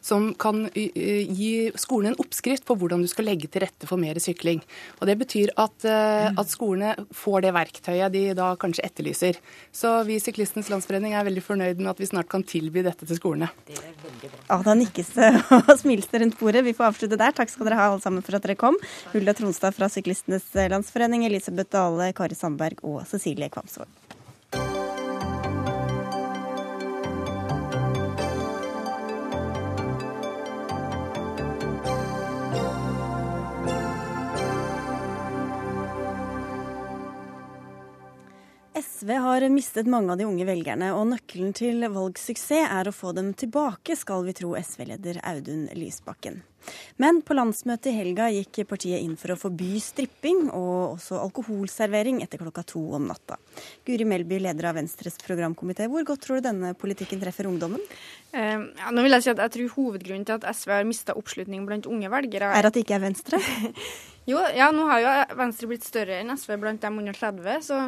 som 0.00 0.30
kan 0.34 0.66
gi 0.74 1.70
skolen 1.80 2.12
en 2.12 2.20
oppskrift 2.22 2.66
på 2.68 2.76
hvordan 2.78 3.02
du 3.02 3.08
skal 3.10 3.28
legge 3.28 3.48
til 3.50 3.64
rette 3.64 3.88
for 3.88 4.00
mer 4.00 4.18
sykling. 4.22 4.62
Og 5.00 5.06
Det 5.10 5.16
betyr 5.20 5.52
at, 5.56 5.84
eh, 5.84 6.30
at 6.30 6.50
skolene 6.50 6.94
får 7.12 7.42
det 7.46 7.54
verktøyet 7.56 8.12
de 8.12 8.24
da 8.34 8.54
kanskje 8.56 8.84
etterlyser. 8.86 9.40
Så 9.72 10.04
vi 10.06 10.16
i 10.16 10.22
Syklistenes 10.22 10.70
Landsforening 10.70 11.14
er 11.14 11.26
veldig 11.26 11.42
fornøyd 11.42 11.80
med 11.80 11.90
at 11.90 11.98
vi 11.98 12.10
snart 12.10 12.28
kan 12.28 12.42
tilby 12.42 12.84
dette 12.86 13.06
til 13.06 13.18
skolene. 13.18 13.50
Det 13.66 13.78
er 13.78 13.96
veldig 14.04 14.30
bra. 14.30 14.44
Ja, 14.50 14.60
da 14.62 14.76
nikkes 14.78 15.14
det 15.16 15.30
og 15.58 15.74
smiles 15.80 16.10
det 16.12 16.22
rundt 16.22 16.38
bordet. 16.38 16.64
Vi 16.64 16.76
får 16.76 16.90
avslutte 16.92 17.18
der. 17.20 17.34
Takk 17.36 17.50
skal 17.52 17.68
dere 17.68 17.80
ha 17.80 17.90
alle 17.90 18.04
sammen 18.04 18.24
for 18.26 18.38
at 18.38 18.46
dere 18.46 18.58
kom. 18.60 18.78
Hulda 19.14 19.34
Tronstad 19.34 19.76
fra 19.76 19.90
Syklistenes 19.90 20.46
Landsforening, 20.54 21.26
Elisabeth 21.28 21.72
Dale, 21.72 22.12
Kari 22.16 22.38
Sandberg 22.38 22.84
og 22.84 23.02
Cecilie 23.10 23.50
Kvamsvåg. 23.50 24.19
SV 39.00 39.12
har 39.16 39.48
mistet 39.48 39.86
mange 39.86 40.12
av 40.12 40.18
de 40.20 40.26
unge 40.28 40.44
velgerne, 40.44 40.90
og 40.92 41.06
nøkkelen 41.08 41.54
til 41.56 41.86
valgsuksess 41.88 42.66
er 42.66 42.88
å 42.90 42.92
få 42.92 43.14
dem 43.16 43.30
tilbake, 43.32 43.94
skal 43.96 44.26
vi 44.26 44.34
tro 44.36 44.50
SV-leder 44.58 45.22
Audun 45.24 45.70
Lysbakken. 45.72 46.42
Men 47.00 47.22
på 47.24 47.32
landsmøtet 47.32 47.88
i 47.88 47.94
helga 47.96 48.26
gikk 48.28 48.60
partiet 48.68 49.00
inn 49.00 49.14
for 49.16 49.32
å 49.32 49.38
forby 49.40 49.80
stripping 49.80 50.50
og 50.50 50.98
også 50.98 51.16
alkoholservering 51.16 52.20
etter 52.20 52.42
klokka 52.42 52.66
to 52.74 52.82
om 52.98 53.08
natta. 53.08 53.40
Guri 53.88 54.04
Melby, 54.04 54.42
leder 54.44 54.68
av 54.68 54.76
Venstres 54.76 55.16
programkomité, 55.24 55.88
hvor 55.88 56.04
godt 56.04 56.26
tror 56.26 56.42
du 56.42 56.50
denne 56.50 56.76
politikken 56.76 57.24
treffer 57.24 57.48
ungdommen? 57.48 57.80
Uh, 58.36 58.68
ja, 58.84 58.92
nå 58.92 59.00
vil 59.06 59.16
Jeg 59.16 59.30
si 59.30 59.32
at 59.32 59.44
jeg 59.46 59.56
tror 59.56 59.76
hovedgrunnen 59.80 60.28
til 60.28 60.36
at 60.36 60.50
SV 60.52 60.76
har 60.76 60.88
mista 60.92 61.16
oppslutning 61.16 61.64
blant 61.64 61.88
unge 61.88 62.12
velgere 62.12 62.52
Er 62.52 62.68
at 62.68 62.76
det 62.76 62.84
ikke 62.84 63.00
er 63.00 63.06
Venstre? 63.08 63.40
jo, 64.30 64.44
ja, 64.52 64.68
nå 64.76 64.92
har 64.92 65.06
jo 65.06 65.20
Venstre 65.40 65.72
blitt 65.72 65.88
større 65.88 66.20
enn 66.20 66.36
SV 66.36 66.58
blant 66.60 66.84
dem 66.84 67.00
under 67.00 67.16
30. 67.16 67.64
så 67.64 67.86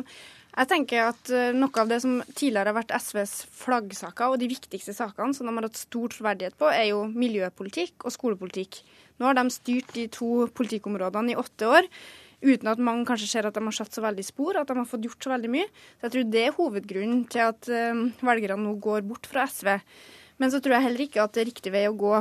jeg 0.52 0.68
tenker 0.68 1.06
at 1.08 1.30
eh, 1.32 1.52
Noe 1.56 1.80
av 1.80 1.88
det 1.88 2.02
som 2.04 2.18
tidligere 2.34 2.72
har 2.72 2.76
vært 2.76 2.92
SVs 2.98 3.36
flaggsaker, 3.56 4.32
og 4.32 4.40
de 4.42 4.50
viktigste 4.50 4.94
sakene 4.96 5.32
som 5.36 5.48
de 5.48 5.54
har 5.56 5.68
hatt 5.68 5.80
stor 5.80 6.12
troverdighet 6.12 6.58
på, 6.60 6.68
er 6.68 6.90
jo 6.90 7.06
miljøpolitikk 7.08 8.04
og 8.04 8.12
skolepolitikk. 8.12 8.82
Nå 9.16 9.28
har 9.28 9.38
de 9.38 9.46
styrt 9.54 9.94
de 9.96 10.08
to 10.12 10.48
politikkområdene 10.56 11.32
i 11.32 11.40
åtte 11.40 11.70
år 11.70 11.88
uten 12.42 12.72
at 12.72 12.80
mange 12.82 13.06
kanskje 13.06 13.28
ser 13.30 13.46
at 13.46 13.54
de 13.54 13.62
har 13.62 13.76
satt 13.76 13.94
så 13.94 14.02
veldig 14.02 14.24
spor, 14.26 14.58
at 14.58 14.68
de 14.68 14.74
har 14.74 14.88
fått 14.88 15.06
gjort 15.06 15.24
så 15.24 15.30
veldig 15.30 15.50
mye. 15.52 15.68
Så 16.00 16.08
jeg 16.08 16.14
tror 16.14 16.28
det 16.34 16.42
er 16.42 16.56
hovedgrunnen 16.56 17.20
til 17.30 17.44
at 17.46 17.70
uh, 17.70 18.02
velgerne 18.26 18.64
nå 18.64 18.74
går 18.82 19.04
bort 19.06 19.28
fra 19.30 19.46
SV. 19.46 19.76
Men 20.42 20.50
så 20.50 20.58
tror 20.58 20.74
jeg 20.76 20.88
heller 20.88 21.04
ikke 21.06 21.22
at 21.22 21.36
det 21.36 21.44
er 21.44 21.50
riktig 21.52 21.74
vei 21.74 21.84
å 21.86 21.94
gå, 21.94 22.16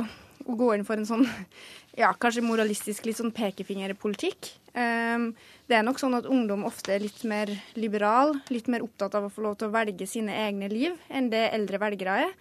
å 0.46 0.58
gå 0.60 0.68
inn 0.76 0.86
for 0.86 1.00
en 1.00 1.08
sånn 1.08 1.26
ja, 2.02 2.12
kanskje 2.14 2.46
moralistisk 2.46 3.08
litt 3.08 3.18
sånn 3.18 3.34
pekefingerpolitikk. 3.34 4.52
Um, 4.72 5.30
det 5.68 5.76
er 5.76 5.84
nok 5.84 5.98
sånn 6.00 6.16
at 6.16 6.28
ungdom 6.28 6.64
ofte 6.64 6.94
er 6.94 7.02
litt 7.04 7.20
mer 7.28 7.50
liberal, 7.76 8.32
litt 8.48 8.70
mer 8.72 8.84
opptatt 8.84 9.18
av 9.18 9.26
å 9.26 9.32
få 9.32 9.44
lov 9.44 9.58
til 9.60 9.68
å 9.68 9.74
velge 9.74 10.08
sine 10.08 10.32
egne 10.46 10.70
liv 10.72 10.96
enn 11.12 11.28
det 11.32 11.50
eldre 11.52 11.80
velgere 11.82 12.22
er. 12.24 12.36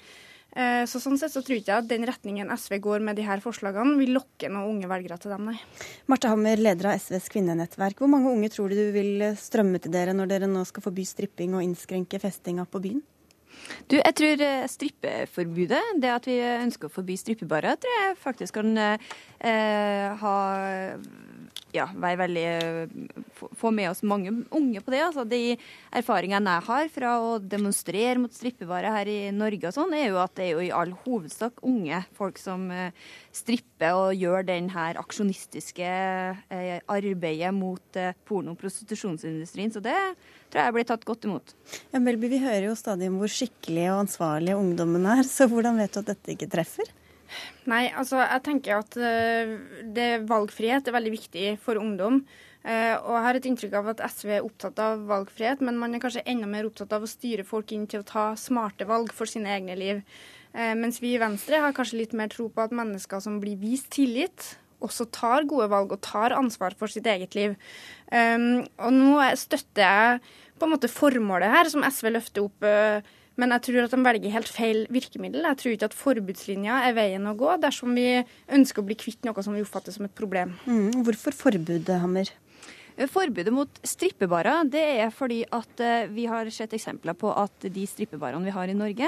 Uh, 0.51 0.83
så 0.87 0.99
sånn 0.99 1.19
sett 1.19 1.31
så 1.31 1.43
tror 1.43 1.57
jeg 1.57 1.63
ikke 1.65 1.79
at 1.79 1.87
den 1.87 2.07
retningen 2.07 2.51
SV 2.51 2.77
går 2.83 3.03
med 3.03 3.19
de 3.19 3.27
her 3.27 3.43
forslagene, 3.43 3.97
vil 3.99 4.15
lokke 4.15 4.51
noen 4.51 4.77
unge 4.77 4.91
velgere 4.91 5.19
til 5.19 5.31
dem, 5.35 5.51
nei. 5.51 5.57
Marte 6.11 6.31
Hammer, 6.31 6.59
leder 6.59 6.91
av 6.91 6.99
SVs 6.99 7.31
kvinnenettverk. 7.31 7.99
Hvor 7.99 8.11
mange 8.11 8.31
unge 8.31 8.51
tror 8.51 8.71
du 8.71 8.79
du 8.79 8.91
vil 8.95 9.31
strømme 9.39 9.79
til 9.83 9.95
dere 9.95 10.15
når 10.15 10.31
dere 10.31 10.51
nå 10.51 10.63
skal 10.67 10.87
forby 10.87 11.07
stripping 11.07 11.55
og 11.55 11.67
innskrenke 11.67 12.19
festinga 12.19 12.67
på 12.67 12.83
byen? 12.83 13.03
Du, 13.91 13.97
jeg 13.97 14.15
tror 14.17 14.43
eh, 14.45 14.67
strippeforbudet, 14.71 15.81
det 16.01 16.11
at 16.11 16.27
vi 16.29 16.37
ønsker 16.39 16.87
å 16.87 16.93
forby 16.93 17.17
strippebarer, 17.19 17.77
tror 17.81 17.97
jeg 17.97 18.17
faktisk 18.21 18.59
kan 18.59 18.71
eh, 18.79 20.15
ha 20.21 20.35
ja, 21.75 21.87
være 21.95 22.19
veldig 22.25 22.45
Få 23.57 23.71
med 23.73 23.89
oss 23.89 24.03
mange 24.05 24.31
unge 24.53 24.81
på 24.83 24.93
det. 24.93 24.99
Altså, 25.01 25.23
de 25.25 25.55
erfaringene 25.97 26.55
jeg 26.57 26.65
har 26.67 26.89
fra 26.93 27.13
å 27.23 27.31
demonstrere 27.41 28.19
mot 28.21 28.33
strippevarer 28.33 28.93
her 28.93 29.09
i 29.09 29.17
Norge 29.33 29.69
og 29.69 29.75
sånn, 29.75 29.95
er 29.97 30.11
jo 30.11 30.19
at 30.21 30.35
det 30.37 30.45
er 30.45 30.51
jo 30.53 30.65
i 30.65 30.71
all 30.75 30.93
hovedsak 31.05 31.63
unge 31.65 32.03
folk 32.17 32.37
som 32.41 32.67
uh, 32.69 32.93
stripper 33.33 33.97
og 33.97 34.13
gjør 34.17 34.45
den 34.51 34.69
her 34.73 34.99
aksjonistiske 35.01 35.89
uh, 35.89 36.77
arbeidet 36.91 37.53
mot 37.55 38.01
porno- 38.29 38.53
og 38.53 38.61
prostitusjonsindustrien. 38.61 39.73
Så 39.73 39.81
det 39.83 39.97
tror 40.51 40.65
jeg 40.67 40.77
blir 40.77 40.89
tatt 40.91 41.07
godt 41.07 41.27
imot. 41.29 41.55
Ja, 41.91 42.01
Melby, 42.03 42.29
vi 42.35 42.41
hører 42.43 42.69
jo 42.69 42.77
stadig 42.77 43.09
om 43.09 43.19
hvor 43.21 43.31
skikkelig 43.31 43.89
og 43.89 44.03
ansvarlig 44.05 44.57
ungdommen 44.57 45.07
er, 45.17 45.25
så 45.27 45.49
hvordan 45.49 45.81
vet 45.81 45.95
du 45.95 46.03
at 46.03 46.13
dette 46.13 46.35
ikke 46.35 46.51
treffer? 46.51 46.91
Nei, 47.69 47.85
altså 47.97 48.21
jeg 48.21 48.43
tenker 48.45 48.79
at 48.79 48.95
uh, 48.97 49.51
det, 49.93 50.09
valgfrihet 50.29 50.87
er 50.87 50.95
veldig 50.95 51.13
viktig 51.13 51.45
for 51.61 51.79
ungdom. 51.81 52.23
Uh, 52.61 52.95
og 53.01 53.15
jeg 53.15 53.25
har 53.25 53.37
et 53.37 53.47
inntrykk 53.49 53.77
av 53.79 53.91
at 53.93 54.03
SV 54.13 54.33
er 54.37 54.45
opptatt 54.45 54.81
av 54.81 55.05
valgfrihet, 55.09 55.63
men 55.65 55.79
man 55.81 55.95
er 55.95 56.03
kanskje 56.03 56.25
enda 56.29 56.49
mer 56.49 56.67
opptatt 56.69 56.93
av 56.93 57.05
å 57.05 57.09
styre 57.09 57.45
folk 57.47 57.73
inn 57.73 57.87
til 57.89 58.03
å 58.03 58.07
ta 58.07 58.31
smarte 58.37 58.87
valg 58.89 59.13
for 59.17 59.29
sine 59.29 59.53
egne 59.53 59.77
liv. 59.79 60.01
Uh, 60.53 60.73
mens 60.77 60.99
vi 61.01 61.15
i 61.15 61.21
Venstre 61.21 61.61
har 61.63 61.77
kanskje 61.77 62.01
litt 62.03 62.17
mer 62.17 62.33
tro 62.33 62.49
på 62.49 62.65
at 62.65 62.75
mennesker 62.75 63.23
som 63.23 63.39
blir 63.43 63.61
vist 63.61 63.91
tillit, 63.93 64.55
også 64.81 65.05
tar 65.13 65.45
gode 65.49 65.69
valg 65.69 65.93
og 65.93 66.01
tar 66.01 66.33
ansvar 66.33 66.73
for 66.77 66.89
sitt 66.89 67.05
eget 67.05 67.35
liv. 67.37 67.51
Og 68.09 68.93
nå 68.95 69.11
støtter 69.37 69.83
jeg 69.85 70.31
på 70.57 70.65
en 70.65 70.71
måte 70.73 70.89
formålet 70.89 71.53
her, 71.53 71.69
som 71.69 71.85
SV 71.85 72.09
løfter 72.15 72.47
opp. 72.47 72.65
Men 73.39 73.53
jeg 73.55 73.63
tror 73.67 73.85
at 73.85 73.93
de 73.95 74.01
velger 74.03 74.33
helt 74.33 74.51
feil 74.51 74.83
virkemiddel. 74.91 75.45
Jeg 75.47 75.59
tror 75.61 75.75
ikke 75.75 75.89
at 75.89 75.97
forbudslinja 75.97 76.81
er 76.87 76.95
veien 76.97 77.27
å 77.29 77.35
gå 77.39 77.55
dersom 77.63 77.95
vi 77.95 78.07
ønsker 78.51 78.83
å 78.83 78.87
bli 78.89 78.97
kvitt 78.99 79.23
noe 79.27 79.45
som 79.45 79.55
vi 79.55 79.63
oppfatter 79.63 79.95
som 79.95 80.07
et 80.07 80.15
problem. 80.17 80.57
Mm, 80.67 81.03
hvorfor 81.05 81.35
forbudet, 81.45 82.01
Hammer? 82.03 82.31
Forbudet 83.11 83.53
mot 83.53 83.79
strippebarer 83.87 84.67
det 84.71 84.83
er 85.03 85.11
fordi 85.15 85.41
at 85.55 85.81
eh, 85.83 86.09
vi 86.11 86.25
har 86.29 86.49
sett 86.53 86.73
eksempler 86.75 87.15
på 87.17 87.31
at 87.33 87.67
de 87.71 87.85
strippebarene 87.87 88.45
vi 88.45 88.53
har 88.55 88.71
i 88.71 88.75
Norge, 88.77 89.07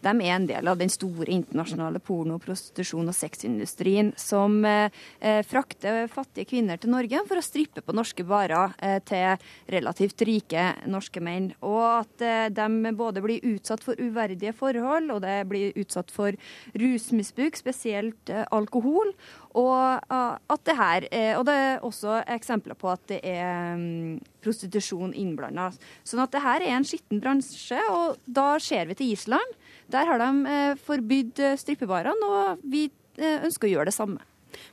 de 0.00 0.12
er 0.14 0.34
en 0.34 0.46
del 0.48 0.70
av 0.70 0.78
den 0.80 0.90
store 0.92 1.28
internasjonale 1.34 2.00
porno-, 2.04 2.38
prostitusjon- 2.42 3.10
og 3.10 3.16
sexindustrien 3.16 4.12
som 4.18 4.58
eh, 4.64 4.88
eh, 5.20 5.42
frakter 5.46 6.08
fattige 6.12 6.48
kvinner 6.54 6.80
til 6.80 6.92
Norge 6.94 7.22
for 7.28 7.40
å 7.40 7.44
strippe 7.44 7.84
på 7.84 7.96
norske 7.96 8.24
barer 8.28 8.72
til 9.06 9.38
relativt 9.70 10.22
rike 10.26 10.64
norske 10.90 11.20
menn. 11.22 11.50
Og 11.66 11.82
at 11.84 12.24
de 12.54 12.92
både 12.96 13.22
blir 13.24 13.44
utsatt 13.54 13.82
for 13.84 13.98
uverdige 14.00 14.54
forhold, 14.56 15.10
og 15.14 15.22
det 15.24 15.36
blir 15.50 15.76
utsatt 15.78 16.10
for 16.14 16.36
rusmisbruk, 16.78 17.58
spesielt 17.58 18.32
alkohol. 18.54 19.12
Og 19.58 20.12
at 20.14 20.64
det 20.68 20.76
her, 20.78 21.06
og 21.38 21.44
det 21.48 21.54
er 21.58 21.84
også 21.86 22.20
eksempler 22.30 22.76
på 22.78 22.90
at 22.92 23.02
det 23.10 23.18
er 23.26 23.74
um, 23.74 24.18
prostitusjon 24.44 25.14
innblanda. 25.18 25.70
Sånn 26.06 26.22
at 26.22 26.34
det 26.34 26.44
her 26.44 26.64
er 26.64 26.76
en 26.76 26.86
skitten 26.86 27.22
bransje, 27.22 27.80
og 27.90 28.20
da 28.24 28.52
ser 28.62 28.86
vi 28.90 28.98
til 28.98 29.14
Island. 29.16 29.58
Der 29.92 30.08
har 30.08 30.20
de 30.20 30.54
eh, 30.54 30.80
forbydd 30.84 31.44
eh, 31.44 31.58
strippebarene, 31.60 32.32
og 32.32 32.66
vi 32.68 32.88
eh, 33.18 33.44
ønsker 33.46 33.68
å 33.68 33.72
gjøre 33.72 33.90
det 33.90 33.96
samme. 33.96 34.24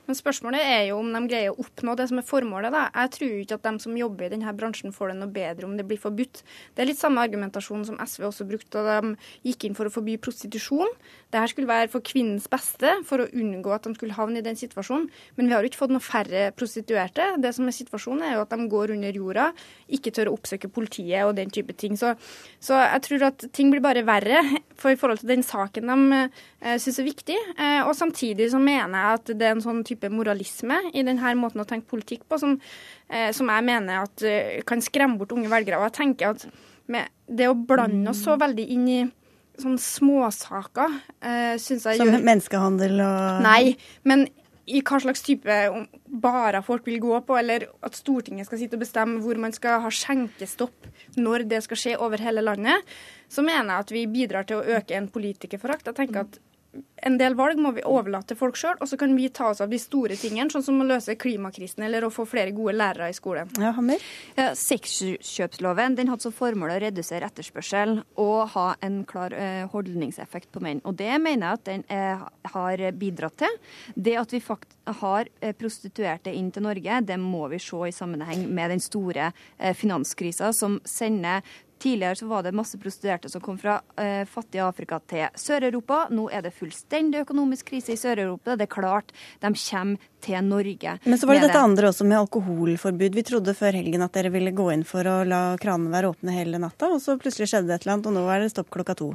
Men 0.06 0.16
spørsmålet 0.18 0.62
er 0.64 0.82
jo 0.88 0.98
om 1.00 1.08
de 1.12 1.20
greier 1.28 1.52
å 1.52 1.62
oppnå 1.62 1.94
det 1.98 2.06
som 2.10 2.20
er 2.20 2.26
formålet. 2.26 2.72
Da. 2.74 2.86
Jeg 2.94 3.12
tror 3.16 3.34
ikke 3.36 3.58
at 3.58 3.66
de 3.66 3.84
som 3.84 3.98
jobber 3.98 4.26
i 4.26 4.30
denne 4.32 4.54
bransjen 4.56 4.94
får 4.94 5.12
det 5.12 5.18
noe 5.20 5.32
bedre 5.32 5.68
om 5.68 5.76
det 5.78 5.86
blir 5.88 6.00
forbudt. 6.00 6.42
Det 6.74 6.82
er 6.82 6.90
litt 6.90 7.00
samme 7.00 7.22
argumentasjon 7.22 7.84
som 7.88 8.00
SV 8.00 8.26
også 8.30 8.48
brukte 8.48 8.82
da 8.86 8.98
de 9.04 9.14
gikk 9.46 9.68
inn 9.68 9.76
for 9.78 9.88
å 9.88 9.92
forby 9.92 10.16
prostitusjon. 10.22 10.90
Dette 11.26 11.50
skulle 11.50 11.68
være 11.68 11.90
for 11.90 12.04
kvinnens 12.06 12.46
beste, 12.50 12.92
for 13.06 13.24
å 13.24 13.28
unngå 13.34 13.72
at 13.74 13.86
de 13.86 13.94
skulle 13.96 14.14
havne 14.14 14.38
i 14.38 14.44
den 14.46 14.58
situasjonen. 14.58 15.08
Men 15.34 15.48
vi 15.48 15.54
har 15.56 15.64
jo 15.64 15.70
ikke 15.72 15.80
fått 15.80 15.94
noe 15.94 16.04
færre 16.04 16.44
prostituerte. 16.54 17.32
Det 17.42 17.50
som 17.56 17.66
er 17.66 17.74
situasjonen, 17.74 18.22
er 18.22 18.36
jo 18.36 18.44
at 18.44 18.54
de 18.54 18.68
går 18.70 18.92
under 18.94 19.18
jorda, 19.18 19.48
ikke 19.98 20.12
tør 20.14 20.30
å 20.30 20.36
oppsøke 20.38 20.70
politiet 20.70 21.26
og 21.26 21.34
den 21.38 21.50
type 21.50 21.74
ting. 21.74 21.98
Så, 21.98 22.14
så 22.62 22.78
jeg 22.78 23.02
tror 23.08 23.26
at 23.32 23.48
ting 23.56 23.74
blir 23.74 23.82
bare 23.82 24.04
verre 24.06 24.44
for 24.78 24.94
i 24.94 25.00
forhold 25.00 25.24
til 25.24 25.32
den 25.34 25.42
saken 25.46 25.90
de 25.90 26.20
eh, 26.22 26.78
syns 26.82 27.02
er 27.02 27.08
viktig. 27.08 27.40
Eh, 27.56 27.80
og 27.82 27.96
samtidig 27.98 28.48
så 28.54 28.62
mener 28.62 28.94
jeg 28.94 29.20
at 29.20 29.34
det 29.34 29.50
er 29.50 29.56
en 29.56 29.66
sånn 29.66 29.82
type 29.88 30.12
moralisme 30.12 30.78
i 30.92 31.02
denne 31.02 31.34
måten 31.40 31.64
å 31.64 31.68
tenke 31.68 31.90
politikk 31.90 32.22
på 32.30 32.38
som, 32.38 32.54
eh, 33.10 33.32
som 33.34 33.50
jeg 33.50 33.66
mener 33.66 34.06
at 34.06 34.26
eh, 34.26 34.62
kan 34.68 34.84
skremme 34.84 35.18
bort 35.18 35.34
unge 35.34 35.50
velgere. 35.50 35.82
Og 35.82 35.90
jeg 35.90 35.98
tenker 36.00 36.36
at 36.36 36.46
det 37.26 37.48
å 37.50 37.58
blande 37.58 38.12
oss 38.12 38.22
så 38.22 38.36
veldig 38.38 38.66
inn 38.76 38.88
i 38.88 39.00
sånne 39.62 39.82
småsaker 39.82 40.96
uh, 40.96 41.54
syns 41.60 41.86
jeg 41.88 42.00
Som 42.00 42.10
gjør 42.12 42.26
menneskehandel 42.26 43.00
og 43.04 43.44
Nei, 43.46 43.76
men 44.08 44.26
i 44.66 44.80
hva 44.82 44.98
slags 44.98 45.22
type 45.22 45.56
barer 46.22 46.64
folk 46.66 46.86
vil 46.88 46.98
gå 47.02 47.20
på, 47.26 47.36
eller 47.38 47.68
at 47.86 47.94
Stortinget 47.94 48.48
skal 48.48 48.58
sitte 48.58 48.74
og 48.78 48.82
bestemme 48.82 49.20
hvor 49.22 49.38
man 49.38 49.54
skal 49.54 49.78
ha 49.84 49.92
skjenkestopp 49.92 50.88
når 51.22 51.46
det 51.52 51.62
skal 51.66 51.78
skje 51.78 51.94
over 52.02 52.22
hele 52.22 52.42
landet, 52.42 52.82
så 53.30 53.44
mener 53.46 53.70
jeg 53.70 53.86
at 53.86 53.94
vi 53.94 54.02
bidrar 54.10 54.48
til 54.48 54.58
å 54.58 54.78
øke 54.78 54.96
en 54.98 55.06
politikerforakt. 55.12 55.86
Jeg 55.86 55.98
tenker 56.00 56.26
at 56.26 56.40
en 57.06 57.18
del 57.20 57.36
valg 57.38 57.60
må 57.60 57.72
vi 57.76 57.84
overlate 57.86 58.32
til 58.32 58.38
folk 58.40 58.56
sjøl, 58.58 58.78
og 58.80 58.88
så 58.90 58.98
kan 59.00 59.12
vi 59.16 59.28
ta 59.34 59.50
oss 59.52 59.60
av 59.62 59.70
de 59.70 59.78
store 59.80 60.16
tingene, 60.18 60.50
sånn 60.52 60.64
som 60.64 60.80
å 60.80 60.86
løse 60.88 61.16
klimakrisen 61.20 61.84
eller 61.86 62.06
å 62.06 62.12
få 62.12 62.24
flere 62.28 62.54
gode 62.56 62.76
lærere 62.76 63.10
i 63.12 63.16
skolen. 63.16 63.50
Ja, 63.60 63.72
Hammer? 63.76 64.02
Ja, 64.38 64.48
Sexkjøpsloven 64.58 65.98
den 65.98 66.10
hadde 66.10 66.26
som 66.26 66.34
formål 66.34 66.74
å 66.74 66.80
redusere 66.86 67.28
etterspørsel 67.28 68.00
og 68.22 68.38
ha 68.54 68.66
en 68.86 69.02
klar 69.08 69.34
eh, 69.36 69.64
holdningseffekt 69.72 70.50
på 70.54 70.62
menn. 70.64 70.82
Og 70.88 70.96
Det 70.98 71.12
mener 71.22 71.46
jeg 71.46 71.60
at 71.60 71.66
den 71.68 71.84
eh, 71.92 72.24
har 72.54 72.84
bidratt 72.96 73.38
til. 73.44 73.60
Det 73.94 74.16
at 74.18 74.32
vi 74.32 74.42
fakt 74.44 74.76
har 75.02 75.28
eh, 75.40 75.54
prostituerte 75.56 76.32
inn 76.34 76.50
til 76.54 76.66
Norge, 76.66 77.00
det 77.06 77.18
må 77.20 77.46
vi 77.52 77.60
se 77.62 77.82
i 77.88 77.94
sammenheng 77.94 78.46
med 78.54 78.72
den 78.74 78.82
store 78.82 79.30
eh, 79.58 79.74
finanskrisa 79.76 80.52
som 80.56 80.80
sender 80.86 81.44
Tidligere 81.78 82.16
så 82.16 82.26
var 82.26 82.42
det 82.42 82.54
masse 82.56 82.78
prostituerte 82.80 83.28
som 83.28 83.40
kom 83.44 83.58
fra 83.60 83.80
eh, 84.00 84.24
fattige 84.24 84.64
Afrika 84.64 84.98
til 85.04 85.26
Sør-Europa. 85.36 86.06
Nå 86.10 86.28
er 86.32 86.46
det 86.46 86.54
fullstendig 86.56 87.20
økonomisk 87.26 87.68
krise 87.72 87.92
i 87.92 88.00
Sør-Europa. 88.00 88.56
Det 88.56 88.64
er 88.64 88.72
klart 88.72 89.12
de 89.44 89.52
kommer 89.52 90.08
til 90.24 90.44
Norge. 90.44 90.96
Men 91.04 91.18
så 91.18 91.28
var 91.28 91.36
det 91.36 91.46
dette 91.48 91.60
andre 91.60 91.90
også 91.92 92.08
med 92.08 92.18
alkoholforbud. 92.22 93.14
Vi 93.14 93.26
trodde 93.28 93.54
før 93.54 93.76
helgen 93.76 94.04
at 94.06 94.16
dere 94.16 94.32
ville 94.32 94.56
gå 94.56 94.70
inn 94.72 94.86
for 94.88 95.04
å 95.04 95.20
la 95.28 95.42
kranene 95.60 95.92
være 95.92 96.14
åpne 96.14 96.34
hele 96.34 96.62
natta, 96.62 96.94
og 96.96 97.02
så 97.04 97.18
plutselig 97.20 97.52
skjedde 97.52 97.68
det 97.68 97.78
et 97.78 97.86
eller 97.86 97.98
annet, 97.98 98.10
og 98.10 98.16
nå 98.16 98.26
er 98.32 98.42
det 98.42 98.54
stopp 98.54 98.72
klokka 98.72 98.96
to. 98.96 99.12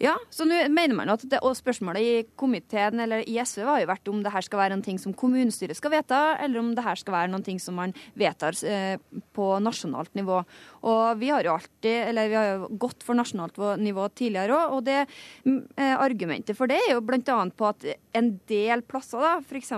Ja, 0.00 0.14
så 0.32 0.46
nå 0.48 0.56
mener 0.72 0.96
man 0.96 1.10
at 1.12 1.24
det, 1.28 1.40
og 1.44 1.56
Spørsmålet 1.58 2.02
i 2.02 2.12
komiteen 2.38 3.02
eller 3.02 3.24
i 3.28 3.36
SV 3.42 3.64
har 3.66 3.82
jo 3.82 3.90
vært 3.90 4.10
om 4.12 4.22
det 4.24 4.32
her 4.32 4.44
skal 4.46 4.62
være 4.62 4.78
ting 4.84 4.98
som 5.00 5.14
kommunestyret 5.16 5.76
skal 5.78 5.92
vedta, 5.94 6.20
eller 6.42 6.62
om 6.62 6.72
det 6.76 6.84
her 6.86 6.98
skal 6.98 7.16
være 7.16 7.42
ting 7.44 7.60
som 7.60 7.76
man 7.78 7.94
vedtar 8.18 8.56
eh, 8.68 8.96
på 9.36 9.48
nasjonalt 9.62 10.14
nivå. 10.18 10.42
Og 10.88 11.02
Vi 11.20 11.30
har 11.30 11.44
jo 11.44 11.56
alltid, 11.56 11.98
eller 12.08 12.30
vi 12.30 12.38
har 12.38 12.48
jo 12.52 12.70
gått 12.82 13.04
for 13.04 13.18
nasjonalt 13.18 13.58
nivå 13.80 14.08
tidligere 14.16 14.56
òg. 14.56 14.78
Og 14.78 14.86
det 14.86 14.98
eh, 15.02 15.96
argumentet 15.96 16.58
for 16.58 16.70
det 16.70 16.80
er 16.80 16.94
jo 16.94 17.04
bl.a. 17.04 17.38
på 17.56 17.68
at 17.68 17.86
en 18.16 18.32
del 18.48 18.84
plasser, 18.86 19.22
da, 19.22 19.36
f.eks. 19.42 19.74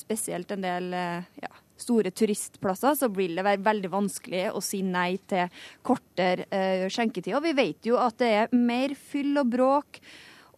spesielt 0.00 0.50
en 0.54 0.64
del 0.64 0.90
eh, 0.96 1.30
ja, 1.42 1.52
store 1.80 2.12
turistplasser, 2.14 2.94
så 2.98 3.08
vil 3.12 3.34
det 3.38 3.46
være 3.46 3.64
veldig 3.64 3.90
vanskelig 3.92 4.44
å 4.54 4.62
si 4.64 4.82
nei 4.86 5.16
til 5.30 5.50
kortere 5.86 6.46
uh, 6.50 6.86
skjenketid. 6.92 7.34
Og 7.36 7.44
vi 7.48 7.56
vet 7.58 7.90
jo 7.90 7.98
at 8.00 8.18
det 8.22 8.30
er 8.42 8.54
mer 8.54 8.94
fyll 8.98 9.34
og 9.42 9.50
bråk 9.54 10.00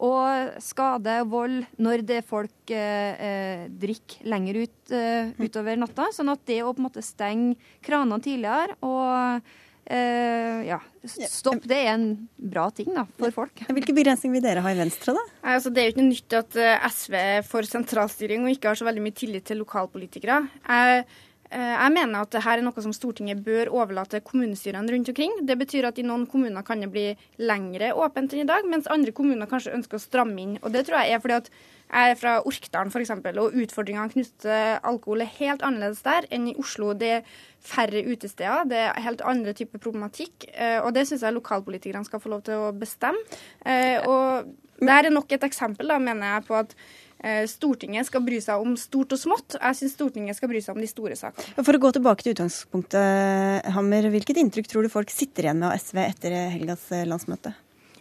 og 0.04 0.56
skade 0.60 1.20
og 1.22 1.30
vold 1.32 1.60
når 1.80 2.02
det 2.04 2.18
folk 2.28 2.72
eh, 2.74 3.12
eh 3.16 3.62
drikker 3.72 4.26
lenger 4.28 4.58
ut, 4.64 4.92
eh, 4.92 5.30
utover 5.40 5.78
natta. 5.80 6.10
Sånn 6.12 6.32
at 6.32 6.44
det 6.44 6.62
å 6.62 6.74
på 6.74 6.82
en 6.82 6.88
måte 6.88 7.04
stenge 7.04 7.56
kranene 7.80 8.20
tidligere 8.20 8.76
og 8.84 9.40
eh, 9.86 10.64
ja, 10.68 10.80
stopp, 11.06 11.66
det 11.68 11.78
er 11.84 11.92
en 11.94 12.08
bra 12.36 12.68
ting 12.74 12.90
da, 12.94 13.06
for 13.20 13.34
folk. 13.34 13.64
Hvilke 13.68 13.94
begrensninger 13.96 14.38
vil 14.38 14.46
dere 14.46 14.64
ha 14.64 14.72
i 14.74 14.78
Venstre, 14.78 15.14
da? 15.16 15.24
Altså, 15.56 15.70
det 15.70 15.82
er 15.82 15.88
jo 15.88 15.94
ikke 15.94 16.04
noe 16.04 16.14
nytt 16.14 16.38
at 16.40 16.58
SV 16.90 17.16
får 17.46 17.70
sentralstyring 17.70 18.46
og 18.46 18.54
ikke 18.56 18.72
har 18.72 18.80
så 18.80 18.88
veldig 18.88 19.04
mye 19.06 19.16
tillit 19.16 19.46
til 19.46 19.62
lokalpolitikere. 19.62 20.42
Jeg 20.66 21.06
Eh, 21.06 21.24
jeg 21.50 21.92
mener 21.94 22.24
at 22.24 22.32
dette 22.34 22.52
er 22.52 22.62
noe 22.64 22.82
som 22.82 22.94
Stortinget 22.94 23.42
bør 23.46 23.70
overlate 23.70 24.22
kommunestyrene 24.26 24.90
rundt 24.92 25.12
omkring. 25.12 25.34
Det 25.46 25.56
betyr 25.60 25.86
at 25.88 25.98
i 26.00 26.04
noen 26.06 26.26
kommuner 26.30 26.64
kan 26.66 26.82
det 26.82 26.90
bli 26.90 27.06
lengre 27.38 27.92
åpent 27.94 28.34
enn 28.34 28.42
i 28.42 28.48
dag, 28.48 28.66
mens 28.66 28.90
andre 28.90 29.14
kommuner 29.14 29.48
kanskje 29.50 29.74
ønsker 29.76 30.00
å 30.00 30.02
stramme 30.02 30.42
inn. 30.42 30.56
Og 30.62 30.74
det 30.74 30.86
tror 30.88 31.02
jeg 31.04 31.14
er 31.14 31.22
fordi 31.22 31.38
at 31.38 31.50
jeg 31.86 32.10
er 32.10 32.18
fra 32.18 32.32
Orkdalen 32.42 32.90
f.eks., 32.90 33.12
og 33.14 33.58
utfordringene 33.62 34.10
knyttet 34.10 34.40
til 34.42 34.78
alkohol 34.90 35.22
er 35.22 35.34
helt 35.38 35.62
annerledes 35.62 36.02
der 36.02 36.26
enn 36.34 36.48
i 36.50 36.56
Oslo. 36.58 36.90
Det 36.98 37.12
er 37.20 37.32
færre 37.62 38.02
utesteder, 38.02 38.66
det 38.66 38.82
er 38.88 39.02
helt 39.06 39.22
andre 39.22 39.54
typer 39.54 39.82
problematikk. 39.82 40.48
Eh, 40.50 40.80
og 40.82 40.92
det 40.96 41.06
syns 41.06 41.22
jeg 41.22 41.38
lokalpolitikerne 41.38 42.08
skal 42.08 42.22
få 42.22 42.34
lov 42.34 42.42
til 42.48 42.66
å 42.66 42.74
bestemme. 42.74 43.22
Eh, 43.62 44.02
og 44.02 44.50
dette 44.80 44.98
er 44.98 45.14
nok 45.14 45.30
et 45.32 45.46
eksempel, 45.46 45.94
da, 45.94 46.02
mener 46.02 46.34
jeg, 46.34 46.48
på 46.50 46.58
at 46.58 46.74
Eh, 46.74 47.05
Stortinget 47.50 48.06
skal 48.08 48.22
bry 48.22 48.38
seg 48.44 48.62
om 48.62 48.74
stort 48.78 49.14
og 49.16 49.20
smått. 49.20 49.56
Jeg 49.56 49.78
syns 49.78 49.94
Stortinget 49.96 50.38
skal 50.38 50.50
bry 50.50 50.60
seg 50.62 50.76
om 50.76 50.82
de 50.82 50.88
store 50.90 51.16
sakene. 51.18 51.64
For 51.64 51.76
å 51.76 51.80
gå 51.82 51.90
tilbake 51.96 52.22
til 52.26 52.36
utgangspunktet, 52.36 53.70
Hammer. 53.74 54.10
Hvilket 54.12 54.40
inntrykk 54.42 54.68
tror 54.70 54.86
du 54.86 54.92
folk 54.92 55.10
sitter 55.14 55.48
igjen 55.48 55.62
med 55.62 55.70
av 55.70 55.80
SV 55.80 56.02
etter 56.04 56.36
helgas 56.54 56.84
eh, 56.92 57.06
landsmøte? 57.08 57.54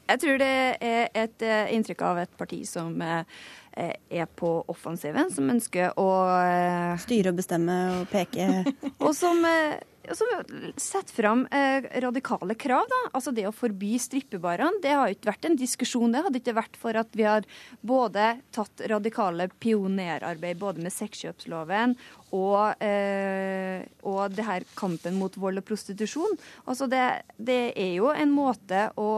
Jeg 0.06 0.22
tror 0.22 0.38
det 0.38 0.52
er 0.86 1.08
et 1.18 1.46
eh, 1.48 1.74
inntrykk 1.74 2.04
av 2.06 2.22
et 2.26 2.38
parti 2.38 2.62
som 2.70 2.94
er 3.02 4.30
på 4.40 4.52
offensiven, 4.72 5.32
som 5.34 5.50
ønsker 5.52 5.98
å 6.00 6.10
Styre 7.04 7.34
og 7.34 7.40
bestemme 7.42 7.80
og 7.98 8.06
peke? 8.12 8.64
og 9.06 9.12
som 9.18 9.42
som 10.14 10.28
setter 10.78 11.14
fram 11.14 11.46
eh, 11.48 11.88
radikale 12.04 12.56
krav. 12.56 12.86
da. 12.90 13.02
Altså 13.18 13.34
Det 13.36 13.48
å 13.48 13.54
forby 13.56 13.96
strippebarene 14.02 14.82
det 14.84 14.94
har 14.94 15.14
ikke 15.14 15.32
vært 15.32 15.48
en 15.50 15.58
diskusjon. 15.60 16.12
Det 16.14 16.24
hadde 16.26 16.42
ikke 16.42 16.58
vært 16.58 16.78
for 16.82 17.00
at 17.00 17.18
vi 17.18 17.26
har 17.28 17.48
både 17.82 18.28
tatt 18.56 18.86
radikale 18.92 19.50
pionerarbeid 19.64 20.60
både 20.62 20.86
med 20.86 20.94
sexkjøpsloven 20.94 21.96
og, 22.36 22.84
eh, 22.84 23.86
og 24.06 24.36
det 24.36 24.46
her 24.48 24.68
kampen 24.78 25.20
mot 25.20 25.36
vold 25.40 25.62
og 25.62 25.68
prostitusjon. 25.68 26.38
Altså 26.66 26.90
det, 26.92 27.04
det 27.38 27.74
er 27.74 27.94
jo 27.98 28.12
en 28.14 28.34
måte 28.34 28.90
å 29.00 29.10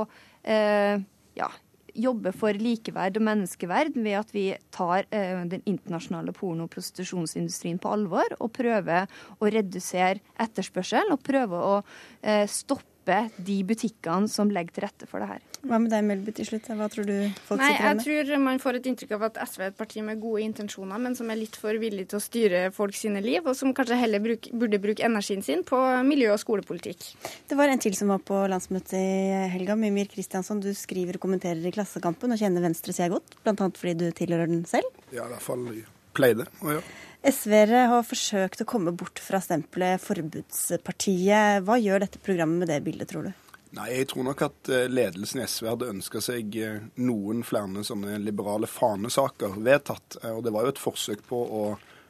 eh, 0.43 0.97
ja, 1.37 1.49
jobbe 1.97 2.33
for 2.35 2.57
likeverd 2.57 3.17
og 3.19 3.25
menneskeverd 3.27 3.97
ved 3.97 4.19
at 4.19 4.33
vi 4.35 4.45
tar 4.73 5.07
eh, 5.11 5.39
den 5.49 5.63
internasjonale 5.65 6.33
porno- 6.35 6.67
og 6.67 6.73
prostitusjonsindustrien 6.75 7.79
på 7.81 7.91
alvor 7.93 8.37
og 8.39 8.53
prøver 8.55 9.09
å 9.39 9.51
redusere 9.53 10.21
etterspørselen 10.39 11.15
og 11.15 11.23
prøver 11.25 11.71
å 11.71 11.75
eh, 12.21 12.45
stoppe 12.49 12.96
de 13.37 13.57
butikkene 13.67 14.29
som 14.31 14.51
legger 14.53 14.75
til 14.75 14.85
rette 14.87 15.07
for 15.09 15.23
det 15.23 15.29
her. 15.31 15.43
Hva 15.67 15.79
med 15.81 15.91
deg, 15.91 16.03
Melby, 16.05 16.33
til 16.37 16.47
slutt? 16.47 16.67
Hva 16.77 16.87
tror 16.91 17.07
du 17.07 17.15
folk 17.47 17.61
Nei, 17.61 17.71
sitter 17.73 17.95
med? 17.97 18.03
Jeg 18.07 18.27
tror 18.27 18.43
man 18.43 18.61
får 18.61 18.79
et 18.79 18.89
inntrykk 18.91 19.13
av 19.17 19.25
at 19.29 19.39
SV 19.43 19.63
er 19.63 19.71
et 19.71 19.79
parti 19.79 20.03
med 20.05 20.21
gode 20.21 20.43
intensjoner, 20.45 21.01
men 21.01 21.17
som 21.17 21.31
er 21.33 21.39
litt 21.39 21.57
for 21.59 21.79
villig 21.81 22.07
til 22.11 22.19
å 22.19 22.23
styre 22.23 22.61
folk 22.75 22.95
sine 22.97 23.23
liv, 23.25 23.41
og 23.43 23.57
som 23.57 23.73
kanskje 23.77 23.99
heller 23.99 24.23
bruk, 24.23 24.51
burde 24.53 24.81
bruke 24.83 25.05
energien 25.07 25.43
sin 25.45 25.65
på 25.67 25.81
miljø- 26.07 26.33
og 26.35 26.41
skolepolitikk. 26.43 27.09
Det 27.49 27.57
var 27.59 27.73
en 27.73 27.83
til 27.83 27.97
som 27.97 28.13
var 28.13 28.23
på 28.27 28.39
landsmøtet 28.51 28.97
i 28.99 29.43
helga. 29.57 29.75
Mimir 29.79 30.09
Kristiansson, 30.11 30.61
du 30.63 30.71
skriver 30.77 31.17
og 31.17 31.25
kommenterer 31.27 31.65
i 31.65 31.73
Klassekampen 31.75 32.33
og 32.33 32.41
kjenner 32.41 32.65
Venstre 32.65 32.95
seg 32.95 33.13
godt, 33.13 33.37
bl.a. 33.43 33.53
fordi 33.55 33.97
du 33.99 34.07
tilhører 34.15 34.49
den 34.49 34.65
selv? 34.69 34.87
Ja, 35.11 35.25
i 35.25 35.31
hvert 35.33 35.45
fall 35.45 35.67
pleide 36.17 36.47
å 36.63 36.77
gjøre. 36.77 36.95
SV-ere 37.27 37.87
har 37.91 38.05
forsøkt 38.07 38.61
å 38.63 38.67
komme 38.69 38.93
bort 38.95 39.19
fra 39.19 39.41
stempelet 39.43 39.99
Forbudspartiet. 39.99 41.65
Hva 41.67 41.75
gjør 41.81 42.05
dette 42.05 42.21
programmet 42.23 42.63
med 42.63 42.71
det 42.71 42.79
bildet, 42.85 43.11
tror 43.11 43.27
du? 43.27 43.33
Nei, 43.75 43.89
Jeg 43.97 44.07
tror 44.13 44.23
nok 44.29 44.45
at 44.47 44.71
eh, 44.71 44.87
ledelsen 44.87 45.41
i 45.41 45.47
SV 45.49 45.67
hadde 45.73 45.91
ønska 45.91 46.21
seg 46.23 46.55
eh, 46.61 46.79
noen 47.03 47.43
flere 47.45 47.83
sånne 47.83 48.15
liberale 48.23 48.69
fanesaker 48.71 49.59
vedtatt. 49.59 50.21
Eh, 50.23 50.31
og 50.31 50.45
Det 50.45 50.53
var 50.55 50.65
jo 50.65 50.71
et 50.71 50.81
forsøk 50.81 51.25
på 51.27 51.41
å 51.59 51.63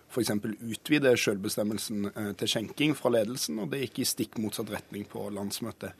f.eks. 0.07 0.29
utvide 0.63 1.11
selvbestemmelsen 1.19 2.05
til 2.39 2.47
skjenking 2.47 2.93
fra 2.95 3.09
ledelsen, 3.11 3.57
og 3.59 3.73
det 3.73 3.81
gikk 3.81 3.99
i 3.99 4.05
stikk 4.07 4.37
motsatt 4.39 4.69
retning 4.71 5.03
på 5.09 5.25
landsmøtet. 5.35 5.97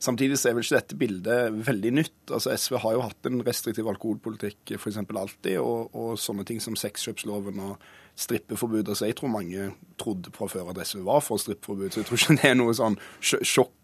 Samtidig 0.00 0.38
er 0.38 0.54
vel 0.56 0.64
ikke 0.64 0.78
dette 0.78 0.96
bildet 0.96 1.58
veldig 1.66 1.92
nytt. 1.98 2.22
Altså 2.30 2.54
SV 2.56 2.78
har 2.80 2.94
jo 2.96 3.02
hatt 3.04 3.28
en 3.28 3.42
restriktiv 3.44 3.90
alkoholpolitikk 3.92 4.78
f.eks. 4.78 5.02
alltid, 5.04 5.58
og, 5.60 5.90
og 5.92 6.14
sånne 6.22 6.46
ting 6.48 6.62
som 6.64 6.78
sexkjøpsloven 6.78 7.60
og 7.66 7.90
strippeforbud. 8.20 8.88
Altså, 8.88 9.08
jeg 9.08 9.16
tror 9.16 9.32
mange 9.32 9.70
trodde 10.00 10.32
fra 10.34 10.48
før 10.50 10.70
at 10.70 10.80
var 11.06 11.20
for 11.24 11.40
strippeforbud, 11.40 11.90
så 11.90 12.00
jeg 12.00 12.08
tror 12.08 12.20
ikke 12.20 12.40
det 12.42 12.50
er 12.50 12.58
noe 12.60 12.76
sånn 12.76 12.98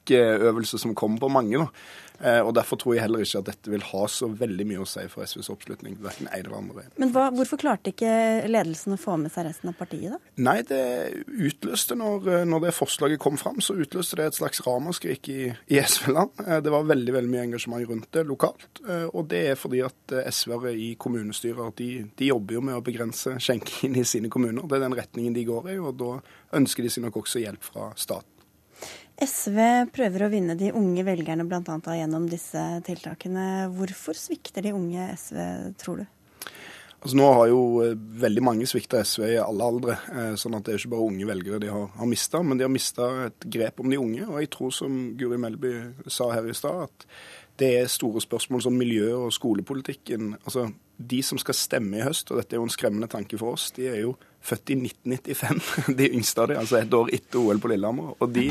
sjokkøvelse 0.07 0.79
som 0.79 0.95
kommer 0.95 1.19
på 1.19 1.29
mange. 1.29 1.59
da. 1.59 1.69
Eh, 2.21 2.41
og 2.41 2.55
Derfor 2.55 2.79
tror 2.81 2.95
jeg 2.95 3.05
heller 3.05 3.25
ikke 3.25 3.43
at 3.43 3.49
dette 3.51 3.71
vil 3.71 3.83
ha 3.83 4.07
så 4.09 4.29
veldig 4.33 4.67
mye 4.67 4.81
å 4.81 4.89
si 4.89 5.05
for 5.13 5.27
SVs 5.27 5.51
oppslutning. 5.53 5.99
verken 6.01 6.29
en 6.31 6.39
eller 6.39 6.57
andre. 6.57 6.85
Men 6.97 7.13
hva, 7.13 7.29
Hvorfor 7.31 7.61
klarte 7.61 7.93
ikke 7.93 8.49
ledelsen 8.49 8.95
å 8.95 9.01
få 9.01 9.19
med 9.21 9.33
seg 9.33 9.47
resten 9.47 9.69
av 9.69 9.77
partiet, 9.77 10.15
da? 10.15 10.19
Nei, 10.37 10.63
det 10.63 11.25
utløste 11.29 11.97
når, 11.97 12.29
eh, 12.29 12.45
når 12.45 12.67
det 12.67 12.75
forslaget 12.75 13.21
kom 13.21 13.37
fram, 13.37 13.61
så 13.61 13.77
utløste 13.77 14.17
det 14.17 14.27
et 14.27 14.39
slags 14.41 14.61
ramaskrik 14.65 15.29
i, 15.29 15.53
i 15.69 15.81
SV-land. 15.81 16.31
Eh, 16.47 16.61
det 16.61 16.73
var 16.73 16.89
veldig 16.89 17.13
veldig 17.13 17.31
mye 17.31 17.47
engasjement 17.51 17.89
rundt 17.89 18.11
det 18.13 18.27
lokalt. 18.27 18.69
Og 18.87 19.27
det 19.29 19.43
er 19.51 19.57
fordi 19.59 19.83
at 19.85 20.13
SV-ere 20.31 20.73
i 20.73 20.95
kommunestyrer 20.95 21.73
de, 21.77 22.07
de, 22.17 22.27
jobber 22.27 22.55
jo 22.55 22.61
med 22.61 22.77
å 22.77 22.85
begrense 22.85 23.37
skjenkingen 23.43 23.99
i 24.01 24.05
sine 24.05 24.31
kommuner. 24.31 24.67
Det 24.67 24.79
er 24.79 24.87
den 24.87 24.97
retningen 24.97 25.35
de 25.35 25.45
går 25.45 25.71
i, 25.75 25.79
og 25.79 25.99
da 25.99 26.13
ønsker 26.57 26.87
de 26.87 26.91
seg 26.91 27.05
nok 27.05 27.21
også 27.23 27.43
hjelp 27.43 27.63
fra 27.63 27.91
staten. 27.99 28.36
SV 29.17 29.59
prøver 29.97 30.27
å 30.27 30.29
vinne 30.29 30.59
de 30.61 30.75
unge 30.77 31.05
velgerne 31.07 31.47
bl.a. 31.49 31.79
gjennom 31.97 32.27
disse 32.29 32.63
tiltakene. 32.85 33.71
Hvorfor 33.73 34.19
svikter 34.19 34.67
de 34.67 34.75
unge 34.77 35.09
SV, 35.17 35.39
tror 35.81 36.03
du? 36.03 36.07
Altså 37.07 37.17
Nå 37.17 37.27
har 37.39 37.49
jo 37.49 37.61
eh, 37.85 37.95
veldig 37.95 38.43
mange 38.45 38.67
svikta 38.69 39.01
SV 39.07 39.25
i 39.29 39.39
alle 39.41 39.67
aldre, 39.71 39.97
eh, 40.11 40.35
sånn 40.41 40.57
at 40.59 40.67
det 40.67 40.75
er 40.75 40.81
ikke 40.81 40.95
bare 40.97 41.09
unge 41.09 41.29
velgere 41.29 41.61
de 41.63 41.69
har, 41.71 41.89
har 41.97 42.11
mista, 42.11 42.41
men 42.43 42.59
de 42.59 42.67
har 42.67 42.73
mista 42.73 43.09
et 43.29 43.49
grep 43.57 43.81
om 43.81 43.93
de 43.93 44.01
unge. 44.01 44.25
Og 44.27 44.41
jeg 44.43 44.51
tror, 44.53 44.73
som 44.75 44.97
Guri 45.17 45.39
Melby 45.41 45.75
sa 46.13 46.29
her 46.35 46.49
i 46.49 46.57
stad, 46.57 46.89
at 46.89 47.07
det 47.63 47.71
er 47.79 47.93
store 47.93 48.21
spørsmål 48.21 48.67
som 48.67 48.77
miljø- 48.77 49.15
og 49.21 49.33
skolepolitikken. 49.33 50.35
Altså, 50.45 50.71
De 50.97 51.23
som 51.23 51.37
skal 51.39 51.55
stemme 51.55 51.99
i 51.99 52.05
høst, 52.05 52.31
og 52.33 52.41
dette 52.41 52.57
er 52.57 52.61
jo 52.61 52.67
en 52.69 52.73
skremmende 52.73 53.09
tanke 53.13 53.37
for 53.37 53.53
oss, 53.53 53.71
de 53.77 53.85
er 53.89 53.99
jo 54.01 54.15
født 54.47 54.73
i 54.73 54.79
1995, 54.79 55.67
de 55.99 56.09
yngste 56.13 56.45
av 56.45 56.51
dem, 56.53 56.61
altså 56.63 56.79
et 56.81 56.97
år 56.99 57.13
etter 57.17 57.43
OL 57.43 57.61
på 57.63 57.73
Lillehammer. 57.73 58.15
Og 58.23 58.33
de, 58.35 58.47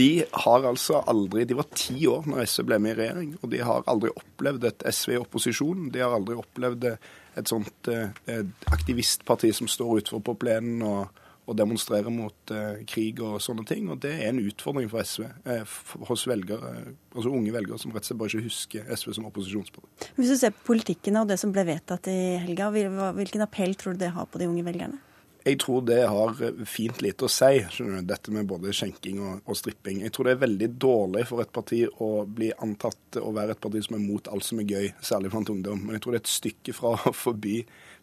de 0.00 0.10
har 0.46 0.70
altså 0.70 1.02
aldri 1.10 1.44
De 1.48 1.58
var 1.58 1.68
ti 1.74 2.06
år 2.10 2.28
når 2.30 2.46
SV 2.46 2.66
ble 2.70 2.80
med 2.82 2.96
i 2.96 2.98
regjering, 3.02 3.36
og 3.40 3.52
de 3.52 3.62
har 3.66 3.86
aldri 3.90 4.14
opplevd 4.14 4.70
et 4.70 4.88
SV 4.94 5.16
i 5.16 5.20
opposisjon. 5.22 5.86
De 5.94 6.02
har 6.04 6.16
aldri 6.16 6.38
opplevd 6.38 6.90
et 7.36 7.50
sånt 7.50 7.90
et 7.92 8.72
aktivistparti 8.72 9.52
som 9.54 9.68
står 9.68 10.00
utenfor 10.00 10.22
på 10.24 10.36
plenen 10.46 10.80
og, 10.86 11.22
og 11.46 11.54
demonstrerer 11.58 12.10
mot 12.10 12.52
eh, 12.54 12.82
krig 12.90 13.20
og 13.22 13.38
sånne 13.42 13.66
ting. 13.68 13.90
Og 13.92 14.00
det 14.02 14.14
er 14.16 14.30
en 14.30 14.42
utfordring 14.42 14.88
for 14.90 15.06
SV, 15.06 15.26
eh, 15.52 15.74
hos 16.08 16.26
velgere, 16.28 16.72
altså 17.14 17.32
unge 17.32 17.54
velgere 17.54 17.78
som 17.82 17.94
rett 17.94 18.06
og 18.06 18.10
slett 18.10 18.20
bare 18.22 18.32
ikke 18.32 18.48
husker 18.48 18.94
SV 18.98 19.14
som 19.18 19.28
opposisjonsparti. 19.30 20.10
Hvis 20.18 20.32
du 20.32 20.38
ser 20.40 20.54
på 20.56 20.72
politikken 20.72 21.20
og 21.20 21.28
det 21.30 21.38
som 21.42 21.54
ble 21.54 21.66
vedtatt 21.68 22.10
i 22.10 22.18
helga, 22.42 22.70
hvilken 22.72 23.46
appell 23.46 23.76
tror 23.78 23.94
du 23.94 24.04
det 24.06 24.14
har 24.16 24.30
på 24.30 24.42
de 24.42 24.50
unge 24.50 24.66
velgerne? 24.66 25.02
Jeg 25.46 25.60
tror 25.62 25.84
det 25.86 26.00
har 26.10 26.32
fint 26.66 26.98
lite 27.04 27.28
å 27.28 27.30
si, 27.30 27.60
skjønner 27.70 28.02
du, 28.02 28.08
dette 28.10 28.32
med 28.34 28.48
både 28.50 28.72
skjenking 28.74 29.20
og, 29.22 29.44
og, 29.44 29.54
stripping. 29.54 30.00
Jeg 30.02 30.10
tror 30.14 30.26
det 30.26 30.32
er 30.34 30.40
veldig 30.40 30.68
dårlig 30.82 31.22
for 31.28 31.42
et 31.44 31.52
parti 31.54 31.84
å 31.86 32.08
bli 32.26 32.48
antatt 32.64 33.20
å 33.20 33.30
være 33.34 33.54
et 33.54 33.60
parti 33.62 33.84
som 33.86 33.94
er 33.94 34.02
mot 34.02 34.26
alt 34.32 34.42
som 34.42 34.58
er 34.58 34.72
gøy, 34.72 34.88
særlig 34.98 35.30
blant 35.30 35.52
ungdom. 35.54 35.84
Men 35.84 35.94
jeg 35.94 36.02
tror 36.02 36.16
det 36.16 36.18
er 36.18 36.24
et 36.24 36.32
stykke 36.32 36.74
fra 36.74 36.96
å 36.98 37.12
forby 37.14 37.60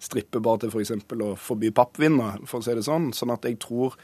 strippebar 0.07 0.61
til 0.61 0.71
f.eks. 0.71 0.93
For 1.09 1.25
å 1.25 1.33
forby 1.49 1.73
pappvinner, 1.75 2.39
for 2.47 2.61
å 2.61 2.67
si 2.67 2.77
det 2.79 2.85
sånn. 2.87 3.11
Sånn 3.17 3.35
at 3.35 3.49
jeg 3.49 3.59
tror 3.63 3.99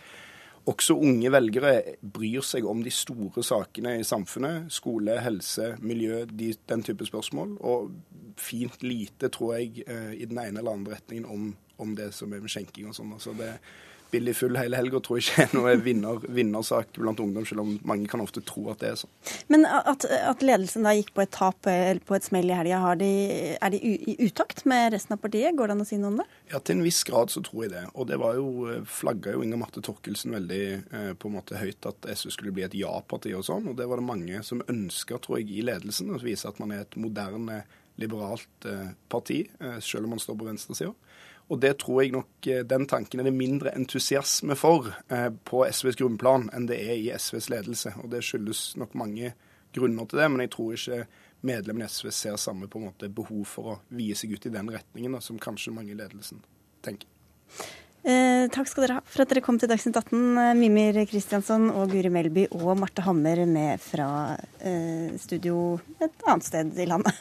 også 0.69 0.99
unge 0.99 1.31
velgere 1.31 1.73
bryr 2.03 2.43
seg 2.45 2.67
om 2.67 2.83
de 2.83 2.91
store 2.91 3.45
sakene 3.47 3.95
i 4.01 4.05
samfunnet. 4.07 4.67
Skole, 4.75 5.15
helse, 5.23 5.71
miljø, 5.79 6.25
de, 6.27 6.51
den 6.67 6.83
type 6.85 7.07
spørsmål. 7.07 7.55
Og 7.63 8.35
fint 8.39 8.83
lite, 8.83 9.31
tror 9.31 9.55
jeg, 9.57 9.87
eh, 9.87 10.13
i 10.19 10.27
den 10.27 10.43
ene 10.43 10.59
eller 10.59 10.75
andre 10.75 10.99
retningen 10.99 11.31
om 11.31 11.49
om 11.79 11.95
det 11.97 12.11
som 12.15 12.33
er 12.33 12.43
med 12.43 12.51
skjenking 12.51 12.89
og 12.89 12.97
sånn. 12.97 13.13
Altså 13.15 13.35
det 13.37 13.55
billig 14.11 14.35
full 14.37 14.57
hele 14.57 14.77
helga 14.79 14.99
tror 15.03 15.19
jeg 15.19 15.27
ikke 15.27 15.43
er 15.43 15.51
noe 15.57 15.73
vinner, 15.83 16.23
vinnersak 16.33 16.97
blant 16.97 17.19
ungdom, 17.21 17.45
selv 17.47 17.63
om 17.63 17.75
mange 17.87 18.09
kan 18.09 18.23
ofte 18.23 18.41
tro 18.45 18.65
at 18.71 18.81
det 18.81 18.91
er 18.91 18.97
sånn. 19.01 19.11
Men 19.53 19.65
at, 19.69 20.05
at 20.05 20.43
ledelsen 20.45 20.87
da 20.87 20.95
gikk 20.97 21.11
på 21.15 21.23
et 21.25 21.33
tap 21.35 21.69
eller 21.69 22.01
på 22.05 22.17
et 22.17 22.25
smell 22.25 22.49
i 22.49 22.57
helga, 22.57 22.81
er 22.95 23.73
de 23.73 23.79
i 23.83 24.15
utakt 24.25 24.65
med 24.69 24.93
resten 24.95 25.15
av 25.15 25.21
partiet? 25.23 25.55
Går 25.57 25.69
det 25.69 25.77
an 25.77 25.85
å 25.85 25.87
si 25.87 25.99
noe 26.01 26.13
om 26.13 26.21
det? 26.21 26.27
Ja, 26.53 26.61
til 26.61 26.79
en 26.79 26.85
viss 26.87 27.01
grad 27.07 27.33
så 27.33 27.43
tror 27.45 27.65
jeg 27.65 27.73
det. 27.75 27.85
Og 27.93 28.09
det 28.09 28.19
var 28.21 28.39
jo, 28.39 28.49
eh, 28.71 28.81
flagga 28.89 29.35
jo 29.35 29.43
Inger 29.45 29.61
Marte 29.61 29.83
Torkelsen 29.85 30.33
veldig 30.37 30.63
eh, 30.79 31.11
på 31.19 31.29
en 31.29 31.37
måte 31.37 31.59
høyt 31.59 31.89
at 31.89 32.09
SV 32.09 32.33
skulle 32.33 32.55
bli 32.55 32.65
et 32.65 32.77
ja-parti 32.79 33.35
og 33.37 33.45
sånn. 33.45 33.69
Og 33.69 33.77
det 33.77 33.89
var 33.89 34.01
det 34.01 34.09
mange 34.09 34.41
som 34.47 34.65
ønska, 34.65 35.21
tror 35.21 35.41
jeg, 35.41 35.51
i 35.53 35.67
ledelsen. 35.69 36.09
Å 36.15 36.23
vise 36.23 36.49
at 36.49 36.61
man 36.61 36.73
er 36.73 36.87
et 36.87 36.97
moderne, 36.99 37.63
liberalt 37.99 38.65
eh, 38.65 38.91
parti, 39.11 39.43
eh, 39.59 39.79
selv 39.83 40.07
om 40.07 40.15
man 40.15 40.21
står 40.23 40.37
på 40.39 40.47
venstresida. 40.47 40.93
Og 41.49 41.59
det 41.61 41.73
tror 41.81 42.03
jeg 42.03 42.13
nok 42.13 42.47
eh, 42.47 42.61
den 42.67 42.85
tanken 42.89 43.21
er 43.21 43.29
det 43.29 43.35
mindre 43.35 43.73
entusiasme 43.77 44.57
for 44.59 44.91
eh, 45.09 45.29
på 45.49 45.63
SVs 45.65 45.97
grunnplan 45.99 46.49
enn 46.53 46.69
det 46.69 46.77
er 46.77 46.95
i 46.97 47.09
SVs 47.15 47.49
ledelse. 47.53 47.95
Og 48.03 48.11
det 48.13 48.21
skyldes 48.25 48.75
nok 48.79 48.93
mange 48.99 49.33
grunner 49.73 50.09
til 50.09 50.21
det, 50.21 50.29
men 50.29 50.45
jeg 50.45 50.53
tror 50.53 50.77
ikke 50.77 51.03
medlemmene 51.45 51.87
i 51.87 51.91
SV 51.91 52.09
ser 52.13 52.39
samme 52.41 52.67
på 52.69 52.79
en 52.79 52.89
måte 52.89 53.09
behov 53.09 53.43
for 53.47 53.73
å 53.73 53.77
vie 53.95 54.15
seg 54.17 54.33
ut 54.35 54.45
i 54.49 54.53
den 54.53 54.71
retningen 54.73 55.15
da, 55.15 55.21
som 55.23 55.39
kanskje 55.41 55.73
mange 55.73 55.93
i 55.93 55.99
ledelsen 55.99 56.41
tenker. 56.85 57.07
Eh, 57.99 58.45
takk 58.53 58.69
skal 58.69 58.85
dere 58.85 58.99
ha 58.99 59.03
for 59.03 59.25
at 59.25 59.31
dere 59.31 59.43
kom 59.43 59.57
til 59.59 59.67
Dagsnytt 59.71 59.97
18, 59.99 60.37
eh, 60.39 60.53
Mimir 60.55 61.01
Kristiansson 61.09 61.67
og 61.73 61.91
Guri 61.91 62.11
Melby 62.13 62.45
og 62.55 62.77
Marte 62.79 63.03
Hammer 63.03 63.43
med 63.45 63.83
fra 63.83 64.37
eh, 64.63 65.11
studio 65.19 65.79
et 65.99 66.23
annet 66.25 66.47
sted 66.47 66.79
i 66.79 66.87
landet. 66.87 67.15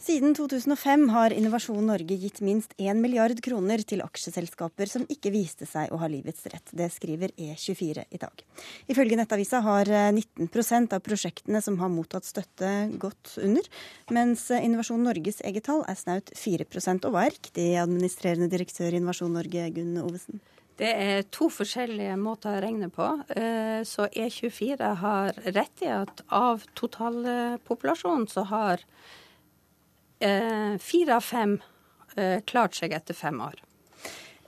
Siden 0.00 0.32
2005 0.32 1.02
har 1.12 1.32
Innovasjon 1.36 1.84
Norge 1.84 2.16
gitt 2.16 2.38
minst 2.40 2.70
1 2.80 2.96
milliard 2.96 3.36
kroner 3.44 3.82
til 3.84 4.00
aksjeselskaper 4.00 4.88
som 4.88 5.02
ikke 5.12 5.28
viste 5.34 5.68
seg 5.68 5.92
å 5.92 5.98
ha 6.00 6.08
livets 6.08 6.46
rett. 6.48 6.72
Det 6.72 6.86
skriver 6.94 7.34
E24 7.36 8.06
i 8.08 8.20
dag. 8.22 8.40
Ifølge 8.88 9.18
Nettavisa 9.20 9.60
har 9.66 9.92
19% 10.16 10.96
av 10.96 11.04
prosjektene 11.04 11.60
som 11.60 11.76
har 11.82 11.92
mottatt 11.92 12.24
støtte, 12.24 12.72
gått 12.96 13.34
under, 13.44 13.68
mens 14.08 14.46
Innovasjon 14.56 15.04
Norges 15.04 15.44
eget 15.44 15.68
tall 15.68 15.84
er 15.84 16.00
snaut 16.00 16.32
4 16.32 16.64
Og 17.04 17.12
hva 17.12 17.26
er 17.26 17.36
riktig, 17.36 17.68
administrerende 17.84 18.48
direktør 18.48 18.96
i 18.96 19.02
Innovasjon 19.02 19.36
Norge, 19.36 19.68
Gunn 19.76 20.00
Ovesen? 20.00 20.40
Det 20.80 20.96
er 20.96 21.24
to 21.28 21.52
forskjellige 21.52 22.16
måter 22.16 22.56
å 22.56 22.64
regne 22.64 22.88
på. 22.88 23.12
Eh, 23.36 23.84
så 23.84 24.08
E24 24.08 24.94
har 25.04 25.36
rett 25.52 25.84
i 25.84 25.92
at 25.92 26.24
av 26.32 26.64
totalpopulasjonen 26.72 28.30
så 28.32 28.48
har 28.48 28.80
Eh, 28.80 29.19
fire 30.20 31.16
av 31.16 31.24
fem 31.24 31.58
eh, 32.16 32.40
klart 32.46 32.78
seg 32.78 32.94
etter 32.96 33.16
fem 33.16 33.40
år. 33.40 33.60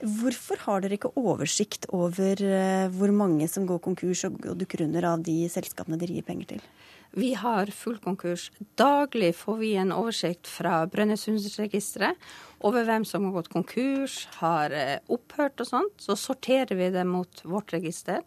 Hvorfor 0.03 0.59
har 0.65 0.81
dere 0.83 0.97
ikke 0.97 1.13
oversikt 1.19 1.85
over 1.95 2.41
eh, 2.43 2.89
hvor 2.91 3.13
mange 3.15 3.47
som 3.47 3.67
går 3.69 3.79
konkurs 3.85 4.25
og 4.27 4.41
dukker 4.59 4.83
under 4.83 5.13
av 5.13 5.23
de 5.23 5.45
selskapene 5.51 5.99
dere 6.01 6.17
gir 6.17 6.27
penger 6.27 6.55
til? 6.55 6.65
Vi 7.13 7.35
har 7.37 7.69
full 7.69 7.99
konkurs. 8.01 8.47
Daglig 8.75 9.35
får 9.37 9.59
vi 9.59 9.75
en 9.77 9.93
oversikt 9.93 10.49
fra 10.49 10.81
Brønnøysundregisteret 10.89 12.17
over 12.65 12.87
hvem 12.87 13.05
som 13.05 13.27
har 13.27 13.35
gått 13.35 13.51
konkurs, 13.53 14.23
har 14.39 14.73
opphørt 15.13 15.61
og 15.61 15.69
sånt. 15.69 15.93
Så 16.01 16.17
sorterer 16.17 16.73
vi 16.73 16.89
det 16.89 17.05
mot 17.05 17.43
vårt 17.45 17.75
register. 17.75 18.23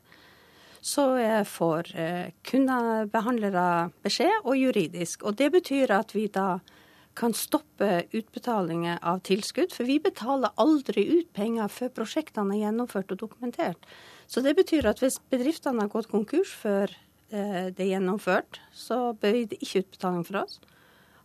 Så 0.78 1.02
får 1.50 1.90
kundebehandlere 2.46 3.66
beskjed, 4.06 4.46
og 4.46 4.54
juridisk. 4.54 5.26
Og 5.26 5.34
det 5.34 5.50
betyr 5.56 5.90
at 5.98 6.14
vi 6.14 6.28
da 6.30 6.60
kan 7.16 7.34
stoppe 7.36 8.04
utbetalinger 8.12 9.00
av 9.02 9.22
tilskudd. 9.26 9.72
For 9.74 9.88
vi 9.88 9.98
betaler 10.02 10.54
aldri 10.60 11.06
ut 11.16 11.32
penger 11.36 11.72
før 11.72 11.94
prosjektene 12.02 12.56
er 12.56 12.66
gjennomført 12.66 13.16
og 13.16 13.22
dokumentert. 13.24 13.90
Så 14.26 14.42
det 14.44 14.56
betyr 14.58 14.88
at 14.90 15.02
hvis 15.02 15.18
bedriftene 15.32 15.86
har 15.86 15.92
gått 15.92 16.10
konkurs 16.12 16.52
før 16.62 16.92
eh, 17.30 17.68
det 17.72 17.84
er 17.84 17.92
gjennomført, 17.96 18.60
så 18.74 19.12
bør 19.20 19.44
det 19.52 19.60
ikke 19.60 19.86
utbetaling 19.86 20.26
fra 20.26 20.44
oss. 20.46 20.58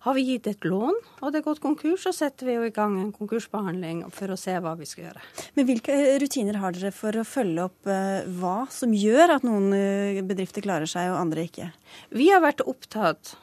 Har 0.01 0.15
vi 0.17 0.23
gitt 0.25 0.47
et 0.49 0.63
lån 0.65 0.95
og 1.21 1.27
det 1.29 1.41
er 1.41 1.45
gått 1.45 1.59
konkurs, 1.61 2.07
så 2.07 2.13
setter 2.15 2.47
vi 2.47 2.55
jo 2.55 2.63
i 2.65 2.73
gang 2.73 2.95
en 2.97 3.11
konkursbehandling 3.13 4.07
for 4.09 4.33
å 4.33 4.37
se 4.39 4.55
hva 4.57 4.73
vi 4.79 4.87
skal 4.89 5.05
gjøre. 5.05 5.21
Men 5.53 5.67
Hvilke 5.67 5.97
rutiner 6.23 6.57
har 6.63 6.73
dere 6.73 6.89
for 6.95 7.21
å 7.21 7.25
følge 7.27 7.67
opp 7.67 7.91
eh, 7.91 8.25
hva 8.39 8.63
som 8.73 8.95
gjør 8.97 9.35
at 9.37 9.45
noen 9.45 9.69
eh, 9.77 10.23
bedrifter 10.25 10.65
klarer 10.65 10.89
seg 10.89 11.11
og 11.11 11.19
andre 11.19 11.45
ikke? 11.45 11.69
Vi 12.17 12.31
har 12.33 12.41
vært 12.41 12.65
opptatt 12.65 13.35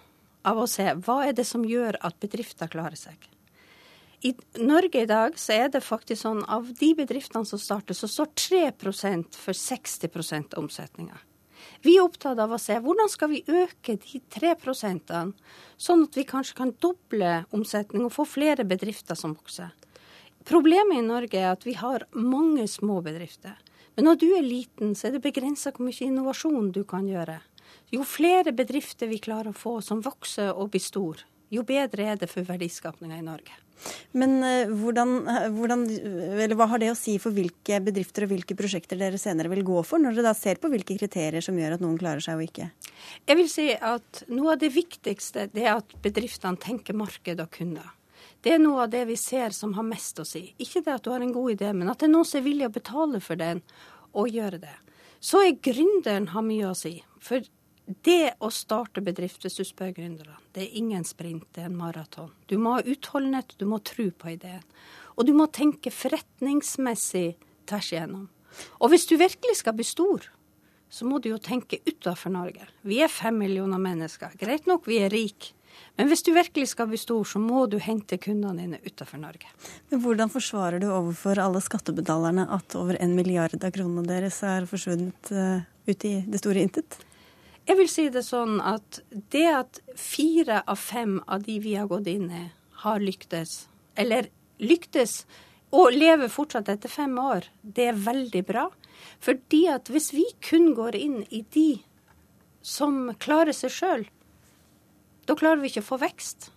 av 0.49 0.61
å 0.62 0.68
se 0.70 0.86
hva 1.05 1.20
er 1.26 1.36
det 1.36 1.46
som 1.49 1.66
gjør 1.66 2.01
at 2.05 2.18
bedrifter 2.22 2.70
klarer 2.72 2.99
seg. 2.99 3.16
I 4.26 4.32
Norge 4.59 5.05
i 5.05 5.07
dag 5.07 5.36
så 5.38 5.55
er 5.55 5.68
det 5.70 5.84
faktisk 5.86 6.24
sånn 6.24 6.40
av 6.51 6.72
de 6.80 6.90
bedriftene 6.99 7.46
som 7.46 7.61
starter, 7.62 7.94
så 7.94 8.09
står 8.11 8.32
3% 8.34 9.38
for 9.38 9.55
60 9.55 10.11
av 10.57 10.62
omsetninga. 10.64 11.20
Vi 11.82 11.94
er 11.96 12.03
opptatt 12.03 12.38
av 12.42 12.51
å 12.55 12.59
se 12.59 12.74
hvordan 12.82 13.11
skal 13.11 13.30
vi 13.30 13.44
øke 13.46 13.94
de 14.03 14.20
3 14.34 14.55
sånn 15.78 16.03
at 16.09 16.18
vi 16.18 16.26
kanskje 16.26 16.59
kan 16.59 16.74
doble 16.82 17.44
omsetning 17.55 18.07
og 18.07 18.14
få 18.16 18.26
flere 18.26 18.66
bedrifter 18.66 19.14
som 19.14 19.36
vokser. 19.38 19.70
Problemet 20.49 20.99
i 20.99 21.07
Norge 21.07 21.38
er 21.38 21.53
at 21.53 21.66
vi 21.66 21.76
har 21.78 22.07
mange 22.12 22.66
små 22.66 23.01
bedrifter. 23.05 23.55
Men 23.94 24.09
når 24.09 24.18
du 24.18 24.28
er 24.34 24.46
liten, 24.46 24.94
så 24.94 25.09
er 25.09 25.16
det 25.16 25.24
begrensa 25.26 25.70
hvor 25.74 25.86
mye 25.86 26.07
innovasjon 26.07 26.72
du 26.74 26.84
kan 26.88 27.07
gjøre. 27.07 27.40
Jo 27.95 28.05
flere 28.05 28.53
bedrifter 28.53 29.09
vi 29.09 29.20
klarer 29.22 29.53
å 29.53 29.57
få 29.57 29.78
som 29.84 30.03
vokser 30.05 30.53
og 30.53 30.74
blir 30.74 30.82
stor, 30.84 31.22
jo 31.49 31.64
bedre 31.64 32.11
er 32.12 32.20
det 32.20 32.28
for 32.28 32.45
verdiskapninga 32.45 33.16
i 33.16 33.24
Norge. 33.24 33.55
Men 34.18 34.41
uh, 34.43 34.72
hvordan, 34.80 35.12
eh, 35.30 35.45
hvordan, 35.55 35.84
hva 36.59 36.66
har 36.72 36.82
det 36.82 36.91
å 36.91 36.97
si 36.99 37.14
for 37.22 37.34
hvilke 37.34 37.78
bedrifter 37.84 38.26
og 38.26 38.32
hvilke 38.32 38.57
prosjekter 38.59 38.99
dere 38.99 39.20
senere 39.20 39.53
vil 39.53 39.62
gå 39.66 39.82
for, 39.86 40.03
når 40.03 40.18
dere 40.18 40.32
da 40.32 40.34
ser 40.36 40.59
på 40.61 40.70
hvilke 40.72 40.97
kriterier 40.99 41.45
som 41.45 41.57
gjør 41.59 41.76
at 41.76 41.84
noen 41.84 41.99
klarer 42.01 42.24
seg 42.24 42.41
og 42.41 42.49
ikke? 42.49 42.68
Jeg 43.28 43.39
vil 43.39 43.53
si 43.53 43.68
at 43.72 44.24
Noe 44.32 44.57
av 44.57 44.61
det 44.61 44.72
viktigste 44.74 45.47
det 45.55 45.64
er 45.64 45.78
at 45.78 45.95
bedriftene 46.03 46.59
tenker 46.61 46.97
marked 46.99 47.41
og 47.45 47.53
kunder. 47.55 47.95
Det 48.43 48.55
er 48.55 48.61
noe 48.62 48.84
av 48.84 48.91
det 48.93 49.05
vi 49.09 49.16
ser 49.18 49.55
som 49.55 49.72
har 49.78 49.86
mest 49.86 50.18
å 50.20 50.26
si. 50.26 50.45
Ikke 50.62 50.82
det 50.84 50.99
at 50.99 51.07
du 51.07 51.12
har 51.14 51.22
en 51.22 51.34
god 51.34 51.55
idé, 51.55 51.70
men 51.74 51.91
at 51.91 52.03
det 52.03 52.09
er 52.09 52.12
noen 52.12 52.26
som 52.28 52.41
er 52.41 52.47
villig 52.47 52.68
å 52.68 52.74
betale 52.74 53.22
for 53.22 53.39
den 53.39 53.62
og 54.18 54.34
gjøre 54.34 54.61
det. 54.62 54.74
Så 55.18 55.41
er 55.43 55.59
gründeren 55.62 56.30
har 56.34 56.45
mye 56.47 56.68
å 56.70 56.76
si. 56.78 56.99
For 57.22 57.43
det 58.05 58.34
å 58.45 58.51
starte 58.53 59.01
bedrift, 59.05 59.41
hvis 59.45 59.57
du 59.57 59.64
spør 59.64 59.95
gründere, 59.97 60.36
det 60.53 60.66
er 60.66 60.78
ingen 60.80 61.05
sprint, 61.09 61.47
det 61.57 61.64
er 61.64 61.70
en 61.70 61.78
maraton. 61.78 62.32
Du 62.51 62.59
må 62.61 62.76
ha 62.76 62.82
utholdenhet, 62.84 63.55
du 63.57 63.64
må 63.68 63.80
tro 63.80 64.11
på 64.12 64.34
ideen. 64.34 64.64
Og 65.16 65.26
du 65.26 65.32
må 65.34 65.49
tenke 65.51 65.93
forretningsmessig 65.95 67.30
tvers 67.68 67.93
igjennom. 67.95 68.26
Og 68.82 68.93
hvis 68.93 69.07
du 69.09 69.16
virkelig 69.20 69.61
skal 69.62 69.76
bli 69.78 69.86
stor, 69.89 70.28
så 70.89 71.05
må 71.09 71.20
du 71.20 71.30
jo 71.30 71.41
tenke 71.41 71.80
utafor 71.86 72.32
Norge. 72.32 72.68
Vi 72.86 73.01
er 73.05 73.12
fem 73.12 73.36
millioner 73.41 73.80
mennesker. 73.80 74.36
Greit 74.41 74.68
nok, 74.68 74.89
vi 74.89 75.01
er 75.03 75.12
rike. 75.12 75.55
Men 75.99 76.09
hvis 76.11 76.24
du 76.26 76.32
virkelig 76.34 76.72
skal 76.72 76.89
bli 76.91 76.99
stor, 76.99 77.24
så 77.28 77.41
må 77.43 77.66
du 77.70 77.76
hente 77.82 78.18
kundene 78.20 78.64
dine 78.64 78.80
utafor 78.84 79.20
Norge. 79.20 79.51
Men 79.91 80.03
Hvordan 80.03 80.32
forsvarer 80.32 80.82
du 80.82 80.89
overfor 80.91 81.39
alle 81.43 81.62
skattebetalerne 81.62 82.49
at 82.55 82.76
over 82.78 82.99
en 82.99 83.14
milliard 83.14 83.55
av 83.59 83.74
kronene 83.74 84.07
deres 84.09 84.41
er 84.47 84.66
forsvunnet 84.70 85.32
uh, 85.34 85.61
ut 85.89 86.09
i 86.09 86.14
det 86.26 86.43
store 86.43 86.64
intet? 86.66 86.99
Jeg 87.69 87.77
vil 87.77 87.89
si 87.93 88.07
det 88.09 88.23
sånn 88.25 88.62
at 88.64 89.03
det 89.33 89.45
at 89.53 89.79
fire 89.93 90.62
av 90.64 90.79
fem 90.81 91.19
av 91.29 91.43
de 91.45 91.59
vi 91.61 91.75
har 91.77 91.91
gått 91.91 92.07
inn 92.09 92.31
i, 92.33 92.47
har 92.81 93.03
lyktes, 93.03 93.66
eller 93.93 94.31
lyktes 94.57 95.27
og 95.77 95.93
lever 95.93 96.31
fortsatt 96.33 96.71
etter 96.73 96.89
fem 96.89 97.12
år, 97.21 97.45
det 97.61 97.91
er 97.91 97.99
veldig 98.07 98.41
bra. 98.49 98.62
Fordi 99.21 99.66
at 99.69 99.91
hvis 99.93 100.14
vi 100.16 100.25
kun 100.41 100.71
går 100.79 100.97
inn 100.97 101.19
i 101.29 101.43
de 101.53 101.83
som 102.64 103.11
klarer 103.21 103.53
seg 103.53 103.75
sjøl, 103.75 104.07
da 105.29 105.37
klarer 105.37 105.61
vi 105.61 105.69
ikke 105.69 105.85
å 105.85 105.91
få 105.91 105.99
vekst. 106.01 106.49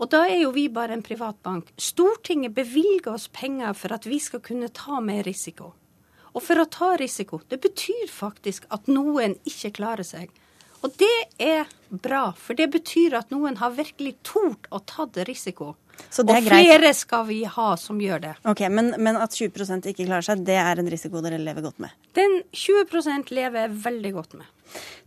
Og 0.00 0.08
da 0.14 0.22
er 0.26 0.46
jo 0.46 0.54
vi 0.54 0.70
bare 0.72 0.96
en 0.96 1.04
privatbank. 1.04 1.74
Stortinget 1.76 2.54
bevilger 2.56 3.12
oss 3.12 3.28
penger 3.28 3.76
for 3.76 3.92
at 3.94 4.08
vi 4.08 4.16
skal 4.16 4.40
kunne 4.42 4.72
ta 4.72 5.02
mer 5.04 5.28
risiko. 5.28 5.74
Og 6.32 6.42
for 6.42 6.58
å 6.58 6.66
ta 6.66 6.94
risiko, 6.98 7.42
det 7.52 7.60
betyr 7.62 8.08
faktisk 8.10 8.64
at 8.74 8.88
noen 8.88 9.36
ikke 9.44 9.74
klarer 9.76 10.08
seg. 10.08 10.32
Og 10.84 10.92
det 11.00 11.14
er 11.40 11.70
bra, 11.88 12.26
for 12.36 12.56
det 12.58 12.68
betyr 12.74 13.16
at 13.16 13.30
noen 13.32 13.56
har 13.56 13.72
virkelig 13.72 14.18
tort 14.26 14.68
å 14.68 14.82
ta 14.84 15.06
risiko. 15.24 15.74
og 16.18 16.42
flere 16.44 16.90
skal 16.92 17.24
vi 17.26 17.44
ha 17.44 17.68
som 17.80 18.00
gjør 18.00 18.20
det. 18.20 18.32
Ok, 18.44 18.66
men, 18.68 18.92
men 18.98 19.16
at 19.16 19.32
20% 19.32 19.88
ikke 19.88 20.04
klarer 20.04 20.26
seg, 20.26 20.44
det 20.44 20.58
er 20.60 20.82
en 20.82 20.90
risiko 20.90 21.22
dere 21.24 21.38
lever 21.40 21.64
godt 21.64 21.80
med? 21.80 21.94
Den 22.18 22.42
20% 22.52 23.32
lever 23.32 23.64
jeg 23.64 23.78
veldig 23.86 24.12
godt 24.18 24.36
med. 24.42 24.50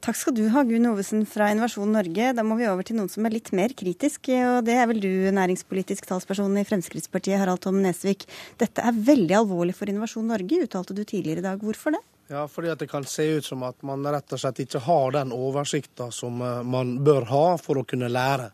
Takk 0.01 0.17
skal 0.17 0.33
du 0.37 0.43
ha, 0.53 0.63
Gunn 0.65 0.89
Ovesen 0.89 1.25
fra 1.29 1.51
Innovasjon 1.51 1.93
Norge. 1.93 2.33
Da 2.33 2.45
må 2.45 2.57
vi 2.57 2.69
over 2.71 2.87
til 2.87 2.97
noen 2.97 3.11
som 3.11 3.25
er 3.27 3.35
litt 3.35 3.51
mer 3.57 3.73
kritisk, 3.77 4.31
og 4.33 4.65
det 4.65 4.77
er 4.79 4.89
vel 4.89 5.01
du, 5.03 5.11
næringspolitisk 5.35 6.09
talsperson 6.09 6.57
i 6.57 6.65
Fremskrittspartiet, 6.65 7.37
Harald 7.41 7.61
Tom 7.65 7.81
Nesvik. 7.83 8.25
Dette 8.61 8.81
er 8.81 9.01
veldig 9.11 9.41
alvorlig 9.43 9.77
for 9.77 9.91
Innovasjon 9.91 10.29
Norge, 10.31 10.63
uttalte 10.65 10.97
du 10.97 11.03
tidligere 11.03 11.43
i 11.43 11.49
dag. 11.51 11.61
Hvorfor 11.61 11.97
det? 11.97 12.05
Ja, 12.27 12.47
fordi 12.47 12.69
at 12.69 12.79
det 12.79 12.87
kan 12.87 13.05
se 13.05 13.23
ut 13.23 13.45
som 13.45 13.63
at 13.63 13.81
man 13.81 14.03
rett 14.07 14.33
og 14.35 14.39
slett 14.39 14.59
ikke 14.59 14.83
har 14.83 15.13
den 15.15 15.31
oversikten 15.31 16.11
som 16.11 16.41
eh, 16.41 16.63
man 16.63 16.97
bør 17.03 17.29
ha 17.29 17.45
for 17.61 17.79
å 17.79 17.85
kunne 17.87 18.09
lære. 18.11 18.49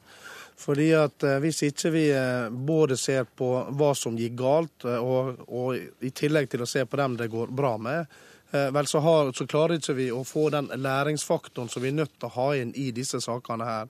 Fordi 0.61 0.91
at 0.93 1.25
eh, 1.25 1.39
Hvis 1.41 1.63
ikke 1.65 1.89
vi 1.95 2.03
eh, 2.13 2.49
både 2.53 2.97
ser 2.97 3.25
på 3.25 3.49
hva 3.73 3.93
som 3.97 4.17
gikk 4.19 4.35
galt, 4.37 4.85
og, 4.85 5.41
og 5.49 6.05
i 6.05 6.13
tillegg 6.13 6.51
til 6.51 6.61
å 6.61 6.69
se 6.69 6.85
på 6.85 7.01
dem 7.01 7.17
det 7.17 7.31
går 7.33 7.49
bra 7.49 7.77
med, 7.77 8.21
vel 8.53 8.85
så, 8.85 8.99
har, 9.01 9.31
så 9.33 9.47
klarer 9.49 9.79
ikke 9.79 9.95
vi 9.97 10.11
å 10.13 10.19
få 10.21 10.43
den 10.53 10.67
læringsfaktoren 10.77 11.71
som 11.73 11.81
vi 11.81 11.89
er 11.89 11.95
nødt 11.97 12.11
til 12.19 12.27
å 12.27 12.35
ha 12.35 12.43
inn 12.53 12.69
i 12.77 12.91
disse 12.93 13.17
sakene 13.17 13.65
her. 13.65 13.87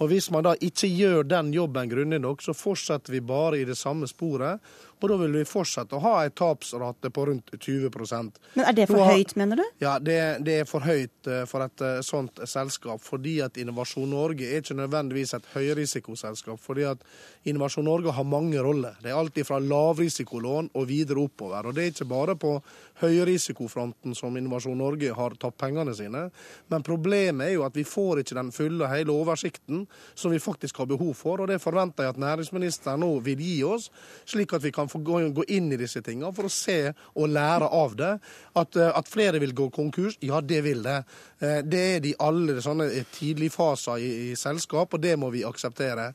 Og 0.00 0.08
Hvis 0.10 0.30
man 0.34 0.42
da 0.42 0.56
ikke 0.58 0.88
gjør 0.88 1.28
den 1.28 1.52
jobben 1.54 1.90
grundig 1.92 2.18
nok, 2.24 2.42
så 2.42 2.56
fortsetter 2.56 3.12
vi 3.14 3.20
bare 3.22 3.60
i 3.60 3.66
det 3.68 3.76
samme 3.78 4.08
sporet. 4.10 4.58
Og 5.00 5.08
da 5.08 5.16
vil 5.22 5.38
vi 5.38 5.44
fortsette 5.48 5.96
å 5.96 6.02
ha 6.04 6.14
en 6.24 6.34
tapsrate 6.36 7.10
på 7.14 7.24
rundt 7.30 7.52
20% 7.56 8.40
Men 8.58 8.66
Er 8.66 8.76
det 8.76 8.86
for 8.90 9.00
har, 9.00 9.16
høyt, 9.16 9.32
mener 9.40 9.62
du? 9.62 9.64
Ja, 9.80 9.94
det, 10.02 10.18
det, 10.44 10.58
er 10.60 10.68
for 10.68 10.84
høyt 10.84 11.30
eh, 11.30 11.44
for 11.48 11.64
et 11.64 11.84
eh, 11.84 12.00
sånt 12.04 12.42
selskap. 12.44 13.00
Fordi 13.04 13.38
at 13.44 13.56
Innovasjon 13.60 14.10
Norge 14.12 14.48
er 14.48 14.60
ikke 14.60 14.76
nødvendigvis 14.76 15.34
et 15.38 15.48
høyrisikoselskap. 15.54 16.60
Fordi 16.60 16.84
at 16.90 17.04
Innovasjon 17.48 17.88
Norge 17.88 18.12
har 18.16 18.28
mange 18.28 18.60
roller. 18.60 18.98
Det 19.00 19.12
er 19.12 19.16
alltid 19.16 19.48
fra 19.48 19.60
lavrisikolån 19.62 20.72
og 20.76 20.88
videre 20.90 21.24
oppover. 21.24 21.70
Og 21.70 21.76
det 21.76 21.86
er 21.86 21.94
ikke 21.94 22.10
bare 22.10 22.36
på 22.40 22.56
høyrisikofronten 23.00 24.14
som 24.18 24.36
Innovasjon 24.36 24.78
Norge 24.78 25.14
har 25.16 25.36
tatt 25.40 25.56
pengene 25.60 25.94
sine. 25.96 26.26
Men 26.68 26.84
problemet 26.86 27.48
er 27.48 27.56
jo 27.56 27.64
at 27.64 27.78
vi 27.78 27.86
får 27.88 28.20
ikke 28.22 28.36
den 28.36 28.52
fulle 28.52 28.84
og 28.84 28.92
hele 28.92 29.16
oversikten 29.16 29.86
som 30.14 30.34
vi 30.34 30.42
faktisk 30.42 30.82
har 30.82 30.90
behov 30.90 31.14
for. 31.16 31.40
Og 31.40 31.48
det 31.48 31.60
forventer 31.62 32.04
jeg 32.04 32.16
at 32.16 32.20
næringsministeren 32.20 33.00
nå 33.00 33.14
vil 33.24 33.40
gi 33.40 33.56
oss, 33.64 33.88
slik 34.28 34.52
at 34.56 34.64
vi 34.64 34.74
kan 34.74 34.89
få 34.90 35.00
gå, 35.06 35.20
gå 35.36 35.46
inn 35.56 35.70
i 35.72 35.78
disse 35.80 36.02
tingene 36.04 36.32
for 36.36 36.48
å 36.48 36.52
se 36.52 36.92
og 37.14 37.30
lære 37.30 37.68
av 37.80 37.96
det. 37.98 38.12
At, 38.58 38.76
eh, 38.76 38.90
at 38.90 39.10
flere 39.10 39.40
vil 39.42 39.54
gå 39.56 39.70
konkurs, 39.74 40.18
ja 40.24 40.42
det 40.42 40.62
vil 40.66 40.84
det. 40.86 40.98
Eh, 41.40 41.60
det 41.66 41.82
er 41.96 42.04
de 42.04 42.14
alle 42.22 42.58
sånne 42.64 42.88
tidligfaser 43.14 44.02
i, 44.02 44.12
i 44.30 44.38
selskap, 44.38 44.94
og 44.94 45.02
det 45.02 45.16
må 45.20 45.32
vi 45.34 45.46
akseptere. 45.46 46.10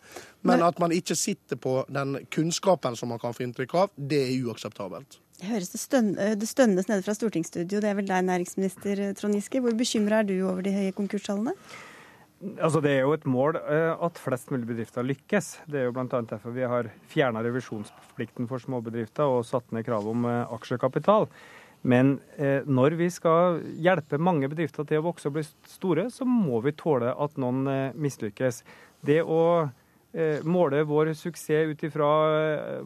Men 0.46 0.62
at 0.62 0.80
man 0.80 0.94
ikke 0.94 1.18
sitter 1.18 1.58
på 1.58 1.80
den 1.90 2.20
kunnskapen 2.34 2.98
som 3.00 3.10
man 3.10 3.22
kan 3.22 3.34
få 3.34 3.48
inntrykk 3.48 3.80
av, 3.82 3.94
det 3.98 4.22
er 4.28 4.50
uakseptabelt. 4.50 5.20
Jeg 5.42 5.50
høres 5.50 5.74
det, 5.74 5.82
støn, 5.82 6.14
det 6.16 6.48
stønnes 6.48 6.88
nede 6.88 7.04
fra 7.04 7.16
stortingsstudio. 7.18 7.82
Det 7.84 7.90
er 7.90 7.98
vel 7.98 8.08
deg, 8.08 8.24
næringsminister 8.24 9.02
Trond 9.20 9.36
Giske. 9.36 9.60
Hvor 9.60 9.76
bekymra 9.76 10.22
er 10.22 10.30
du 10.30 10.38
over 10.46 10.64
de 10.64 10.72
høye 10.72 10.94
konkurstallene? 10.96 11.56
Altså, 12.62 12.82
det 12.84 12.92
er 12.94 13.06
jo 13.06 13.14
et 13.16 13.26
mål 13.30 13.58
eh, 13.58 13.92
at 14.06 14.20
flest 14.22 14.52
mulig 14.54 14.68
bedrifter 14.70 15.06
lykkes. 15.06 15.48
Det 15.72 15.80
er 15.80 15.88
jo 15.88 15.94
bl.a. 15.96 16.06
derfor 16.30 16.54
vi 16.54 16.66
har 16.68 16.90
fjerna 17.10 17.42
revisjonsplikten 17.46 18.50
for 18.50 18.62
småbedrifter 18.62 19.30
og 19.38 19.48
satt 19.48 19.72
ned 19.74 19.86
kravet 19.88 20.12
om 20.12 20.28
eh, 20.30 20.54
aksjekapital. 20.54 21.26
Men 21.86 22.20
eh, 22.38 22.66
når 22.66 22.98
vi 23.00 23.10
skal 23.14 23.62
hjelpe 23.82 24.22
mange 24.22 24.50
bedrifter 24.52 24.86
til 24.86 25.02
å 25.02 25.08
vokse 25.08 25.30
og 25.30 25.38
bli 25.38 25.46
store, 25.70 26.10
så 26.14 26.28
må 26.30 26.62
vi 26.66 26.76
tåle 26.78 27.14
at 27.14 27.42
noen 27.42 27.94
mislykkes. 27.98 28.62
Det 29.06 29.22
å 29.22 29.42
måle 30.48 30.80
vår 30.88 31.12
suksess 31.18 31.72
ut 31.72 31.84
ifra 31.84 32.10
eh, 32.40 32.86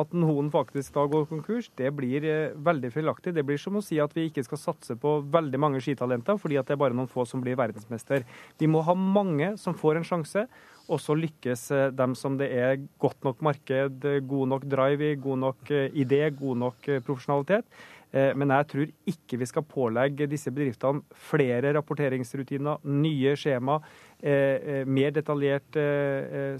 at 0.00 0.14
noen 0.16 0.48
faktisk 0.52 0.94
da 0.96 1.04
går 1.10 1.26
konkurs, 1.28 1.68
det 1.76 1.90
blir 1.96 2.24
eh, 2.24 2.56
veldig 2.56 2.92
feilaktig. 2.94 3.34
Det 3.36 3.44
blir 3.44 3.60
som 3.60 3.76
å 3.76 3.84
si 3.84 4.00
at 4.00 4.14
vi 4.16 4.28
ikke 4.30 4.44
skal 4.46 4.62
satse 4.62 4.96
på 5.00 5.18
veldig 5.28 5.60
mange 5.60 5.82
skitalenter 5.84 6.40
fordi 6.40 6.56
at 6.60 6.70
det 6.70 6.76
er 6.76 6.82
bare 6.82 6.96
noen 6.96 7.10
få 7.10 7.26
som 7.28 7.44
blir 7.44 7.58
verdensmester. 7.60 8.24
Vi 8.60 8.70
må 8.70 8.80
ha 8.86 8.96
mange 8.96 9.52
som 9.60 9.76
får 9.76 10.00
en 10.00 10.08
sjanse, 10.08 10.46
og 10.90 10.98
så 10.98 11.14
lykkes 11.14 11.68
dem 11.94 12.16
som 12.18 12.34
det 12.40 12.48
er 12.50 12.80
godt 12.98 13.20
nok 13.22 13.44
marked, 13.46 14.06
god 14.26 14.50
nok 14.50 14.64
drive 14.66 15.12
i, 15.12 15.18
god 15.22 15.38
nok 15.44 15.70
idé, 15.70 16.24
god 16.34 16.64
nok 16.64 16.88
profesjonalitet. 17.06 17.68
Eh, 18.12 18.32
men 18.34 18.50
jeg 18.50 18.66
tror 18.72 18.92
ikke 19.12 19.38
vi 19.38 19.46
skal 19.46 19.66
pålegge 19.70 20.26
disse 20.30 20.50
bedriftene 20.50 21.02
flere 21.30 21.70
rapporteringsrutiner, 21.76 22.82
nye 22.90 23.34
skjema, 23.38 23.76
eh, 24.18 24.32
eh, 24.32 24.86
mer 24.86 25.12
detaljert 25.14 25.78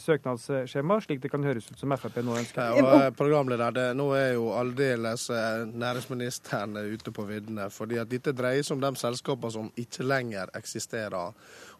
søknadsskjema, 0.01 1.01
slik 1.03 1.23
det 1.23 1.31
kan 1.33 1.45
høres 1.45 1.67
ut 1.71 1.79
som 1.79 1.91
Frp 1.97 2.21
nå 2.23 2.37
ønsker. 2.39 2.77
Ja, 2.79 2.85
og 3.09 3.17
programleder, 3.19 3.75
det, 3.75 3.89
Nå 3.97 4.13
er 4.15 4.35
jo 4.35 4.53
aldeles 4.55 5.27
næringsministeren 5.75 6.77
ute 6.77 7.11
på 7.11 7.27
viddene. 7.27 7.71
fordi 7.71 7.99
at 7.99 8.09
Dette 8.09 8.33
dreier 8.33 8.63
seg 8.63 8.77
om 8.77 8.81
de 8.81 8.95
selskapene 8.97 9.51
som 9.51 9.73
ikke 9.77 10.07
lenger 10.07 10.51
eksisterer. 10.55 11.35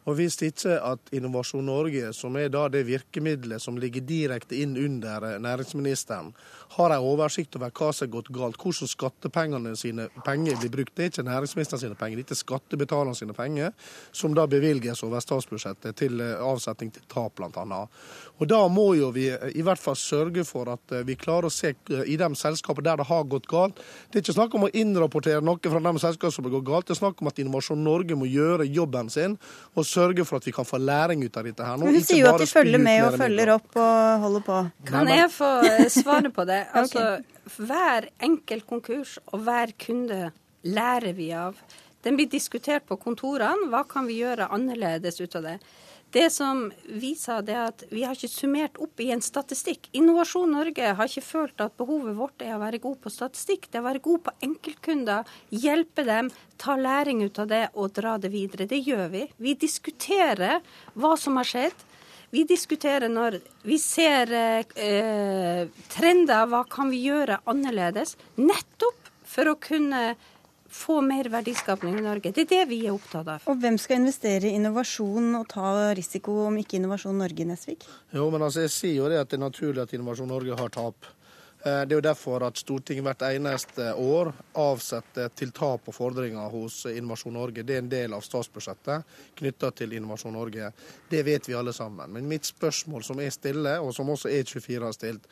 Og 0.09 0.17
hvis 0.17 0.39
ikke 0.43 0.79
at 0.81 1.11
Innovasjon 1.13 1.67
Norge, 1.67 2.13
som 2.17 2.37
er 2.41 2.49
da 2.53 2.65
det 2.73 2.87
virkemidlet 2.89 3.61
som 3.61 3.77
ligger 3.81 4.05
direkte 4.07 4.57
inn 4.57 4.73
under 4.81 5.27
eh, 5.29 5.37
næringsministeren, 5.43 6.33
har 6.77 6.95
en 6.95 7.05
oversikt 7.05 7.59
over 7.59 7.73
hva 7.75 7.91
som 7.93 8.07
har 8.07 8.13
gått 8.15 8.31
galt, 8.33 8.57
hvordan 8.63 8.91
skattepengene 8.91 9.75
sine 9.77 10.09
penger 10.25 10.57
blir 10.63 10.73
brukt. 10.73 10.95
Det 10.97 11.05
er 11.05 11.13
ikke 11.13 11.27
næringsministeren 11.29 11.85
sine 11.85 11.99
penger, 12.01 12.23
det 12.23 12.37
er 12.37 12.41
skattebetalerne 12.41 13.19
sine 13.19 13.37
penger, 13.37 13.75
som 14.13 14.35
da 14.37 14.47
bevilges 14.51 15.05
over 15.05 15.21
statsbudsjettet 15.21 15.99
til 16.01 16.25
eh, 16.25 16.37
avsetning 16.41 16.95
til 16.97 17.05
tap, 17.11 17.37
bl.a. 17.37 17.83
Og 18.41 18.49
Da 18.49 18.61
må 18.73 18.87
jo 18.97 19.11
vi 19.15 19.29
eh, 19.31 19.51
i 19.55 19.65
hvert 19.67 19.81
fall 19.81 19.99
sørge 20.01 20.45
for 20.49 20.71
at 20.73 20.95
vi 21.07 21.17
klarer 21.21 21.51
å 21.51 21.53
se 21.53 21.75
i 22.09 22.17
de 22.17 22.29
selskapene 22.39 22.89
der 22.89 23.03
det 23.03 23.09
har 23.11 23.29
gått 23.29 23.49
galt. 23.51 23.81
Det 24.09 24.21
er 24.21 24.25
ikke 24.25 24.37
snakk 24.39 24.57
om 24.57 24.67
å 24.67 24.73
innrapportere 24.73 25.45
noe 25.45 25.61
fra 25.61 25.83
de 25.85 26.03
selskapene 26.03 26.35
som 26.35 26.49
har 26.49 26.55
gått 26.57 26.69
galt, 26.71 26.89
det 26.89 26.97
er 26.97 27.01
snakk 27.03 27.21
om 27.21 27.31
at 27.31 27.39
Innovasjon 27.43 27.85
Norge 27.85 28.17
må 28.19 28.29
gjøre 28.31 28.67
jobben 28.69 29.11
sin. 29.13 29.37
og 29.75 29.87
sørge 29.87 30.25
for 30.27 30.41
at 30.41 30.47
vi 30.47 30.53
kan 30.55 30.67
få 30.67 30.79
læring 30.81 31.23
ut 31.25 31.37
av 31.37 31.47
dette 31.47 31.65
her. 31.65 31.77
Nå, 31.77 31.85
Men 31.89 31.95
Hun 31.99 32.07
sier 32.07 32.25
jo 32.25 32.33
at 32.35 32.41
de 32.41 32.49
følger 32.51 32.83
med 32.83 33.05
og 33.07 33.19
følger 33.21 33.53
opp 33.55 33.77
og 33.77 34.25
holder 34.25 34.47
på. 34.47 34.59
Kan 34.91 35.11
jeg 35.11 35.31
få 35.35 35.51
svaret 35.65 35.93
svare 35.93 36.33
på 36.35 36.47
det? 36.49 36.63
Altså, 36.81 37.23
Hver 37.61 38.09
enkelt 38.23 38.67
konkurs 38.67 39.19
og 39.33 39.43
hver 39.45 39.73
kunde 39.79 40.31
lærer 40.65 41.13
vi 41.17 41.31
av. 41.33 41.59
Den 42.05 42.17
blir 42.17 42.29
diskutert 42.31 42.87
på 42.89 42.97
kontorene. 43.01 43.69
Hva 43.73 43.85
kan 43.89 44.07
vi 44.09 44.21
gjøre 44.21 44.49
annerledes 44.55 45.21
ut 45.21 45.37
av 45.37 45.49
det? 45.49 45.57
Det 46.11 46.31
som 46.31 46.73
vi 46.85 47.13
sa, 47.15 47.39
det 47.43 47.55
er 47.55 47.69
at 47.71 47.85
vi 47.91 48.03
har 48.03 48.17
ikke 48.17 48.31
summert 48.33 48.79
opp 48.83 48.99
i 49.03 49.13
en 49.15 49.23
statistikk. 49.23 49.87
Innovasjon 49.95 50.51
Norge 50.51 50.95
har 50.99 51.11
ikke 51.11 51.23
følt 51.23 51.63
at 51.63 51.77
behovet 51.79 52.17
vårt 52.19 52.43
er 52.43 52.57
å 52.57 52.63
være 52.63 52.81
god 52.83 52.97
på 53.05 53.13
statistikk. 53.15 53.69
Det 53.71 53.79
er 53.79 53.85
å 53.85 53.87
være 53.87 54.03
god 54.03 54.25
på 54.27 54.35
enkeltkunder, 54.49 55.31
hjelpe 55.55 56.03
dem, 56.09 56.33
ta 56.59 56.75
læring 56.75 57.23
ut 57.23 57.39
av 57.39 57.47
det 57.53 57.63
og 57.79 57.95
dra 57.95 58.17
det 58.19 58.33
videre. 58.35 58.67
Det 58.67 58.83
gjør 58.83 59.07
vi. 59.15 59.23
Vi 59.39 59.55
diskuterer 59.55 60.59
hva 60.99 61.15
som 61.21 61.39
har 61.39 61.47
skjedd. 61.47 61.87
Vi 62.35 62.43
diskuterer 62.47 63.11
når 63.11 63.39
vi 63.67 63.79
ser 63.79 64.35
eh, 64.35 65.63
trender, 65.95 66.51
hva 66.51 66.65
kan 66.71 66.91
vi 66.91 67.05
gjøre 67.07 67.39
annerledes? 67.51 68.17
Nettopp 68.39 69.11
for 69.31 69.51
å 69.51 69.59
kunne 69.63 70.15
få 70.71 71.01
mer 71.05 71.29
verdiskapning 71.33 71.99
i 71.99 72.05
Norge. 72.05 72.33
Det 72.33 72.47
er 72.47 72.51
det 72.51 72.65
vi 72.71 72.81
er 72.87 72.95
opptatt 72.95 73.29
av. 73.29 73.47
Og 73.51 73.59
hvem 73.61 73.79
skal 73.81 74.01
investere 74.01 74.49
i 74.49 74.57
innovasjon 74.59 75.35
og 75.41 75.49
ta 75.51 75.93
risiko, 75.99 76.37
om 76.47 76.59
ikke 76.61 76.79
Innovasjon 76.79 77.19
Norge, 77.19 77.47
Nesvik? 77.49 77.87
Jo, 78.15 78.29
men 78.31 78.47
altså, 78.47 78.65
jeg 78.67 78.75
sier 78.75 79.01
jo 79.03 79.09
det 79.11 79.21
at 79.21 79.33
det 79.33 79.41
er 79.41 79.47
naturlig 79.47 79.83
at 79.83 79.95
Innovasjon 79.97 80.31
Norge 80.31 80.59
har 80.59 80.73
tap. 80.75 81.11
Eh, 81.63 81.83
det 81.87 81.93
er 81.93 81.99
jo 81.99 82.05
derfor 82.05 82.45
at 82.47 82.57
Stortinget 82.57 83.05
hvert 83.05 83.25
eneste 83.29 83.91
år 84.01 84.31
avsetter 84.57 85.29
til 85.37 85.53
tap 85.53 85.89
og 85.91 85.95
fordringer 85.95 86.49
hos 86.53 86.87
Innovasjon 86.89 87.37
Norge. 87.37 87.65
Det 87.67 87.77
er 87.77 87.83
en 87.85 87.91
del 87.93 88.17
av 88.17 88.25
statsbudsjettet 88.25 89.19
knytta 89.41 89.73
til 89.77 89.93
Innovasjon 89.99 90.33
Norge. 90.39 90.71
Det 91.11 91.21
vet 91.27 91.51
vi 91.51 91.57
alle 91.59 91.75
sammen. 91.77 92.13
Men 92.17 92.31
mitt 92.31 92.49
spørsmål 92.49 93.05
som 93.05 93.21
jeg 93.21 93.37
stiller, 93.37 93.85
og 93.85 93.93
som 93.97 94.09
også 94.09 94.33
E24 94.33 94.87
har 94.87 94.97
stilt, 94.97 95.29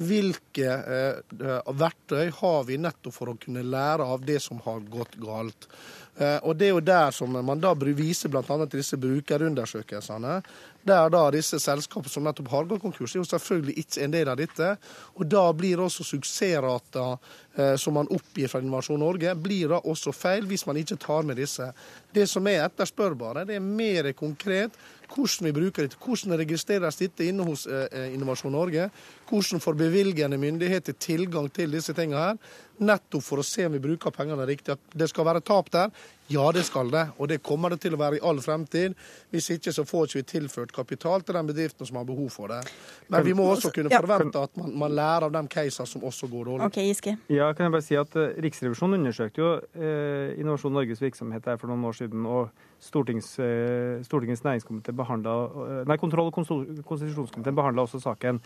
hvilke 0.00 0.68
eh, 0.68 1.72
verktøy 1.80 2.28
har 2.42 2.68
vi 2.68 2.80
nettopp 2.80 3.16
for 3.16 3.32
å 3.32 3.38
kunne 3.40 3.64
lære 3.64 4.04
av 4.04 4.26
det 4.26 4.40
som 4.44 4.60
har 4.66 4.84
gått 4.92 5.16
galt? 5.22 5.70
Eh, 6.20 6.36
og 6.44 6.56
Det 6.56 6.68
er 6.68 6.74
jo 6.74 6.84
der 6.84 7.14
som 7.16 7.32
man 7.32 7.60
da 7.60 7.72
viser 7.74 8.28
bl.a. 8.28 8.42
til 8.44 8.82
disse 8.82 8.98
brukerundersøkelsene, 9.00 10.40
der 10.82 11.10
da 11.12 11.22
disse 11.34 11.58
selskapene 11.60 12.12
som 12.12 12.24
nettopp 12.24 12.50
har 12.52 12.68
gått 12.70 12.82
konkurs, 12.82 13.14
er 13.14 13.20
jo 13.20 13.28
selvfølgelig 13.28 13.76
ikke 13.82 14.04
en 14.04 14.14
del 14.14 14.30
av 14.32 14.38
dette. 14.40 14.70
Og 15.18 15.26
da 15.28 15.44
blir 15.56 15.82
også 15.82 16.06
suksessrata 16.06 17.06
eh, 17.56 17.74
som 17.80 17.98
man 17.98 18.08
oppgir 18.12 18.48
fra 18.48 18.62
Innovasjon 18.62 19.02
Norge, 19.02 19.34
blir 19.36 19.74
da 19.74 19.82
også 19.84 20.14
feil 20.16 20.48
hvis 20.48 20.66
man 20.68 20.80
ikke 20.80 20.98
tar 21.00 21.26
med 21.28 21.40
disse. 21.40 21.68
Det 22.14 22.26
som 22.30 22.48
er 22.48 22.64
etterspørbare, 22.64 23.44
det 23.48 23.58
er 23.58 23.64
mer 23.64 24.12
konkret 24.16 24.78
hvordan 25.10 25.48
vi 25.48 25.52
bruker 25.56 25.86
dette. 25.86 25.98
Hvordan 26.00 26.38
registreres 26.40 26.98
dette 27.00 27.26
inne 27.26 27.46
hos 27.46 27.66
eh, 27.66 27.86
eh, 27.90 28.14
Innovasjon 28.14 28.54
Norge? 28.54 28.88
Hvordan 29.30 29.62
får 29.62 29.78
bevilgende 29.78 30.38
myndigheter 30.40 30.96
tilgang 30.98 31.50
til 31.54 31.74
disse 31.74 31.94
tingene 31.96 32.22
her? 32.30 32.40
Nettopp 32.80 33.24
for 33.24 33.42
å 33.42 33.44
se 33.44 33.66
om 33.68 33.74
vi 33.76 33.82
bruker 33.82 34.14
pengene 34.14 34.46
riktig. 34.48 34.72
At 34.72 34.96
det 34.96 35.10
skal 35.10 35.26
være 35.28 35.42
tap 35.44 35.68
der, 35.74 35.90
ja 36.32 36.46
det 36.54 36.62
skal 36.64 36.88
det. 36.92 37.04
Og 37.18 37.28
det 37.28 37.40
kommer 37.44 37.74
det 37.74 37.80
til 37.82 37.96
å 37.96 38.00
være 38.00 38.20
i 38.20 38.22
all 38.24 38.40
fremtid. 38.40 38.94
Hvis 39.34 39.50
ikke 39.56 39.74
så 39.74 39.84
får 39.88 40.08
ikke 40.08 40.20
vi 40.20 40.26
tilført 40.30 40.72
kapital 40.74 41.26
til 41.26 41.36
den 41.36 41.50
bedriften 41.50 41.88
som 41.88 42.00
har 42.00 42.08
behov 42.08 42.30
for 42.32 42.54
det. 42.54 42.62
Men 43.12 43.26
vi 43.26 43.34
må 43.36 43.50
også 43.50 43.72
kunne 43.74 43.92
forvente 43.92 44.46
at 44.46 44.56
man, 44.60 44.72
man 44.86 44.96
lærer 44.96 45.28
av 45.28 45.36
de 45.36 45.44
casene 45.52 45.90
som 45.90 46.06
også 46.08 46.30
går 46.30 46.52
dårlig. 46.52 46.70
Okay, 46.70 46.88
Iske. 46.94 47.16
Ja, 47.28 47.52
kan 47.52 47.68
jeg 47.68 47.76
bare 47.76 47.86
si 47.86 47.98
at 48.00 48.16
uh, 48.16 48.30
Riksrevisjonen 48.40 49.00
undersøkte 49.02 49.42
jo 49.42 49.52
eh, 49.74 50.38
Innovasjon 50.40 50.72
Norges 50.74 51.02
virksomhet 51.02 51.44
der 51.44 51.60
for 51.60 51.70
noen 51.70 51.84
år 51.90 51.98
siden. 52.00 52.24
og 52.26 52.48
Stortings, 52.80 53.34
uh, 53.38 54.00
Stortingets 54.06 54.44
næringskomité 54.46 54.94
behandla 54.96 55.84
Nei, 55.88 55.96
kontroll- 56.00 56.30
og 56.30 56.36
konstitusjonskomiteen 56.36 57.56
behandla 57.56 57.84
også 57.84 58.00
saken. 58.02 58.40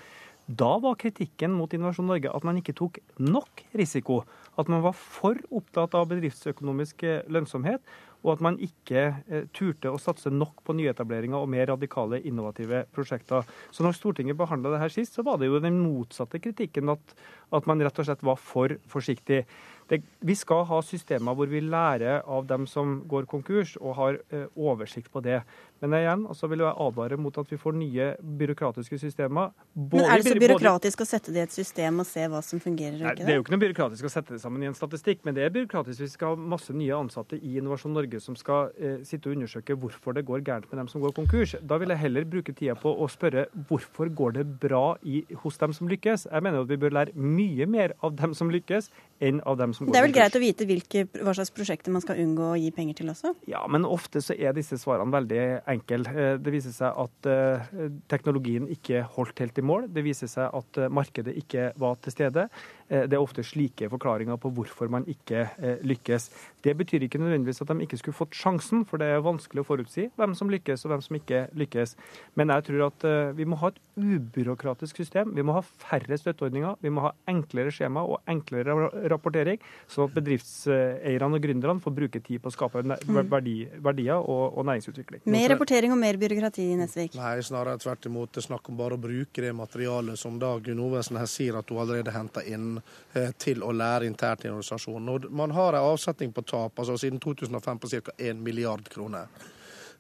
Da 0.45 0.75
var 0.77 0.99
kritikken 1.01 1.55
mot 1.57 1.73
Innovasjon 1.73 2.11
Norge 2.11 2.29
at 2.29 2.45
man 2.45 2.59
ikke 2.61 2.75
tok 2.77 2.99
nok 3.17 3.63
risiko. 3.81 4.21
At 4.61 4.69
man 4.69 4.83
var 4.85 4.93
for 4.93 5.39
opptatt 5.49 5.95
av 5.97 6.11
bedriftsøkonomisk 6.11 7.03
eh, 7.09 7.23
lønnsomhet, 7.33 7.81
og 8.25 8.35
at 8.35 8.43
man 8.45 8.59
ikke 8.63 9.07
eh, 9.25 9.47
turte 9.57 9.89
å 9.89 10.01
satse 10.01 10.29
nok 10.33 10.61
på 10.67 10.77
nyetableringer 10.77 11.41
og 11.41 11.49
mer 11.49 11.71
radikale, 11.73 12.21
innovative 12.29 12.85
prosjekter. 12.93 13.49
Så 13.73 13.87
når 13.87 13.97
Stortinget 13.97 14.39
behandla 14.39 14.75
det 14.75 14.83
her 14.85 14.93
sist, 14.93 15.17
så 15.17 15.25
var 15.25 15.41
det 15.41 15.49
jo 15.49 15.63
den 15.65 15.81
motsatte 15.81 16.41
kritikken, 16.45 16.93
at, 16.93 17.17
at 17.55 17.71
man 17.71 17.83
rett 17.83 17.99
og 17.99 18.09
slett 18.09 18.27
var 18.27 18.41
for 18.41 18.77
forsiktig 18.91 19.45
det, 19.89 20.01
vi 20.25 20.35
skal 20.37 20.65
ha 20.69 20.81
systemer 20.85 21.37
hvor 21.37 21.51
vi 21.51 21.61
lærer 21.61 22.25
av 22.25 22.47
dem 22.49 22.65
som 22.69 23.03
går 23.09 23.27
konkurs, 23.29 23.77
og 23.81 23.97
har 23.99 24.19
eh, 24.33 24.47
oversikt 24.57 25.11
på 25.13 25.21
det. 25.25 25.43
Men 25.83 25.97
igjen, 25.99 26.23
så 26.33 26.49
vil 26.49 26.63
jeg 26.65 26.73
advare 26.81 27.19
mot 27.21 27.37
at 27.37 27.51
vi 27.53 27.59
får 27.61 27.75
nye 27.77 28.07
byråkratiske 28.41 28.97
systemer. 29.03 29.51
Men 29.75 30.07
Er 30.07 30.23
det 30.23 30.33
så 30.33 30.41
byråkratisk 30.41 31.03
både... 31.03 31.05
å 31.05 31.11
sette 31.11 31.35
det 31.35 31.43
i 31.43 31.45
et 31.45 31.57
system 31.57 32.01
og 32.01 32.09
se 32.09 32.25
hva 32.33 32.41
som 32.47 32.63
fungerer? 32.63 32.97
Nei, 33.03 33.15
det 33.19 33.29
er 33.29 33.37
jo 33.37 33.45
ikke 33.45 33.53
noe 33.53 33.65
byråkratisk 33.67 34.09
å 34.09 34.13
sette 34.15 34.37
det 34.37 34.41
sammen 34.41 34.65
i 34.65 34.71
en 34.71 34.79
statistikk, 34.79 35.21
men 35.29 35.37
det 35.37 35.45
er 35.45 35.53
byråkratisk 35.53 36.01
hvis 36.01 36.15
vi 36.15 36.17
skal 36.17 36.33
ha 36.33 36.49
masse 36.55 36.73
nye 36.73 36.97
ansatte 36.97 37.37
i 37.37 37.59
Innovasjon 37.61 37.93
Norge 37.93 38.23
som 38.25 38.39
skal 38.41 38.73
eh, 38.79 39.03
sitte 39.05 39.29
og 39.29 39.37
undersøke 39.37 39.77
hvorfor 39.77 40.17
det 40.17 40.25
går 40.25 40.47
gærent 40.47 40.71
med 40.73 40.81
dem 40.81 40.89
som 40.89 41.05
går 41.05 41.13
konkurs. 41.19 41.57
Da 41.61 41.77
vil 41.83 41.93
jeg 41.93 42.01
heller 42.07 42.25
bruke 42.25 42.57
tida 42.57 42.79
på 42.81 42.95
å 42.95 43.11
spørre 43.13 43.51
hvorfor 43.69 44.09
går 44.09 44.39
det 44.39 44.49
bra 44.65 44.85
i, 45.05 45.27
hos 45.45 45.61
dem 45.61 45.77
som 45.77 45.93
lykkes. 45.93 46.31
Jeg 46.31 46.47
mener 46.47 46.65
at 46.65 46.73
vi 46.73 46.81
bør 46.81 46.97
lære 47.03 47.19
mye 47.21 47.44
mer 47.71 47.95
av 48.05 48.15
dem 48.19 48.35
som 48.37 48.51
lykkes, 48.53 48.91
enn 49.23 49.41
av 49.47 49.57
dem 49.59 49.73
som 49.75 49.87
går 49.87 49.95
Det 49.95 50.01
er 50.01 50.07
vel 50.07 50.15
greit 50.17 50.37
å 50.37 50.43
vite 50.43 50.67
hvilke, 50.69 51.05
hva 51.23 51.35
slags 51.37 51.53
prosjekter 51.55 51.95
man 51.95 52.03
skal 52.05 52.19
unngå 52.23 52.51
å 52.53 52.59
gi 52.59 52.71
penger 52.75 52.99
til 53.01 53.13
også? 53.13 53.35
Ja, 53.51 53.63
men 53.71 53.87
ofte 53.89 54.23
så 54.25 54.37
er 54.37 54.57
disse 54.57 54.79
svarene 54.81 55.15
veldig 55.15 55.43
enkle. 55.75 56.03
Eh, 56.11 56.31
det 56.43 56.55
viser 56.55 56.75
seg 56.75 56.99
at 57.05 57.31
eh, 57.31 57.75
teknologien 58.11 58.69
ikke 58.73 59.05
holdt 59.17 59.45
helt 59.45 59.61
i 59.61 59.67
mål. 59.67 59.89
Det 59.95 60.05
viser 60.07 60.31
seg 60.31 60.51
at 60.61 60.81
eh, 60.81 60.93
markedet 60.93 61.37
ikke 61.41 61.71
var 61.81 62.01
til 62.03 62.17
stede. 62.17 62.49
Det 62.89 63.17
er 63.17 63.23
ofte 63.23 63.45
slike 63.47 63.89
forklaringer 63.93 64.37
på 64.41 64.51
hvorfor 64.55 64.91
man 64.93 65.07
ikke 65.09 65.47
lykkes. 65.87 66.29
Det 66.65 66.75
betyr 66.77 67.07
ikke 67.07 67.21
nødvendigvis 67.23 67.63
at 67.65 67.73
de 67.73 67.87
ikke 67.87 67.99
skulle 68.01 68.17
fått 68.17 68.37
sjansen, 68.37 68.85
for 68.89 69.01
det 69.01 69.09
er 69.09 69.25
vanskelig 69.25 69.65
å 69.65 69.69
forutsi 69.69 70.09
hvem 70.19 70.35
som 70.37 70.53
lykkes 70.53 70.85
og 70.85 70.93
hvem 70.93 71.05
som 71.05 71.19
ikke 71.19 71.47
lykkes. 71.57 71.97
Men 72.39 72.53
jeg 72.53 72.67
tror 72.69 72.87
at 72.91 73.07
vi 73.39 73.47
må 73.49 73.59
ha 73.63 73.73
et 73.73 73.81
ubyråkratisk 73.97 74.97
system. 75.01 75.33
Vi 75.37 75.43
må 75.47 75.57
ha 75.57 75.63
færre 75.65 76.19
støtteordninger. 76.19 76.77
Vi 76.83 76.93
må 76.93 77.07
ha 77.07 77.13
enklere 77.31 77.73
skjema 77.75 78.05
og 78.05 78.21
enklere 78.31 78.75
rapportering, 79.11 79.61
sånn 79.91 80.09
at 80.09 80.17
bedriftseierne 80.19 81.39
og 81.39 81.45
gründerne 81.45 81.83
får 81.85 81.97
bruke 81.97 82.23
tid 82.25 82.43
på 82.43 82.51
å 82.51 82.55
skape 82.55 82.83
mm. 82.85 83.21
verdi, 83.31 83.57
verdier 83.85 84.19
og, 84.19 84.59
og, 84.59 84.65
næringsutvikling. 84.69 85.25
Mer 85.31 85.49
rapportering 85.55 85.95
og 85.95 86.01
mer 86.01 86.19
byråkrati 86.21 86.69
i 86.73 86.79
Nesvik? 86.81 87.19
Nei, 87.21 87.37
snarere 87.47 87.81
tvert 87.83 88.11
imot. 88.11 88.35
Det 88.35 88.43
er 88.43 88.49
snakk 88.49 88.71
om 88.71 88.79
bare 88.79 88.99
å 88.99 89.03
bruke 89.03 89.45
det 89.45 89.55
materialet 89.57 90.21
som 90.21 90.39
da 90.43 90.55
Gunn 90.65 90.83
Ovesen 90.85 91.21
her 91.21 91.31
sier 91.31 91.61
at 91.61 91.71
hun 91.71 91.83
allerede 91.85 92.15
henter 92.15 92.47
inn 92.51 92.74
eh, 93.13 93.33
til 93.39 93.65
å 93.65 93.73
lære 93.73 94.09
internt 94.09 94.45
i 94.45 94.53
organisasjonen. 94.53 95.07
Når 95.09 95.29
man 95.31 95.55
har 95.57 95.75
en 95.75 95.91
avsetning 95.93 96.33
på 96.35 96.47
tap 96.47 96.79
altså 96.79 96.97
siden 97.01 97.21
2005 97.23 97.83
på 97.83 97.93
ca. 97.97 98.17
1 98.19 98.41
milliard 98.45 98.89
kroner. 98.93 99.29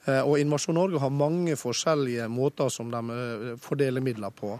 Eh, 0.05 0.21
og 0.21 0.37
Innovasjon 0.39 0.77
Norge 0.77 1.01
har 1.01 1.13
mange 1.13 1.57
forskjellige 1.57 2.27
måter 2.29 2.69
som 2.73 2.91
de 2.93 3.01
eh, 3.15 3.47
fordeler 3.61 4.05
midler 4.05 4.35
på. 4.37 4.53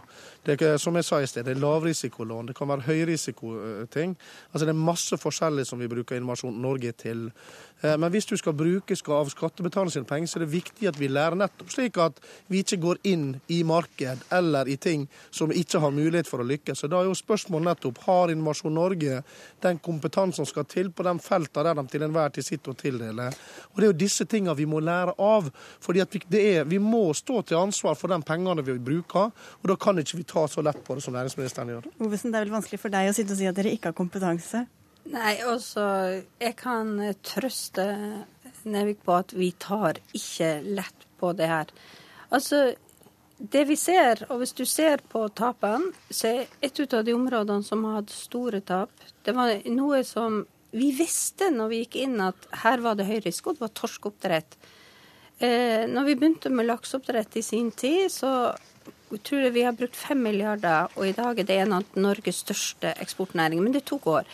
Det 0.45 0.57
er, 0.57 0.77
som 0.81 0.95
jeg 0.97 1.05
sa 1.05 1.19
i 1.21 1.27
sted, 1.29 1.45
det 1.45 1.53
er 1.53 1.61
lavrisikolån, 1.61 2.49
det 2.49 2.55
kan 2.57 2.69
være 2.71 2.87
høyrisikoting. 2.87 4.15
Altså 4.51 4.65
Det 4.65 4.73
er 4.73 4.87
masse 4.87 5.17
forskjellig 5.21 5.67
som 5.69 5.81
vi 5.81 5.91
bruker 5.91 6.17
Innovasjon 6.17 6.57
Norge 6.61 6.95
til. 6.97 7.29
Eh, 7.81 7.97
men 7.97 8.11
hvis 8.13 8.27
du 8.29 8.35
skal 8.39 8.55
bruke 8.57 8.95
av 9.11 9.29
skattebetalernes 9.31 9.97
sine 9.97 10.07
penger, 10.07 10.29
så 10.29 10.39
er 10.39 10.45
det 10.45 10.53
viktig 10.53 10.87
at 10.89 10.99
vi 10.99 11.09
lærer 11.11 11.37
nettopp 11.39 11.73
slik 11.73 11.99
at 12.01 12.21
vi 12.51 12.61
ikke 12.63 12.79
går 12.83 13.01
inn 13.07 13.25
i 13.51 13.61
marked 13.67 14.23
eller 14.35 14.69
i 14.71 14.77
ting 14.81 15.07
som 15.29 15.51
ikke 15.51 15.81
har 15.83 15.93
mulighet 15.95 16.29
for 16.29 16.43
å 16.43 16.47
lykkes. 16.47 16.79
Så 16.79 16.89
Da 16.91 17.01
er 17.01 17.09
jo 17.09 17.17
spørsmålet 17.17 17.69
nettopp 17.71 18.01
har 18.05 18.31
Innovasjon 18.33 18.75
Norge 18.75 19.21
den 19.61 19.79
kompetansen 19.79 20.41
som 20.41 20.49
skal 20.49 20.67
til 20.69 20.91
på 20.91 21.03
de 21.03 21.15
feltene 21.19 21.65
der 21.65 21.81
de 21.81 21.87
til 21.91 22.05
enhver 22.05 22.33
tid 22.33 22.45
sitter 22.45 22.71
og 22.71 22.79
tildeler. 22.79 23.35
Og 23.73 23.81
Det 23.81 23.83
er 23.83 23.91
jo 23.91 23.99
disse 24.05 24.25
tingene 24.25 24.55
vi 24.55 24.65
må 24.65 24.79
lære 24.79 25.15
av. 25.19 25.51
fordi 25.79 25.99
at 26.01 26.13
vi, 26.13 26.39
er, 26.39 26.63
vi 26.63 26.77
må 26.79 27.13
stå 27.13 27.41
til 27.41 27.57
ansvar 27.57 27.95
for 27.95 28.07
de 28.07 28.21
pengene 28.21 28.63
vi 28.65 28.77
bruker, 28.79 29.31
og 29.61 29.69
da 29.69 29.75
kan 29.75 29.97
ikke 29.97 30.17
vi 30.17 30.23
ta 30.23 30.47
så 30.47 30.61
lett 30.61 30.83
på 30.83 30.95
det 30.95 31.03
som 31.03 31.13
næringsministeren 31.13 31.69
gjør. 31.69 31.89
Ovesen, 31.99 32.31
det 32.31 32.39
er 32.39 32.45
vel 32.45 32.55
vanskelig 32.55 32.79
for 32.79 32.93
deg 32.93 33.09
å 33.09 33.13
sitte 33.13 33.35
og 33.35 33.39
si 33.39 33.49
at 33.49 33.55
dere 33.55 33.73
ikke 33.75 33.91
har 33.91 33.97
kompetanse? 33.97 34.65
Nei, 35.13 35.35
altså 35.45 35.83
Jeg 36.41 36.55
kan 36.57 36.97
trøste 37.25 37.85
Nevik 38.65 39.03
på 39.05 39.19
at 39.19 39.35
vi 39.37 39.51
tar 39.61 39.99
ikke 40.17 40.57
lett 40.65 41.05
på 41.21 41.29
det 41.37 41.45
her. 41.49 41.69
Altså, 42.33 42.73
det 43.37 43.65
vi 43.69 43.75
ser, 43.77 44.23
og 44.29 44.39
hvis 44.41 44.55
du 44.57 44.63
ser 44.65 45.03
på 45.11 45.27
tapene, 45.37 45.91
så 46.09 46.31
er 46.31 46.65
et 46.65 46.79
ut 46.79 46.95
av 46.97 47.05
de 47.05 47.13
områdene 47.13 47.65
som 47.67 47.83
har 47.85 47.99
hatt 47.99 48.13
store 48.15 48.63
tap, 48.65 48.89
det 49.21 49.35
var 49.37 49.53
noe 49.69 50.01
som 50.07 50.41
vi 50.75 50.89
visste 50.97 51.51
når 51.53 51.69
vi 51.71 51.81
gikk 51.83 51.99
inn 52.07 52.17
at 52.25 52.47
her 52.63 52.81
var 52.83 52.97
det 52.97 53.05
høy 53.07 53.19
risiko, 53.23 53.53
det 53.53 53.63
var 53.63 53.75
torskeoppdrett. 53.77 54.57
Eh, 55.37 55.85
når 55.91 56.09
vi 56.09 56.17
begynte 56.17 56.49
med 56.49 56.67
lakseoppdrett 56.67 57.37
i 57.37 57.43
sin 57.45 57.69
tid, 57.71 58.09
så 58.11 58.55
tror 59.23 59.45
jeg 59.45 59.55
vi 59.55 59.63
har 59.63 59.75
brukt 59.77 59.95
fem 59.95 60.19
milliarder, 60.25 60.91
og 60.95 61.07
i 61.07 61.15
dag 61.15 61.39
er 61.39 61.47
det 61.47 61.57
en 61.61 61.77
av 61.77 61.97
Norges 61.99 62.41
største 62.43 62.95
eksportnæringer. 63.03 63.63
Men 63.63 63.75
det 63.75 63.85
tok 63.87 64.07
år. 64.11 64.27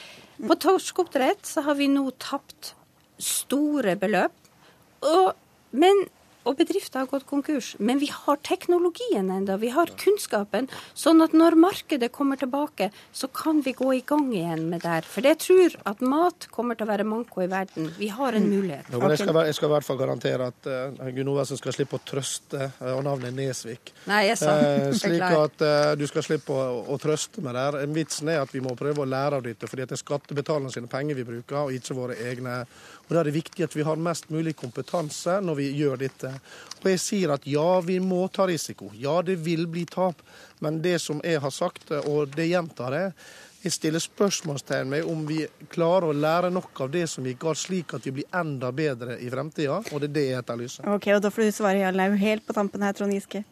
På 0.47 0.55
torskeoppdrett 0.55 1.45
så 1.45 1.61
har 1.61 1.77
vi 1.77 1.87
nå 1.91 2.07
tapt 2.21 2.73
store 3.21 3.95
beløp. 4.01 4.33
Og, 5.05 5.33
men 5.77 6.05
og 6.43 6.57
bedrifter 6.57 7.03
har 7.03 7.09
gått 7.11 7.27
konkurs. 7.29 7.75
Men 7.79 7.99
vi 8.01 8.09
har 8.11 8.39
teknologien 8.45 9.29
enda, 9.31 9.57
vi 9.61 9.71
har 9.73 9.91
kunnskapen. 10.01 10.69
Sånn 10.97 11.21
at 11.23 11.35
når 11.37 11.57
markedet 11.59 12.11
kommer 12.15 12.39
tilbake, 12.41 12.89
så 13.13 13.29
kan 13.31 13.61
vi 13.65 13.73
gå 13.77 13.91
i 13.97 14.01
gang 14.07 14.31
igjen 14.33 14.67
med 14.71 14.83
det. 14.85 15.01
For 15.09 15.25
jeg 15.25 15.39
tror 15.43 15.77
at 15.91 16.01
mat 16.01 16.47
kommer 16.53 16.77
til 16.77 16.87
å 16.87 16.91
være 16.91 17.05
manko 17.07 17.43
i 17.45 17.49
verden. 17.51 17.91
Vi 17.97 18.09
har 18.13 18.37
en 18.37 18.47
mulighet. 18.49 18.89
Jo, 18.91 19.01
jeg 19.11 19.21
skal, 19.21 19.41
jeg 19.47 19.57
skal, 19.57 19.69
i 19.69 19.75
hvert 19.75 19.87
fall 19.87 19.99
garantere 20.01 20.49
at 20.51 20.69
uh, 20.71 21.09
Gunn 21.13 21.31
Ovesen 21.33 21.59
skal 21.59 21.75
slippe 21.75 21.99
å 21.99 22.03
trøste, 22.05 22.71
uh, 22.81 22.93
og 22.95 23.03
navnet 23.07 23.31
er 23.31 23.37
Nesvik. 23.37 23.93
Nei, 24.09 24.23
jeg 24.31 24.41
sa 24.41 24.55
uh, 24.61 24.87
Slik 24.97 25.25
at 25.27 25.65
uh, 25.65 25.91
du 25.99 26.07
skal 26.09 26.25
slippe 26.25 26.55
å, 26.55 26.81
å, 26.89 26.99
trøste 27.01 27.43
med 27.45 27.57
det. 27.57 27.85
Vitsen 27.95 28.31
er 28.33 28.41
at 28.45 28.53
vi 28.55 28.63
må 28.63 28.73
prøve 28.79 29.05
å 29.05 29.09
lære 29.09 29.41
av 29.41 29.45
dette, 29.45 29.69
fordi 29.69 29.85
det 29.85 29.97
er 29.97 30.03
skattebetalernes 30.03 30.79
penger 30.91 31.17
vi 31.19 31.27
bruker, 31.27 31.67
og 31.67 31.77
ikke 31.77 31.97
våre 31.97 32.17
egne. 32.29 32.63
Og 33.11 33.15
Da 33.15 33.25
er 33.25 33.27
det 33.27 33.35
viktig 33.35 33.65
at 33.65 33.73
vi 33.75 33.83
har 33.83 33.99
mest 33.99 34.29
mulig 34.31 34.53
kompetanse 34.55 35.33
når 35.43 35.57
vi 35.57 35.65
gjør 35.75 35.97
dette. 35.99 36.29
Og 36.79 36.85
jeg 36.93 36.99
sier 37.03 37.33
at 37.35 37.43
ja, 37.43 37.81
vi 37.83 37.97
må 37.99 38.21
ta 38.31 38.45
risiko. 38.47 38.87
Ja, 38.95 39.17
det 39.21 39.35
vil 39.43 39.65
bli 39.67 39.83
tap. 39.83 40.21
Men 40.63 40.79
det 40.79 40.95
som 41.03 41.19
jeg 41.19 41.41
har 41.43 41.51
sagt, 41.51 41.91
og 42.07 42.31
det 42.37 42.47
gjentar 42.53 42.95
jeg, 42.95 43.11
jeg 43.65 43.75
stiller 43.75 43.99
spørsmålstegn 43.99 44.95
ved 44.95 45.11
om 45.11 45.25
vi 45.27 45.43
klarer 45.75 46.07
å 46.07 46.15
lære 46.15 46.53
nok 46.55 46.85
av 46.85 46.95
det 46.95 47.03
som 47.11 47.27
gikk 47.27 47.43
galt, 47.43 47.59
slik 47.59 47.91
at 47.99 48.07
vi 48.07 48.15
blir 48.21 48.31
enda 48.31 48.71
bedre 48.71 49.19
i 49.19 49.27
fremtida. 49.29 49.83
Og 49.91 49.99
det 49.99 50.07
er 50.07 50.15
det 50.15 50.27
jeg 50.29 50.39
etterlyser. 50.45 50.87
Ok, 50.95 51.11
og 51.11 51.21
Da 51.21 51.35
får 51.35 51.49
du 51.49 51.57
svare 51.59 51.83
ja 51.83 51.91
eller 51.91 52.15
nei 52.15 52.23
helt 52.23 52.47
på 52.47 52.55
tampen 52.55 52.87
her, 52.87 52.95
Trond 52.95 53.11
Giske. 53.11 53.43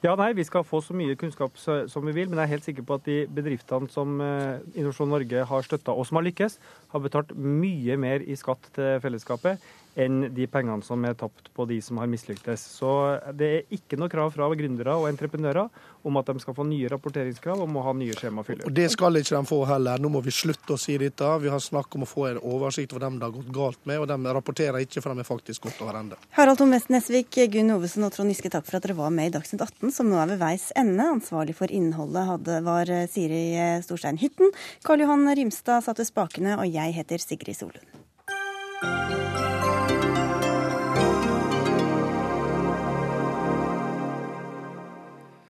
Ja, 0.00 0.14
nei, 0.16 0.32
Vi 0.32 0.44
skal 0.48 0.64
få 0.64 0.78
så 0.80 0.94
mye 0.96 1.16
kunnskap 1.20 1.58
som 1.60 2.06
vi 2.06 2.14
vil, 2.16 2.30
men 2.30 2.38
jeg 2.40 2.46
er 2.46 2.52
helt 2.54 2.64
sikker 2.64 2.84
på 2.88 2.96
at 2.96 3.04
de 3.04 3.18
bedriftene 3.36 3.88
som 3.92 4.14
eh, 4.24 4.62
Innovasjon 4.72 5.10
Norge 5.12 5.42
har 5.44 5.66
støtta 5.66 5.92
og 5.92 6.06
som 6.08 6.16
har 6.16 6.24
lykkes, 6.24 6.56
har 6.94 7.02
betalt 7.04 7.34
mye 7.36 7.98
mer 8.00 8.24
i 8.24 8.36
skatt 8.40 8.70
til 8.72 8.96
fellesskapet 9.04 9.60
enn 9.98 10.28
de 10.34 10.46
pengene 10.50 10.84
som 10.86 11.02
er 11.04 11.16
tapt 11.18 11.50
på 11.54 11.66
de 11.68 11.80
som 11.82 11.98
har 12.00 12.08
mislyktes. 12.10 12.62
Så 12.78 12.90
det 13.36 13.48
er 13.50 13.74
ikke 13.74 13.98
noe 13.98 14.10
krav 14.12 14.32
fra 14.34 14.48
gründere 14.54 14.94
og 14.98 15.08
entreprenører 15.10 15.68
om 16.06 16.16
at 16.20 16.30
de 16.30 16.40
skal 16.40 16.56
få 16.56 16.64
nye 16.68 16.88
rapporteringskrav 16.92 17.60
og 17.60 17.68
må 17.70 17.82
ha 17.84 17.92
nye 17.96 18.14
skjema 18.16 18.44
å. 18.46 18.68
Og 18.68 18.74
Det 18.74 18.88
skal 18.92 19.20
ikke 19.20 19.36
de 19.36 19.50
få 19.50 19.60
heller. 19.68 20.00
Nå 20.00 20.12
må 20.12 20.22
vi 20.24 20.34
slutte 20.34 20.76
å 20.76 20.80
si 20.80 20.96
dette. 21.00 21.28
Vi 21.42 21.52
har 21.52 21.60
snakk 21.62 21.94
om 21.96 22.06
å 22.06 22.08
få 22.08 22.28
en 22.30 22.40
oversikt 22.40 22.94
over 22.94 23.04
dem 23.06 23.18
det 23.20 23.28
har 23.28 23.36
gått 23.36 23.52
galt 23.54 23.80
med, 23.88 24.00
og 24.00 24.08
de 24.08 24.34
rapporterer 24.38 24.80
ikke, 24.84 25.02
for 25.02 25.12
de 25.12 25.24
er 25.24 25.28
faktisk 25.28 25.68
gått 25.68 25.82
over 25.84 26.00
ende. 26.00 26.18
Harald 26.36 26.60
Tom 26.60 26.74
West 26.74 26.90
Nesvik, 26.92 27.40
Gunn 27.52 27.74
Ovesen 27.74 28.06
og 28.06 28.14
Trond 28.14 28.32
Giske, 28.32 28.52
takk 28.52 28.66
for 28.68 28.80
at 28.80 28.86
dere 28.86 28.98
var 28.98 29.12
med 29.14 29.30
i 29.30 29.34
Dagsnytt 29.36 29.64
18, 29.66 29.94
som 29.96 30.10
nå 30.10 30.20
er 30.22 30.34
ved 30.34 30.42
veis 30.42 30.70
ende. 30.78 31.08
Ansvarlig 31.18 31.56
for 31.58 31.72
innholdet 31.72 32.28
hadde, 32.30 32.60
var 32.66 32.94
Siri 33.12 33.44
Storstein 33.84 34.20
Hytten. 34.22 34.54
Karl 34.86 35.04
Johan 35.04 35.28
Rimstad 35.36 35.84
satte 35.86 36.06
spakene, 36.08 36.56
og 36.60 36.68
jeg 36.70 36.96
heter 36.96 37.22
Sigrid 37.22 37.58
Solund. 37.58 39.19